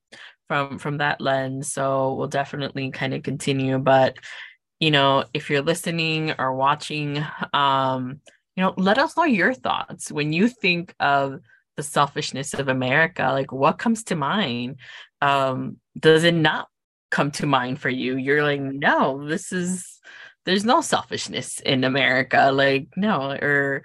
from 0.49 0.79
from 0.79 0.99
that 0.99 1.21
lens 1.21 1.73
so 1.73 2.15
we'll 2.15 2.29
definitely 2.29 2.91
kind 2.91 3.13
of 3.15 3.23
continue 3.23 3.79
but 3.79 4.17
you 4.81 4.91
know 4.91 5.25
if 5.33 5.51
you're 5.51 5.63
listening 5.63 6.33
or 6.39 6.55
watching 6.55 7.25
um 7.53 8.21
you 8.57 8.63
know 8.63 8.75
let 8.77 8.99
us 8.99 9.17
know 9.17 9.25
your 9.25 9.55
thoughts 9.55 10.11
when 10.13 10.33
you 10.33 10.49
think 10.49 10.95
of 11.01 11.41
the 11.77 11.83
selfishness 11.83 12.55
of 12.55 12.69
America, 12.69 13.29
like 13.31 13.53
what 13.53 13.79
comes 13.79 14.05
to 14.05 14.17
mind? 14.17 14.77
Um, 15.21 15.77
does 15.99 16.25
it 16.25 16.35
not 16.35 16.69
come 17.11 17.31
to 17.33 17.47
mind 17.47 17.81
for 17.81 17.91
you? 17.91 18.17
You're 18.17 18.43
like, 18.43 18.61
no, 18.61 19.27
this 19.27 19.53
is 19.53 20.01
there's 20.45 20.65
no 20.65 20.81
selfishness 20.81 21.61
in 21.61 21.85
America. 21.85 22.51
Like, 22.53 22.89
no, 22.97 23.33
or 23.33 23.83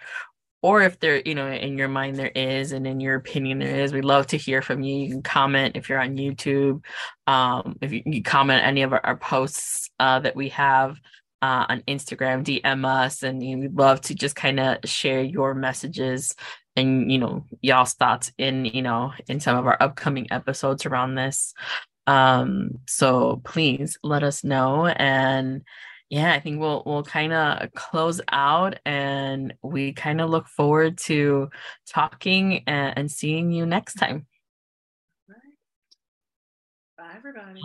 or 0.62 0.82
if 0.82 1.00
there, 1.00 1.22
you 1.26 1.36
know, 1.36 1.50
in 1.50 1.78
your 1.78 1.88
mind 1.88 2.18
there 2.18 2.32
is, 2.36 2.72
and 2.72 2.86
in 2.86 3.00
your 3.00 3.16
opinion 3.16 3.60
there 3.60 3.80
is, 3.80 3.94
we'd 3.94 4.06
love 4.06 4.28
to 4.28 4.38
hear 4.38 4.62
from 4.62 4.84
you. 4.84 4.96
You 4.96 5.10
can 5.10 5.24
comment 5.24 5.76
if 5.76 5.90
you're 5.90 6.02
on 6.02 6.18
YouTube. 6.18 6.84
Um, 7.28 7.78
if 7.82 7.92
you, 7.92 8.04
you 8.06 8.24
comment 8.24 8.66
any 8.66 8.84
of 8.84 8.94
our, 8.94 9.02
our 9.04 9.18
posts 9.18 9.90
uh, 10.00 10.20
that 10.20 10.36
we 10.36 10.50
have 10.50 10.98
uh, 11.42 11.66
on 11.70 11.82
Instagram, 11.88 12.44
DM 12.44 12.86
us, 12.86 13.24
and 13.24 13.40
we'd 13.40 13.76
love 13.76 14.02
to 14.02 14.16
just 14.16 14.36
kind 14.36 14.60
of 14.60 14.78
share 14.86 15.24
your 15.24 15.54
messages 15.56 16.36
and 16.76 17.12
you 17.12 17.18
know 17.18 17.46
y'all's 17.62 17.94
thoughts 17.94 18.32
in 18.38 18.66
you 18.66 18.82
know 18.82 19.12
in 19.28 19.40
some 19.40 19.58
of 19.58 19.68
our 19.68 19.78
upcoming 19.82 20.32
episodes 20.32 20.86
around 20.86 21.16
this 21.16 21.54
um 22.08 22.70
so 22.88 23.42
please 23.44 23.98
let 24.04 24.24
us 24.24 24.44
know 24.44 24.86
and 24.86 25.64
yeah 26.12 26.34
i 26.34 26.40
think 26.40 26.60
we'll 26.60 26.84
we'll 26.86 27.04
kind 27.04 27.34
of 27.34 27.72
close 27.74 28.22
out 28.32 28.78
and 28.86 29.54
we 29.64 29.94
kind 29.94 30.22
of 30.22 30.30
look 30.30 30.48
forward 30.48 30.98
to 30.98 31.50
talking 31.88 32.64
and, 32.68 32.98
and 32.98 33.12
seeing 33.12 33.52
you 33.52 33.66
next 33.66 33.96
time. 33.96 34.28
Bye 36.98 37.14
everybody 37.16 37.62